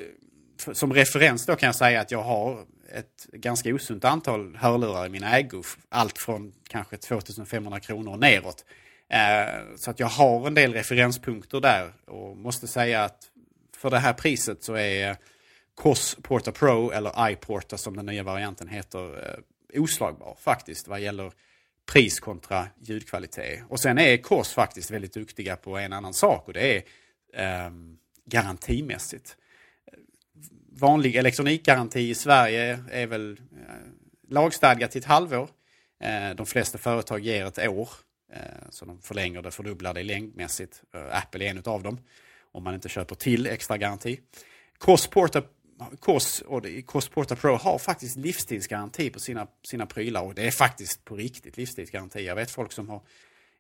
som 0.72 0.92
referens 0.92 1.46
då 1.46 1.56
kan 1.56 1.66
jag 1.66 1.76
säga 1.76 2.00
att 2.00 2.10
jag 2.10 2.22
har 2.22 2.64
ett 2.92 3.26
ganska 3.32 3.74
osunt 3.74 4.04
antal 4.04 4.56
hörlurar 4.56 5.06
i 5.06 5.08
min 5.08 5.24
ägo. 5.24 5.62
Allt 5.88 6.18
från 6.18 6.52
kanske 6.68 6.96
2500 6.96 7.80
kronor 7.80 8.16
neråt. 8.16 8.64
Uh, 9.14 9.76
så 9.76 9.90
att 9.90 10.00
jag 10.00 10.06
har 10.06 10.46
en 10.46 10.54
del 10.54 10.72
referenspunkter 10.72 11.60
där. 11.60 11.92
Och 12.06 12.36
måste 12.36 12.66
säga 12.66 13.04
att 13.04 13.30
för 13.76 13.90
det 13.90 13.98
här 13.98 14.12
priset 14.12 14.64
så 14.64 14.74
är 14.74 15.16
COS 15.78 16.16
Porta 16.22 16.52
Pro 16.52 16.90
eller 16.90 17.30
iPorta 17.30 17.78
som 17.78 17.96
den 17.96 18.06
nya 18.06 18.22
varianten 18.22 18.68
heter 18.68 19.28
eh, 19.72 19.82
oslagbar 19.82 20.36
faktiskt 20.40 20.88
vad 20.88 21.00
gäller 21.00 21.32
pris 21.86 22.20
kontra 22.20 22.66
ljudkvalitet. 22.80 23.62
Och 23.68 23.80
sen 23.80 23.98
är 23.98 24.16
COS 24.16 24.52
faktiskt 24.52 24.90
väldigt 24.90 25.14
duktiga 25.14 25.56
på 25.56 25.78
en 25.78 25.92
annan 25.92 26.14
sak 26.14 26.48
och 26.48 26.52
det 26.52 26.76
är 26.76 26.82
eh, 27.32 27.70
garantimässigt. 28.24 29.36
Vanlig 30.72 31.16
elektronikgaranti 31.16 32.00
i 32.00 32.14
Sverige 32.14 32.84
är 32.90 33.06
väl 33.06 33.30
eh, 33.30 33.74
lagstadgat 34.28 34.90
till 34.90 34.98
ett 34.98 35.04
halvår. 35.04 35.48
Eh, 36.00 36.30
de 36.36 36.46
flesta 36.46 36.78
företag 36.78 37.20
ger 37.20 37.46
ett 37.46 37.68
år. 37.68 37.88
Eh, 38.32 38.40
så 38.70 38.84
de 38.84 39.00
förlänger 39.00 39.42
det, 39.42 39.50
fördubblar 39.50 39.94
det 39.94 40.02
längdmässigt. 40.02 40.82
Eh, 40.94 41.18
Apple 41.18 41.44
är 41.44 41.50
en 41.50 41.62
av 41.64 41.82
dem. 41.82 42.00
Om 42.52 42.64
man 42.64 42.74
inte 42.74 42.88
köper 42.88 43.14
till 43.14 43.46
extra 43.46 43.76
garanti. 43.76 44.20
COS 44.78 45.06
Porta 45.06 45.42
Kors 46.00 46.40
och 46.40 46.66
KOS 46.86 47.08
Porta 47.08 47.36
Pro 47.36 47.56
har 47.56 47.78
faktiskt 47.78 48.16
livstidsgaranti 48.16 49.10
på 49.10 49.20
sina, 49.20 49.46
sina 49.68 49.86
prylar 49.86 50.22
och 50.22 50.34
det 50.34 50.46
är 50.46 50.50
faktiskt 50.50 51.04
på 51.04 51.16
riktigt 51.16 51.56
livstidsgaranti. 51.56 52.26
Jag 52.26 52.34
vet 52.34 52.50
folk 52.50 52.72
som 52.72 52.88
har 52.88 53.02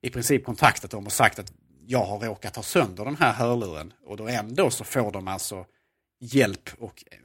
i 0.00 0.10
princip 0.10 0.44
kontaktat 0.44 0.90
dem 0.90 1.06
och 1.06 1.12
sagt 1.12 1.38
att 1.38 1.52
jag 1.86 2.04
har 2.04 2.18
råkat 2.18 2.56
ha 2.56 2.62
sönder 2.62 3.04
den 3.04 3.16
här 3.16 3.32
hörluren 3.32 3.92
och 4.04 4.16
då 4.16 4.28
ändå 4.28 4.70
så 4.70 4.84
får 4.84 5.12
de 5.12 5.28
alltså 5.28 5.66
hjälp 6.20 6.70
och 6.78 7.04
eh, 7.10 7.18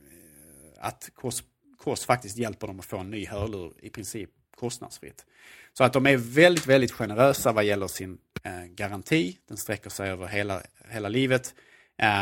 att 0.80 1.10
Kors, 1.16 1.44
Kors 1.78 2.06
faktiskt 2.06 2.38
hjälper 2.38 2.68
dem 2.68 2.80
att 2.80 2.86
få 2.86 2.98
en 2.98 3.12
ny 3.12 3.28
hörlur 3.28 3.74
i 3.80 3.90
princip 3.90 4.30
kostnadsfritt. 4.56 5.26
Så 5.74 5.84
att 5.84 5.94
de 5.94 6.08
är 6.08 6.18
väldigt, 6.18 6.68
väldigt 6.68 6.92
generösa 6.92 7.52
vad 7.52 7.64
gäller 7.64 7.88
sin 7.88 8.18
eh, 8.44 8.64
garanti. 8.66 9.38
Den 9.48 9.58
sträcker 9.58 9.90
sig 9.90 10.10
över 10.10 10.28
hela, 10.28 10.62
hela 10.90 11.10
livet. 11.10 11.56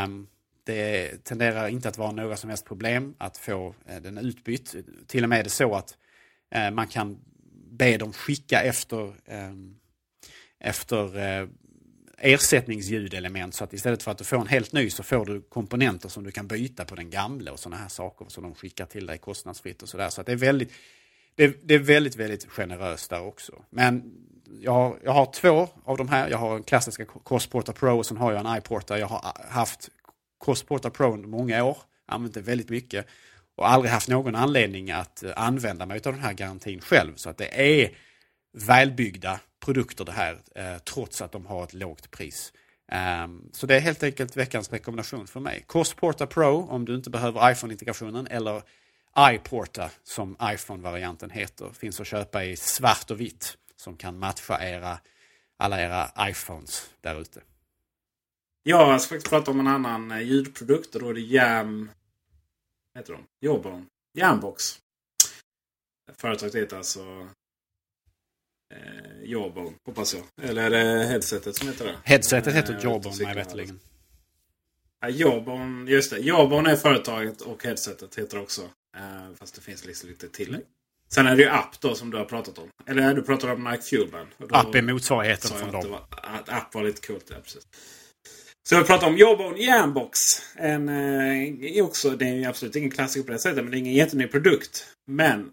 Um, 0.04 0.28
det 0.72 1.24
tenderar 1.24 1.68
inte 1.68 1.90
att 1.90 1.98
vara 1.98 2.12
några 2.12 2.38
som 2.38 2.50
helst 2.50 2.66
problem 2.66 3.16
att 3.18 3.38
få 3.38 3.76
eh, 3.88 4.02
den 4.02 4.18
utbytt. 4.18 4.76
Till 5.08 5.24
och 5.24 5.30
med 5.30 5.40
är 5.40 5.44
det 5.44 5.50
så 5.50 5.76
att 5.76 5.98
eh, 6.52 6.72
man 6.72 6.88
kan 6.88 7.20
be 7.72 7.98
dem 7.98 8.14
skicka 8.14 8.62
efter, 8.62 9.08
eh, 9.26 9.54
efter 10.60 11.50
ersättningsljudelement 12.18 13.56
så 13.56 13.64
att 13.64 13.74
istället 13.74 14.04
för 14.04 14.12
att 14.12 14.18
du 14.18 14.24
får 14.24 14.38
en 14.38 14.48
helt 14.48 14.74
ny 14.74 14.90
så 14.90 15.04
får 15.04 15.26
du 15.26 15.42
komponenter 15.42 16.10
som 16.10 16.24
du 16.24 16.32
kan 16.32 16.48
byta 16.48 16.86
på 16.86 16.96
den 16.96 17.10
gamla 17.10 17.52
och 17.52 17.60
sådana 17.60 17.82
här 17.82 17.90
saker 17.90 18.26
som 18.30 18.44
de 18.44 18.56
skickar 18.56 18.86
till 18.86 19.06
dig 19.06 19.18
kostnadsfritt 19.18 19.82
och 19.82 19.90
sådär. 19.90 20.10
Så 20.10 20.22
att 20.22 20.28
det 20.28 20.34
är 20.34 20.38
väldigt, 20.38 20.72
det 21.36 21.44
är, 21.44 21.54
det 21.64 21.76
är 21.76 21.80
väldigt, 21.80 22.16
väldigt 22.16 22.46
generöst 22.46 23.10
där 23.10 23.22
också. 23.22 23.64
Men 23.70 24.14
jag 24.60 24.72
har, 24.72 24.98
jag 25.04 25.12
har 25.12 25.34
två 25.34 25.70
av 25.86 25.98
de 25.98 26.10
här. 26.10 26.30
Jag 26.30 26.38
har 26.38 26.56
en 26.56 26.64
klassiska 26.64 27.06
Crossporter 27.26 27.74
Pro 27.74 27.98
och 27.98 28.06
sen 28.06 28.18
har 28.18 28.32
jag 28.32 28.46
en 28.46 28.58
iPorter. 28.58 28.98
Jag 28.98 29.08
har 29.08 29.36
haft 29.50 29.90
Crossporta 30.42 30.90
Pro 30.90 31.14
under 31.14 31.28
många 31.28 31.64
år, 31.64 31.78
använt 32.06 32.34
det 32.34 32.42
väldigt 32.42 32.70
mycket 32.70 33.08
och 33.56 33.70
aldrig 33.70 33.92
haft 33.92 34.08
någon 34.08 34.36
anledning 34.36 34.92
att 34.92 35.24
eh, 35.24 35.32
använda 35.36 35.86
mig 35.86 36.02
av 36.06 36.14
den 36.14 36.22
här 36.22 36.34
garantin 36.34 36.82
själv. 36.82 37.16
Så 37.16 37.30
att 37.30 37.38
det 37.38 37.82
är 37.82 37.92
välbyggda 38.54 39.40
produkter 39.66 40.06
det 40.06 40.12
här, 40.12 40.40
eh, 40.56 40.78
trots 40.78 41.22
att 41.22 41.32
de 41.32 41.46
har 41.46 41.64
ett 41.64 41.74
lågt 41.74 42.12
pris. 42.12 42.54
Ehm, 42.92 43.50
så 43.52 43.68
det 43.68 43.76
är 43.76 43.80
helt 43.80 44.04
enkelt 44.04 44.38
veckans 44.38 44.72
rekommendation 44.72 45.28
för 45.28 45.40
mig. 45.40 45.66
Crossporta 45.68 46.28
Pro 46.28 46.68
om 46.70 46.86
du 46.86 46.96
inte 46.96 47.10
behöver 47.10 47.52
iPhone-integrationen 47.52 48.28
eller 48.28 48.62
iPorta 49.20 49.90
som 50.04 50.38
iPhone-varianten 50.44 51.30
heter. 51.30 51.70
Finns 51.70 52.00
att 52.00 52.08
köpa 52.08 52.44
i 52.44 52.56
svart 52.56 53.12
och 53.12 53.20
vitt 53.20 53.58
som 53.76 53.98
kan 53.98 54.20
matcha 54.20 54.70
era, 54.70 55.00
alla 55.58 55.82
era 55.82 56.12
iPhones 56.30 56.90
där 57.02 57.22
ute. 57.22 57.42
Ja, 58.64 58.92
jag 58.92 59.02
ska 59.02 59.16
faktiskt 59.16 59.30
prata 59.30 59.52
om 59.52 59.60
en 59.60 59.68
annan 59.68 60.12
eh, 60.12 60.22
ljudprodukt 60.22 60.96
och 60.96 61.02
då 61.02 61.10
är 61.10 61.14
det 61.14 61.22
Jam... 61.22 61.92
Vad 62.94 63.02
heter 63.02 63.14
de? 63.14 63.24
Jawbone. 63.48 63.86
Jambox. 64.18 64.80
Företaget 66.18 66.56
heter 66.56 66.78
alltså 66.78 67.28
eh, 68.74 69.24
Jawbone, 69.24 69.72
hoppas 69.86 70.14
jag. 70.14 70.50
Eller 70.50 70.64
är 70.64 70.70
det 70.70 71.06
headsetet 71.06 71.56
som 71.56 71.68
heter 71.68 71.86
det? 71.86 71.96
Headsetet 72.04 72.56
heter 72.56 72.74
eh, 72.74 72.84
Jawbone 72.84 73.26
mig 73.26 73.36
veterligen. 73.36 73.80
Ja, 75.00 75.10
Jawbone, 75.10 75.92
just 75.92 76.12
det. 76.12 76.20
Jawbone 76.20 76.72
är 76.72 76.76
företaget 76.76 77.42
och 77.42 77.64
headsetet 77.64 78.16
heter 78.16 78.40
också. 78.40 78.62
Eh, 78.98 79.36
fast 79.36 79.56
det 79.56 79.62
finns 79.62 79.86
liksom 79.86 80.10
lite 80.10 80.30
tillägg. 80.30 80.62
Sen 81.10 81.28
är 81.28 81.36
det 81.36 81.44
ju 81.44 81.50
app 81.50 81.80
då 81.80 81.96
som 81.96 82.12
du 82.12 82.18
har 82.18 82.26
pratat 82.26 82.58
om. 82.58 82.70
Eller 82.86 83.14
du 83.14 83.22
pratar 83.22 83.54
om 83.54 83.64
Nike 83.64 83.82
Fuelband. 83.82 84.30
App 84.50 84.76
är 84.76 84.82
motsvarigheten 84.82 85.60
från 85.60 85.72
dem. 85.72 85.98
Att 86.12 86.50
app 86.50 86.74
var 86.74 86.84
lite 86.84 87.08
coolt, 87.08 87.26
ja 87.30 87.36
precis. 87.44 87.68
Så 88.72 88.76
jag 88.76 88.88
pratar 88.88 89.08
om 89.08 89.18
Jawbone 89.18 89.58
Jambox. 89.58 90.20
En, 90.56 90.90
eh, 90.90 91.86
också, 91.86 92.10
det 92.10 92.26
är 92.26 92.48
absolut 92.48 92.76
ingen 92.76 92.92
klassiker 92.92 93.26
på 93.26 93.32
det 93.32 93.40
sättet, 93.40 93.64
men 93.64 93.72
det 93.72 93.78
är 93.78 93.80
ingen 93.80 93.94
jätteny 93.94 94.28
produkt. 94.28 94.88
Men 95.08 95.52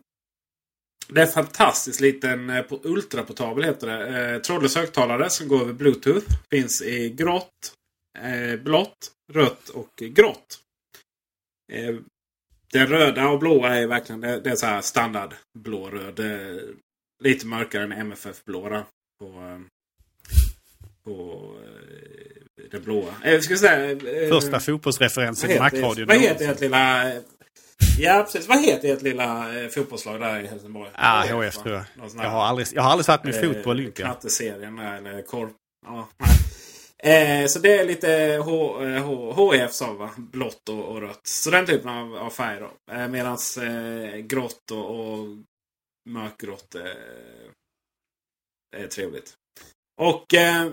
det 1.09 1.21
är 1.21 1.27
en 1.27 1.33
fantastiskt 1.33 2.01
liten 2.01 2.51
eh, 2.51 2.65
ultraportabel 2.83 3.65
heter 3.65 3.87
det. 3.87 4.33
Eh, 4.35 4.41
trådlös 4.41 4.77
högtalare 4.77 5.31
som 5.31 5.49
går 5.49 5.61
över 5.61 5.73
Bluetooth. 5.73 6.27
Finns 6.51 6.83
i 6.83 7.11
grått, 7.11 7.75
eh, 8.19 8.61
blått, 8.61 9.13
rött 9.33 9.69
och 9.69 9.93
grått. 9.97 10.61
Eh, 11.73 11.97
den 12.73 12.87
röda 12.87 13.29
och 13.29 13.39
blåa 13.39 13.77
är 13.77 13.87
verkligen 13.87 14.21
det, 14.21 14.41
det 14.41 14.51
är 14.51 14.57
så 14.57 14.67
här 14.67 14.81
standard 14.81 15.35
blå-röd. 15.59 16.21
Eh, 16.21 16.63
lite 17.25 17.47
mörkare 17.47 17.83
än 17.83 17.93
MFF-blå 17.93 18.85
på, 19.21 19.27
eh, 19.27 19.61
på 21.05 21.55
eh, 21.65 22.38
den 22.71 22.83
blåa. 22.83 23.15
Jag 23.25 23.45
ska 23.45 23.57
säga, 23.57 23.91
eh, 23.91 24.29
Första 24.29 24.61
fotbollsreferensen 24.61 25.51
i 25.51 25.59
Macradion. 25.59 26.07
Vad 26.07 26.17
heter 26.17 26.49
ert 26.51 26.61
lilla... 26.61 27.13
Ja 27.99 28.23
precis. 28.23 28.49
Vad 28.49 28.65
heter 28.65 28.93
ert 28.93 29.03
lilla 29.03 29.61
eh, 29.63 29.69
fotbollslag 29.69 30.21
där 30.21 30.41
i 30.41 30.47
Helsingborg? 30.47 30.91
Ja, 30.95 31.01
ah, 31.01 31.43
HF 31.43 31.57
tror 31.57 31.75
jag. 31.75 31.85
Jag 32.17 32.31
har, 32.31 32.45
aldrig, 32.45 32.67
jag 32.75 32.83
har 32.83 32.91
aldrig 32.91 33.07
satt 33.07 33.25
min 33.25 33.35
fot 33.35 33.63
på 33.65 33.71
eh, 33.71 33.75
Olympia. 33.75 34.07
Knatteserien 34.07 34.79
eller 34.79 35.23
korp. 35.23 35.53
Ja, 35.87 36.09
Eh, 37.03 37.47
så 37.47 37.59
det 37.59 37.79
är 37.79 37.85
lite 37.85 38.43
H, 38.45 38.79
H, 38.99 39.33
HF 39.33 39.73
sa 39.73 39.93
va? 39.93 40.11
Blått 40.17 40.69
och, 40.69 40.85
och, 40.85 41.01
rött. 41.01 41.27
Så 41.27 41.51
den 41.51 41.67
typen 41.67 41.89
av, 41.89 42.17
av 42.17 42.31
färg 42.31 42.61
då. 42.61 42.95
Eh, 42.95 43.09
Medan 43.09 43.39
eh, 43.63 44.17
grått 44.17 44.71
och, 44.71 45.01
och 45.01 45.27
mörkgrått 46.09 46.75
eh, 46.75 46.83
är 48.77 48.87
trevligt. 48.87 49.35
Och 50.01 50.35
eh, 50.35 50.73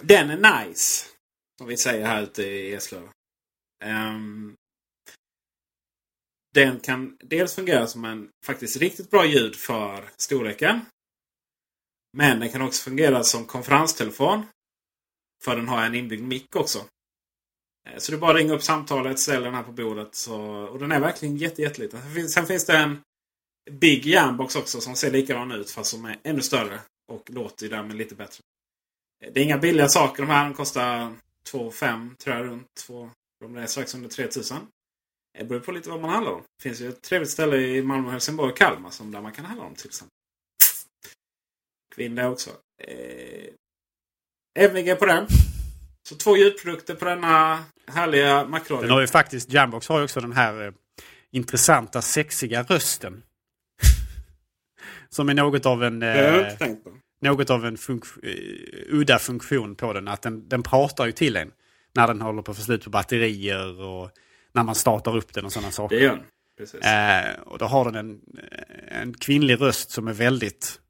den 0.00 0.30
är 0.30 0.64
nice. 0.66 1.06
Som 1.58 1.66
vi 1.66 1.76
säger 1.76 2.06
här 2.06 2.22
ute 2.22 2.42
i 2.42 2.74
Eslöv. 2.74 3.08
Um, 3.84 4.56
den 6.54 6.80
kan 6.80 7.16
dels 7.20 7.54
fungera 7.54 7.86
som 7.86 8.04
en 8.04 8.28
faktiskt 8.44 8.76
riktigt 8.76 9.10
bra 9.10 9.26
ljud 9.26 9.56
för 9.56 10.10
storleken. 10.16 10.80
Men 12.12 12.40
den 12.40 12.48
kan 12.48 12.62
också 12.62 12.82
fungera 12.82 13.22
som 13.22 13.44
konferenstelefon. 13.44 14.46
För 15.44 15.56
den 15.56 15.68
har 15.68 15.82
en 15.82 15.94
inbyggd 15.94 16.22
mick 16.22 16.56
också. 16.56 16.78
Eh, 17.88 17.98
så 17.98 18.12
du 18.12 18.18
bara 18.18 18.34
ringer 18.36 18.54
upp 18.54 18.62
samtalet, 18.62 19.18
ställer 19.18 19.44
den 19.44 19.54
här 19.54 19.62
på 19.62 19.72
bordet. 19.72 20.14
Så, 20.14 20.40
och 20.44 20.78
den 20.78 20.92
är 20.92 21.00
verkligen 21.00 21.36
jätte, 21.36 21.62
jätteliten. 21.62 22.28
Sen 22.28 22.46
finns 22.46 22.66
det 22.66 22.76
en 22.76 23.00
Big 23.70 24.06
Jambox 24.06 24.56
också 24.56 24.80
som 24.80 24.96
ser 24.96 25.10
likadan 25.10 25.52
ut 25.52 25.70
fast 25.70 25.90
som 25.90 26.04
är 26.04 26.20
ännu 26.22 26.42
större. 26.42 26.80
Och 27.12 27.30
låter 27.30 27.68
därmed 27.68 27.96
lite 27.96 28.14
bättre. 28.14 28.42
Det 29.20 29.40
är 29.40 29.44
inga 29.44 29.58
billiga 29.58 29.88
saker 29.88 30.22
de 30.22 30.32
här. 30.32 30.44
De 30.44 30.54
kostar 30.54 31.12
2 31.50 31.70
5 31.70 32.16
tror 32.18 32.36
jag 32.36 32.46
runt. 32.46 32.66
2, 32.86 33.10
de 33.40 33.56
är 33.56 33.66
strax 33.66 33.94
under 33.94 34.08
3000. 34.08 34.56
Det 35.38 35.44
beror 35.44 35.60
på 35.60 35.72
lite 35.72 35.90
vad 35.90 36.00
man 36.00 36.10
handlar 36.10 36.32
om. 36.32 36.40
Det 36.40 36.62
finns 36.62 36.80
ju 36.80 36.88
ett 36.88 37.02
trevligt 37.02 37.30
ställe 37.30 37.56
i 37.56 37.82
Malmö, 37.82 38.10
Helsingborg 38.10 38.52
och 38.52 38.58
Kalmar 38.58 38.90
som 38.90 39.12
där 39.12 39.20
man 39.20 39.32
kan 39.32 39.44
handla 39.44 39.64
om 39.64 39.74
till 39.74 39.86
exempel. 39.86 40.16
Kvinna 41.94 42.28
också. 42.28 42.50
Eh, 42.82 43.48
MVG 44.58 44.98
på 44.98 45.06
den. 45.06 45.26
Så 46.08 46.16
två 46.16 46.36
ljudprodukter 46.36 46.94
på 46.94 47.04
denna 47.04 47.64
härliga 47.86 48.44
makroradio. 48.44 48.86
Den 48.86 48.90
har 48.90 49.00
ju 49.00 49.06
faktiskt, 49.06 49.52
Jambox 49.52 49.88
har 49.88 49.98
ju 49.98 50.04
också 50.04 50.20
den 50.20 50.32
här 50.32 50.66
eh, 50.66 50.72
intressanta 51.30 52.02
sexiga 52.02 52.62
rösten. 52.62 53.22
som 55.08 55.28
är 55.28 55.34
något 55.34 55.66
av 55.66 55.84
en... 55.84 56.00
Det 56.00 56.06
har 56.06 56.14
jag 56.14 56.40
eh, 56.40 56.50
inte 56.50 56.64
tänkt 56.64 56.84
på. 56.84 56.95
Något 57.20 57.50
av 57.50 57.66
en 57.66 57.76
funk- 57.76 58.18
eh, 58.22 58.94
udda 58.94 59.18
funktion 59.18 59.74
på 59.76 59.92
den. 59.92 60.08
Att 60.08 60.22
den, 60.22 60.48
den 60.48 60.62
pratar 60.62 61.06
ju 61.06 61.12
till 61.12 61.36
en 61.36 61.50
när 61.94 62.06
den 62.06 62.20
håller 62.20 62.42
på 62.42 62.50
att 62.50 62.56
få 62.56 62.62
slut 62.62 62.84
på 62.84 62.90
batterier 62.90 63.80
och 63.80 64.10
när 64.52 64.62
man 64.62 64.74
startar 64.74 65.16
upp 65.16 65.32
den 65.32 65.44
och 65.44 65.52
sådana 65.52 65.70
saker. 65.72 65.96
Det 65.96 66.02
gör 66.02 66.16
den. 66.16 66.24
Precis. 66.58 66.80
Eh, 66.80 67.40
och 67.46 67.58
då 67.58 67.64
har 67.64 67.84
den 67.84 67.96
en, 67.96 68.20
en 68.88 69.14
kvinnlig 69.14 69.60
röst 69.60 69.90
som 69.90 70.08
är 70.08 70.12
väldigt... 70.12 70.80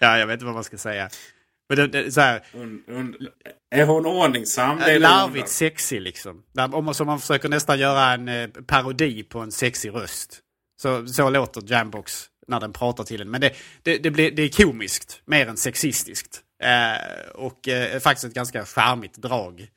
Ja, 0.00 0.18
jag 0.18 0.26
vet 0.26 0.34
inte 0.34 0.44
vad 0.44 0.54
man 0.54 0.64
ska 0.64 0.78
säga. 0.78 1.08
Men 1.68 1.76
det, 1.76 1.86
det, 1.86 2.12
så 2.12 2.20
här, 2.20 2.42
Und, 2.52 2.88
und, 2.88 3.16
är 3.70 3.86
hon 3.86 4.06
ordningsam? 4.06 4.78
Det 4.78 4.84
är 4.84 4.92
det 4.92 4.98
larvigt 4.98 5.36
undrar. 5.36 5.46
sexig 5.46 6.00
liksom. 6.00 6.42
Om 6.72 6.84
man, 6.84 6.94
så 6.94 7.04
man 7.04 7.20
försöker 7.20 7.48
nästan 7.48 7.78
göra 7.78 8.12
en 8.12 8.28
eh, 8.28 8.48
parodi 8.48 9.22
på 9.22 9.38
en 9.38 9.52
sexig 9.52 9.94
röst. 9.94 10.40
Så, 10.82 11.06
så 11.06 11.30
låter 11.30 11.62
Jambox 11.72 12.29
när 12.50 12.60
den 12.60 12.72
pratar 12.72 13.04
till 13.04 13.20
en. 13.20 13.30
Men 13.30 13.40
det, 13.40 13.54
det, 13.82 13.98
det, 13.98 14.10
blir, 14.10 14.30
det 14.30 14.42
är 14.42 14.48
komiskt 14.48 15.22
mer 15.24 15.46
än 15.46 15.56
sexistiskt. 15.56 16.42
Eh, 16.62 17.30
och 17.34 17.68
eh, 17.68 18.00
faktiskt 18.00 18.24
ett 18.24 18.34
ganska 18.34 18.64
charmigt 18.64 19.16
drag. 19.16 19.70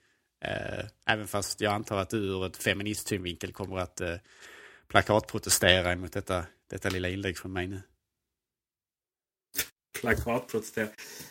Eh, 0.45 0.85
även 1.05 1.27
fast 1.27 1.61
jag 1.61 1.73
antar 1.73 1.97
att 1.97 2.09
du 2.09 2.17
ur 2.17 2.45
ett 2.45 2.57
feministsynvinkel 2.57 3.53
kommer 3.53 3.77
att 3.77 4.01
eh, 4.01 4.15
plakatprotestera 4.87 5.95
mot 5.95 6.13
detta, 6.13 6.45
detta 6.69 6.89
lilla 6.89 7.09
inlägg 7.09 7.37
från 7.37 7.53
mig 7.53 7.67
nu. 7.67 7.81
Plakatprotestera. 10.01 10.87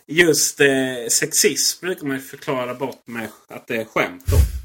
Just 0.07 0.61
eh, 0.61 0.67
sexism 1.11 1.87
brukar 1.87 2.07
man 2.07 2.17
ju 2.17 2.23
förklara 2.23 2.75
bort 2.75 3.07
med 3.07 3.29
att 3.49 3.67
det 3.67 3.77
är 3.77 3.85
skämt 3.85 4.27
då. 4.27 4.62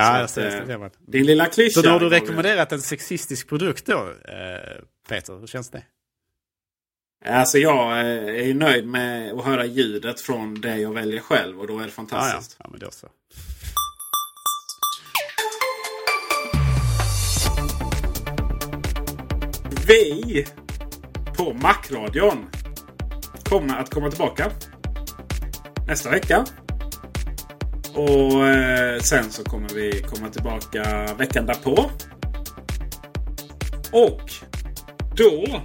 Ja, 0.00 0.22
att, 0.24 0.36
eh, 0.36 0.44
det. 0.44 0.64
det. 0.78 0.90
Din 1.06 1.26
lilla 1.26 1.46
klyscha. 1.46 1.70
Så 1.80 1.82
då 1.82 1.90
har 1.90 2.00
du 2.00 2.08
rekommenderat 2.08 2.72
en 2.72 2.80
sexistisk 2.82 3.48
produkt 3.48 3.86
då, 3.86 3.98
eh, 4.24 4.82
Peter? 5.08 5.40
Hur 5.40 5.46
känns 5.46 5.70
det? 5.70 5.82
Alltså 7.26 7.58
jag 7.58 7.92
eh, 8.00 8.06
är 8.40 8.42
ju 8.44 8.54
nöjd 8.54 8.86
med 8.86 9.32
att 9.32 9.44
höra 9.44 9.64
ljudet 9.66 10.20
från 10.20 10.60
det 10.60 10.76
jag 10.76 10.94
väljer 10.94 11.20
själv 11.20 11.60
och 11.60 11.66
då 11.66 11.78
är 11.78 11.78
det 11.78 11.84
Ja, 11.84 11.86
ja. 11.86 12.08
fantastiskt. 12.08 12.56
ja 12.58 12.66
men 12.70 12.80
då 12.80 12.90
så. 12.90 13.08
Vi 19.86 20.46
på 21.36 21.52
Macradion 21.54 22.46
kommer 23.44 23.76
att 23.78 23.90
komma 23.90 24.10
tillbaka 24.10 24.50
nästa 25.86 26.10
vecka. 26.10 26.44
Och 27.94 28.46
eh, 28.46 29.00
sen 29.00 29.30
så 29.30 29.44
kommer 29.44 29.68
vi 29.68 30.02
komma 30.02 30.28
tillbaka 30.28 31.14
veckan 31.18 31.46
därpå. 31.46 31.90
Och 33.92 34.32
då 35.16 35.62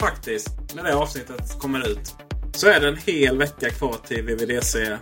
faktiskt, 0.00 0.48
när 0.74 0.82
det 0.82 0.94
avsnittet 0.94 1.58
kommer 1.58 1.88
ut, 1.88 2.14
så 2.54 2.68
är 2.68 2.80
det 2.80 2.88
en 2.88 2.96
hel 2.96 3.38
vecka 3.38 3.70
kvar 3.70 3.96
till 4.06 4.22
VVDC 4.22 4.82
eh, 4.82 4.98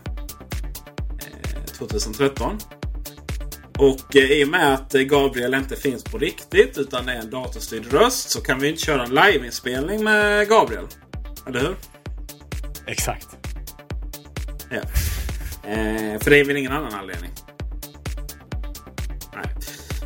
2013. 1.78 2.58
Och 3.78 4.16
eh, 4.16 4.30
i 4.30 4.44
och 4.44 4.48
med 4.48 4.74
att 4.74 4.92
Gabriel 4.92 5.54
inte 5.54 5.76
finns 5.76 6.04
på 6.04 6.18
riktigt 6.18 6.78
utan 6.78 7.08
är 7.08 7.16
en 7.16 7.30
datorstyrd 7.30 7.92
röst 7.92 8.30
så 8.30 8.40
kan 8.40 8.60
vi 8.60 8.68
inte 8.68 8.82
köra 8.82 9.04
en 9.04 9.14
liveinspelning 9.14 10.04
med 10.04 10.48
Gabriel. 10.48 10.86
Eller 11.46 11.60
hur? 11.60 11.76
Exakt. 12.86 13.28
Ja. 14.70 14.80
Eh, 15.64 16.20
för 16.20 16.30
det 16.30 16.40
är 16.40 16.44
väl 16.44 16.56
ingen 16.56 16.72
annan 16.72 16.94
anledning. 16.94 17.30
Nej. 19.34 19.54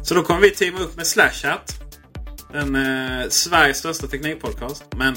Så 0.02 0.14
då 0.14 0.22
kommer 0.22 0.40
vi 0.40 0.50
teama 0.50 0.80
upp 0.80 0.96
med 0.96 1.06
Slashat. 1.06 1.80
Den 2.52 2.76
eh, 2.76 3.28
Sveriges 3.28 3.78
största 3.78 4.06
teknikpodcast. 4.06 4.84
Men 4.96 5.14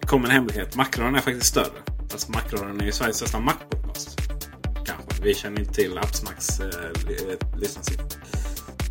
det 0.00 0.06
kommer 0.06 0.24
en 0.24 0.34
hemlighet. 0.34 0.76
Macradion 0.76 1.14
är 1.14 1.20
faktiskt 1.20 1.46
större. 1.46 1.82
Fast 2.10 2.28
Macradion 2.28 2.80
är 2.80 2.84
ju 2.84 2.92
Sveriges 2.92 3.16
största 3.16 3.38
Mac-podcast. 3.38 4.16
Kanske. 4.74 5.22
Vi 5.22 5.34
känner 5.34 5.60
inte 5.60 5.72
till 5.72 5.98
Appsmax 5.98 6.60
eh, 6.60 6.66
lyssnarsiffror. 7.60 8.06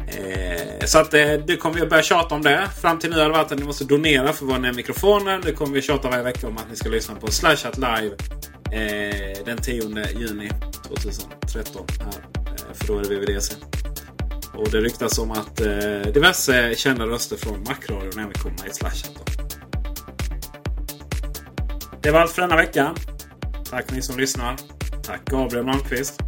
Eh, 0.08 0.86
så 0.86 1.00
att 1.00 1.14
eh, 1.14 1.34
det 1.48 1.58
kommer 1.58 1.76
vi 1.76 1.82
att 1.82 1.90
börja 1.90 2.04
tjata 2.04 2.36
om 2.36 2.42
det. 2.42 2.70
Fram 2.82 3.00
till 3.00 3.10
nu 3.10 3.18
har 3.18 3.24
det 3.24 3.32
varit 3.32 3.52
att 3.52 3.60
ni 3.60 3.66
måste 3.66 3.84
donera 3.84 4.34
för 4.34 4.46
våra 4.46 4.58
nya 4.58 4.74
mikrofoner. 4.74 5.42
Det 5.46 5.52
kommer 5.52 5.74
vi 5.74 5.82
tjata 5.82 6.10
varje 6.10 6.24
vecka 6.24 6.48
om 6.48 6.58
att 6.58 6.70
ni 6.70 6.76
ska 6.76 6.90
lyssna 6.90 7.16
på 7.16 7.32
Slashat 7.32 7.78
live 7.78 8.16
eh, 8.72 9.46
den 9.46 9.58
10 9.58 10.08
juni 10.20 10.52
2013. 10.88 11.86
Här, 12.00 12.08
eh, 12.08 12.74
för 12.74 12.88
då 12.88 13.00
är 13.00 13.04
det 13.04 13.10
VVDC. 13.10 13.56
Och 14.54 14.70
det 14.72 14.82
ryktas 14.82 15.20
om 15.20 15.32
att 15.32 15.62
eh, 15.62 16.12
diverse 16.14 16.76
kända 16.76 17.06
röster 17.06 17.38
från 17.38 17.60
Macradion 17.60 18.20
även 18.20 18.34
kommer 18.34 18.68
i 18.68 18.74
Slashat. 18.74 19.12
Det 22.02 22.12
var 22.12 22.20
allt 22.20 22.32
för 22.32 22.42
denna 22.42 22.56
vecka. 22.56 22.96
Tack 23.70 23.92
ni 23.92 24.02
som 24.02 24.20
lyssnar. 24.20 24.56
Tack 25.04 25.26
Gabriel 25.26 25.66
Malmqvist. 25.66 26.20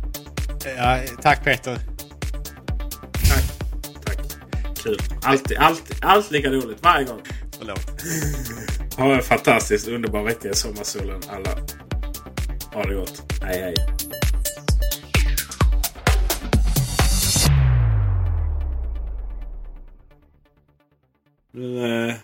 Ja, 0.78 1.00
tack 1.22 1.44
Peter. 1.44 1.78
Kul. 4.84 4.98
Alltid, 5.24 5.58
alltid, 5.58 5.98
allt 6.02 6.32
lika 6.32 6.50
roligt 6.50 6.84
varje 6.84 7.06
gång. 7.06 7.22
Förlåt. 7.60 7.80
Ha 8.98 9.16
en 9.16 9.22
fantastiskt 9.22 9.88
underbar 9.88 10.24
vecka 10.24 10.50
i 10.50 10.54
sommarsolen 10.54 11.22
alla. 11.30 11.50
Ha 12.74 12.84
det 12.84 12.96
gott. 12.96 13.24
Hej 13.42 13.60
hej. 13.62 13.76
Nu 21.52 21.86
äh, 22.10 22.16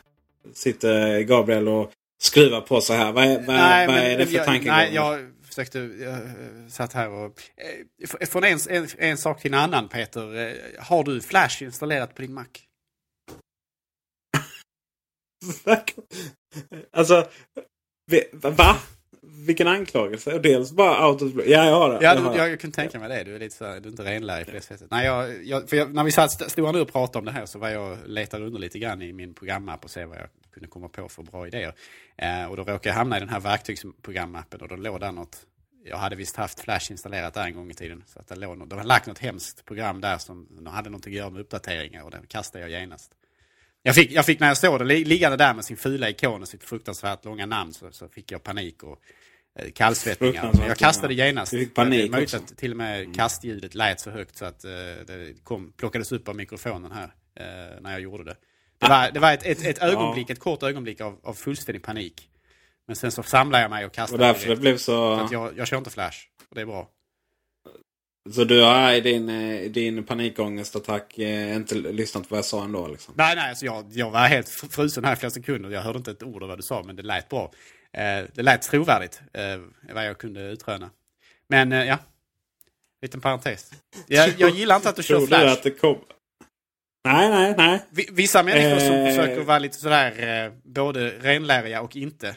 sitter 0.53 1.21
Gabriel 1.21 1.67
och 1.67 1.91
skruvar 2.21 2.61
på 2.61 2.81
så 2.81 2.93
här. 2.93 3.11
Vad 3.11 3.23
är, 3.23 3.35
vad, 3.37 3.45
Nej, 3.55 3.87
vad 3.87 3.97
är 3.97 4.17
det 4.17 4.25
för 4.25 4.43
tankegång? 4.43 4.75
Nej, 4.75 4.93
jag 4.93 5.31
försökte... 5.43 5.79
Jag 5.79 6.13
eh, 6.13 6.67
satt 6.69 6.93
här 6.93 7.09
och... 7.09 7.41
eh, 8.21 8.27
Från 8.27 8.43
en, 8.43 8.59
en, 8.69 8.87
en 8.97 9.17
sak 9.17 9.41
till 9.41 9.53
en 9.53 9.59
annan, 9.59 9.89
Peter. 9.89 10.35
Eh, 10.47 10.53
Har 10.83 11.03
du 11.03 11.21
Flash 11.21 11.63
installerat 11.63 12.15
på 12.15 12.21
din 12.21 12.33
Mac? 12.33 12.45
Alltså, 16.91 17.27
va? 18.41 18.75
Vilken 19.29 19.67
anklagelse? 19.67 20.33
Och 20.33 20.41
dels 20.41 20.71
bara 20.71 21.09
out 21.09 21.21
of 21.21 21.33
blue. 21.33 21.49
Ja, 21.49 21.65
jag 21.65 21.75
har 21.75 21.89
det. 21.89 21.99
Ja, 22.01 22.15
du, 22.15 22.37
jag, 22.37 22.49
jag 22.49 22.59
kunde 22.59 22.75
tänka 22.75 22.99
mig 22.99 23.09
det. 23.09 23.23
Du 23.23 23.35
är 23.35 23.39
lite 23.39 23.55
så 23.55 23.65
här, 23.65 23.79
du 23.79 23.87
är 23.87 23.91
inte 23.91 24.03
renlärig 24.03 24.45
på 24.45 24.51
det 24.51 24.61
sättet. 24.61 24.91
Nej, 24.91 25.05
jag, 25.05 25.45
jag, 25.45 25.69
för 25.69 25.85
när 25.85 26.03
vi 26.03 26.11
satt, 26.11 26.51
stod 26.51 26.73
nu 26.73 26.81
och 26.81 26.91
pratade 26.91 27.19
om 27.19 27.25
det 27.25 27.31
här 27.31 27.45
så 27.45 27.59
var 27.59 27.69
jag 27.69 27.97
letade 28.05 28.45
under 28.45 28.59
lite 28.59 28.79
grann 28.79 29.01
i 29.01 29.13
min 29.13 29.33
programapp 29.33 29.83
och 29.83 29.91
se 29.91 30.05
vad 30.05 30.17
jag 30.17 30.27
kunde 30.53 30.67
komma 30.67 30.89
på 30.89 31.09
för 31.09 31.23
bra 31.23 31.47
idéer. 31.47 31.73
Eh, 32.17 32.45
och 32.45 32.57
då 32.57 32.63
råkade 32.63 32.89
jag 32.89 32.93
hamna 32.93 33.17
i 33.17 33.19
den 33.19 33.29
här 33.29 33.39
verktygsprogramappen 33.39 34.61
och 34.61 34.67
då 34.67 34.75
låg 34.75 34.99
där 34.99 35.11
något. 35.11 35.37
Jag 35.85 35.97
hade 35.97 36.15
visst 36.15 36.35
haft 36.35 36.59
Flash 36.59 36.91
installerat 36.91 37.33
där 37.33 37.43
en 37.43 37.55
gång 37.55 37.71
i 37.71 37.73
tiden. 37.73 38.03
Så 38.07 38.19
att 38.19 38.27
det 38.27 38.35
låg 38.35 38.57
något, 38.57 38.69
de 38.69 38.75
hade 38.75 38.87
lagt 38.87 39.07
något 39.07 39.19
hemskt 39.19 39.65
program 39.65 40.01
där 40.01 40.17
som 40.17 40.67
hade 40.67 40.89
något 40.89 41.07
att 41.07 41.13
göra 41.13 41.29
med 41.29 41.41
uppdateringar 41.41 42.03
och 42.03 42.11
den 42.11 42.25
kastade 42.27 42.69
jag 42.69 42.81
genast. 42.81 43.11
Jag 43.87 43.95
fick, 43.95 44.11
jag 44.11 44.25
fick 44.25 44.39
när 44.39 44.47
jag 44.47 44.57
såg 44.57 44.79
det 44.79 44.85
li- 44.85 45.05
liggande 45.05 45.37
där 45.37 45.53
med 45.53 45.65
sin 45.65 45.77
fula 45.77 46.09
ikon 46.09 46.41
och 46.41 46.47
sitt 46.47 46.63
fruktansvärt 46.63 47.25
långa 47.25 47.45
namn 47.45 47.73
så, 47.73 47.91
så 47.91 48.07
fick 48.09 48.31
jag 48.31 48.43
panik 48.43 48.83
och 48.83 48.99
eh, 49.59 49.71
kallsvettningar. 49.71 50.51
Jag 50.67 50.77
kastade 50.77 51.13
genast. 51.13 51.51
Du 51.51 51.59
fick 51.59 51.75
panik 51.75 52.01
det 52.05 52.11
möjligt 52.11 52.33
också. 52.33 52.53
att 52.53 52.57
till 52.57 52.71
och 52.71 52.77
med 52.77 53.15
kastljudet 53.15 53.75
lät 53.75 53.99
så 53.99 54.09
högt 54.11 54.37
så 54.37 54.45
att 54.45 54.63
eh, 54.65 54.71
det 55.07 55.43
kom, 55.43 55.71
plockades 55.77 56.11
upp 56.11 56.27
av 56.27 56.35
mikrofonen 56.35 56.91
här 56.91 57.13
eh, 57.39 57.81
när 57.81 57.91
jag 57.91 58.01
gjorde 58.01 58.23
det. 58.23 58.35
Det 58.77 58.87
var, 58.89 59.11
det 59.11 59.19
var 59.19 59.33
ett, 59.33 59.45
ett, 59.45 59.65
ett 59.65 59.77
ögonblick, 59.81 60.29
ett 60.29 60.39
kort 60.39 60.63
ögonblick 60.63 61.01
av, 61.01 61.19
av 61.23 61.33
fullständig 61.33 61.83
panik. 61.83 62.29
Men 62.87 62.95
sen 62.95 63.11
så 63.11 63.23
samlade 63.23 63.61
jag 63.63 63.69
mig 63.69 63.85
och 63.85 63.93
kastade 63.93 64.23
Och 64.27 64.33
därför 64.33 64.49
det 64.49 64.55
blev 64.55 64.77
så- 64.77 65.11
Att 65.13 65.31
jag, 65.31 65.57
jag 65.57 65.67
kör 65.67 65.77
inte 65.77 65.89
Flash. 65.89 66.17
Och 66.49 66.55
det 66.55 66.61
är 66.61 66.65
bra. 66.65 66.89
Så 68.33 68.43
du 68.43 68.61
har 68.61 68.93
i 68.93 69.01
din, 69.01 69.29
eh, 69.29 69.71
din 69.71 70.03
panikångestattack 70.03 71.17
eh, 71.17 71.55
inte 71.55 71.75
lyssnat 71.75 72.23
på 72.23 72.27
vad 72.29 72.37
jag 72.37 72.45
sa 72.45 72.63
ändå? 72.63 72.87
Liksom. 72.87 73.13
Nej, 73.17 73.35
nej, 73.35 73.49
alltså 73.49 73.65
jag, 73.65 73.85
jag 73.91 74.11
var 74.11 74.19
helt 74.27 74.47
fr- 74.47 74.69
frusen 74.71 75.03
här 75.05 75.13
i 75.13 75.15
flera 75.15 75.29
sekunder. 75.31 75.69
Jag 75.69 75.81
hörde 75.81 75.97
inte 75.97 76.11
ett 76.11 76.23
ord 76.23 76.43
av 76.43 76.49
vad 76.49 76.57
du 76.57 76.61
sa, 76.63 76.83
men 76.83 76.95
det 76.95 77.03
lät 77.03 77.29
bra. 77.29 77.51
Eh, 77.93 78.25
det 78.33 78.41
lät 78.43 78.61
trovärdigt, 78.61 79.21
eh, 79.33 79.43
vad 79.95 80.05
jag 80.07 80.17
kunde 80.17 80.41
utröna. 80.41 80.89
Men 81.49 81.71
eh, 81.71 81.85
ja, 81.85 81.97
liten 83.01 83.21
parentes. 83.21 83.71
Jag, 84.07 84.33
jag 84.37 84.49
gillar 84.49 84.75
inte 84.75 84.89
att 84.89 84.95
du 84.95 85.03
kör 85.03 85.19
Flash. 85.27 85.45
att 85.53 85.63
det 85.63 85.71
kom... 85.71 85.97
Nej, 87.05 87.29
nej, 87.29 87.53
nej. 87.57 87.85
Vi- 87.89 88.09
Vissa 88.11 88.43
människor 88.43 88.79
som 88.79 88.95
Eh. 88.95 89.05
försöker 89.15 89.41
vara 89.41 89.59
lite 89.59 89.75
sådär 89.77 90.45
eh, 90.45 90.51
både 90.63 91.09
renläriga 91.09 91.81
och 91.81 91.95
inte. 91.95 92.35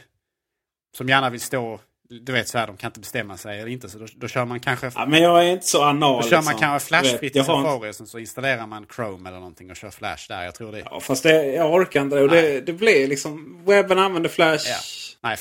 Som 0.97 1.09
gärna 1.09 1.29
vill 1.29 1.41
stå, 1.41 1.79
du 2.19 2.31
vet 2.31 2.47
så 2.47 2.57
här, 2.57 2.67
de 2.67 2.77
kan 2.77 2.89
inte 2.89 2.99
bestämma 2.99 3.37
sig 3.37 3.59
eller 3.59 3.71
inte. 3.71 3.89
Så 3.89 3.99
då, 3.99 4.05
då 4.15 4.27
kör 4.27 4.45
man 4.45 4.59
kanske... 4.59 4.91
Ja, 4.95 5.05
men 5.05 5.21
jag 5.21 5.45
är 5.45 5.51
inte 5.51 5.67
så 5.67 5.83
anal. 5.83 6.21
Då 6.21 6.29
kör 6.29 6.37
man 6.37 6.43
liksom. 6.45 6.59
kanske 6.59 6.87
flashfritt 6.87 7.35
i 7.35 7.39
Safari 7.39 7.91
och 7.91 7.95
så 7.95 8.19
installerar 8.19 8.67
man 8.67 8.85
Chrome 8.95 9.29
eller 9.29 9.39
någonting 9.39 9.71
och 9.71 9.75
kör 9.75 9.89
Flash 9.89 10.27
där. 10.27 10.43
Jag 10.43 10.55
tror 10.55 10.71
det. 10.71 10.79
Ja, 10.79 10.99
fast 10.99 11.23
det, 11.23 11.45
jag 11.45 11.73
orkar 11.73 12.01
inte 12.01 12.15
det. 12.15 12.21
Och 12.21 12.29
det, 12.29 12.61
det 12.61 12.73
blir 12.73 13.07
liksom... 13.07 13.63
Webben 13.65 13.99
använder 13.99 14.29
Flash. 14.29 14.69
Ja. 14.69 14.77
Nej, 15.21 15.37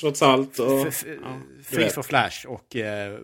Trots 0.00 0.22
allt. 0.22 0.58
Och, 0.58 0.86
F- 0.86 1.04
ja, 1.22 1.40
vet. 1.70 1.94
for 1.94 2.02
Flash 2.02 2.46
och 2.46 2.76
eh, 2.76 3.18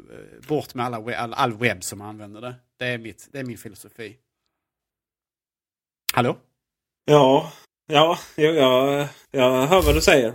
bort 0.48 0.74
med 0.74 0.86
alla 0.86 1.16
all, 1.18 1.34
all 1.34 1.52
webb 1.52 1.84
som 1.84 2.00
använder 2.00 2.40
det. 2.40 2.54
Det 2.78 2.86
är, 2.86 2.98
mitt, 2.98 3.28
det 3.32 3.38
är 3.38 3.44
min 3.44 3.58
filosofi. 3.58 4.16
Hallå? 6.14 6.36
Ja, 7.04 7.52
ja, 7.86 8.18
jag, 8.34 8.54
jag, 8.54 9.08
jag 9.30 9.66
hör 9.66 9.82
vad 9.82 9.94
du 9.94 10.00
säger. 10.00 10.34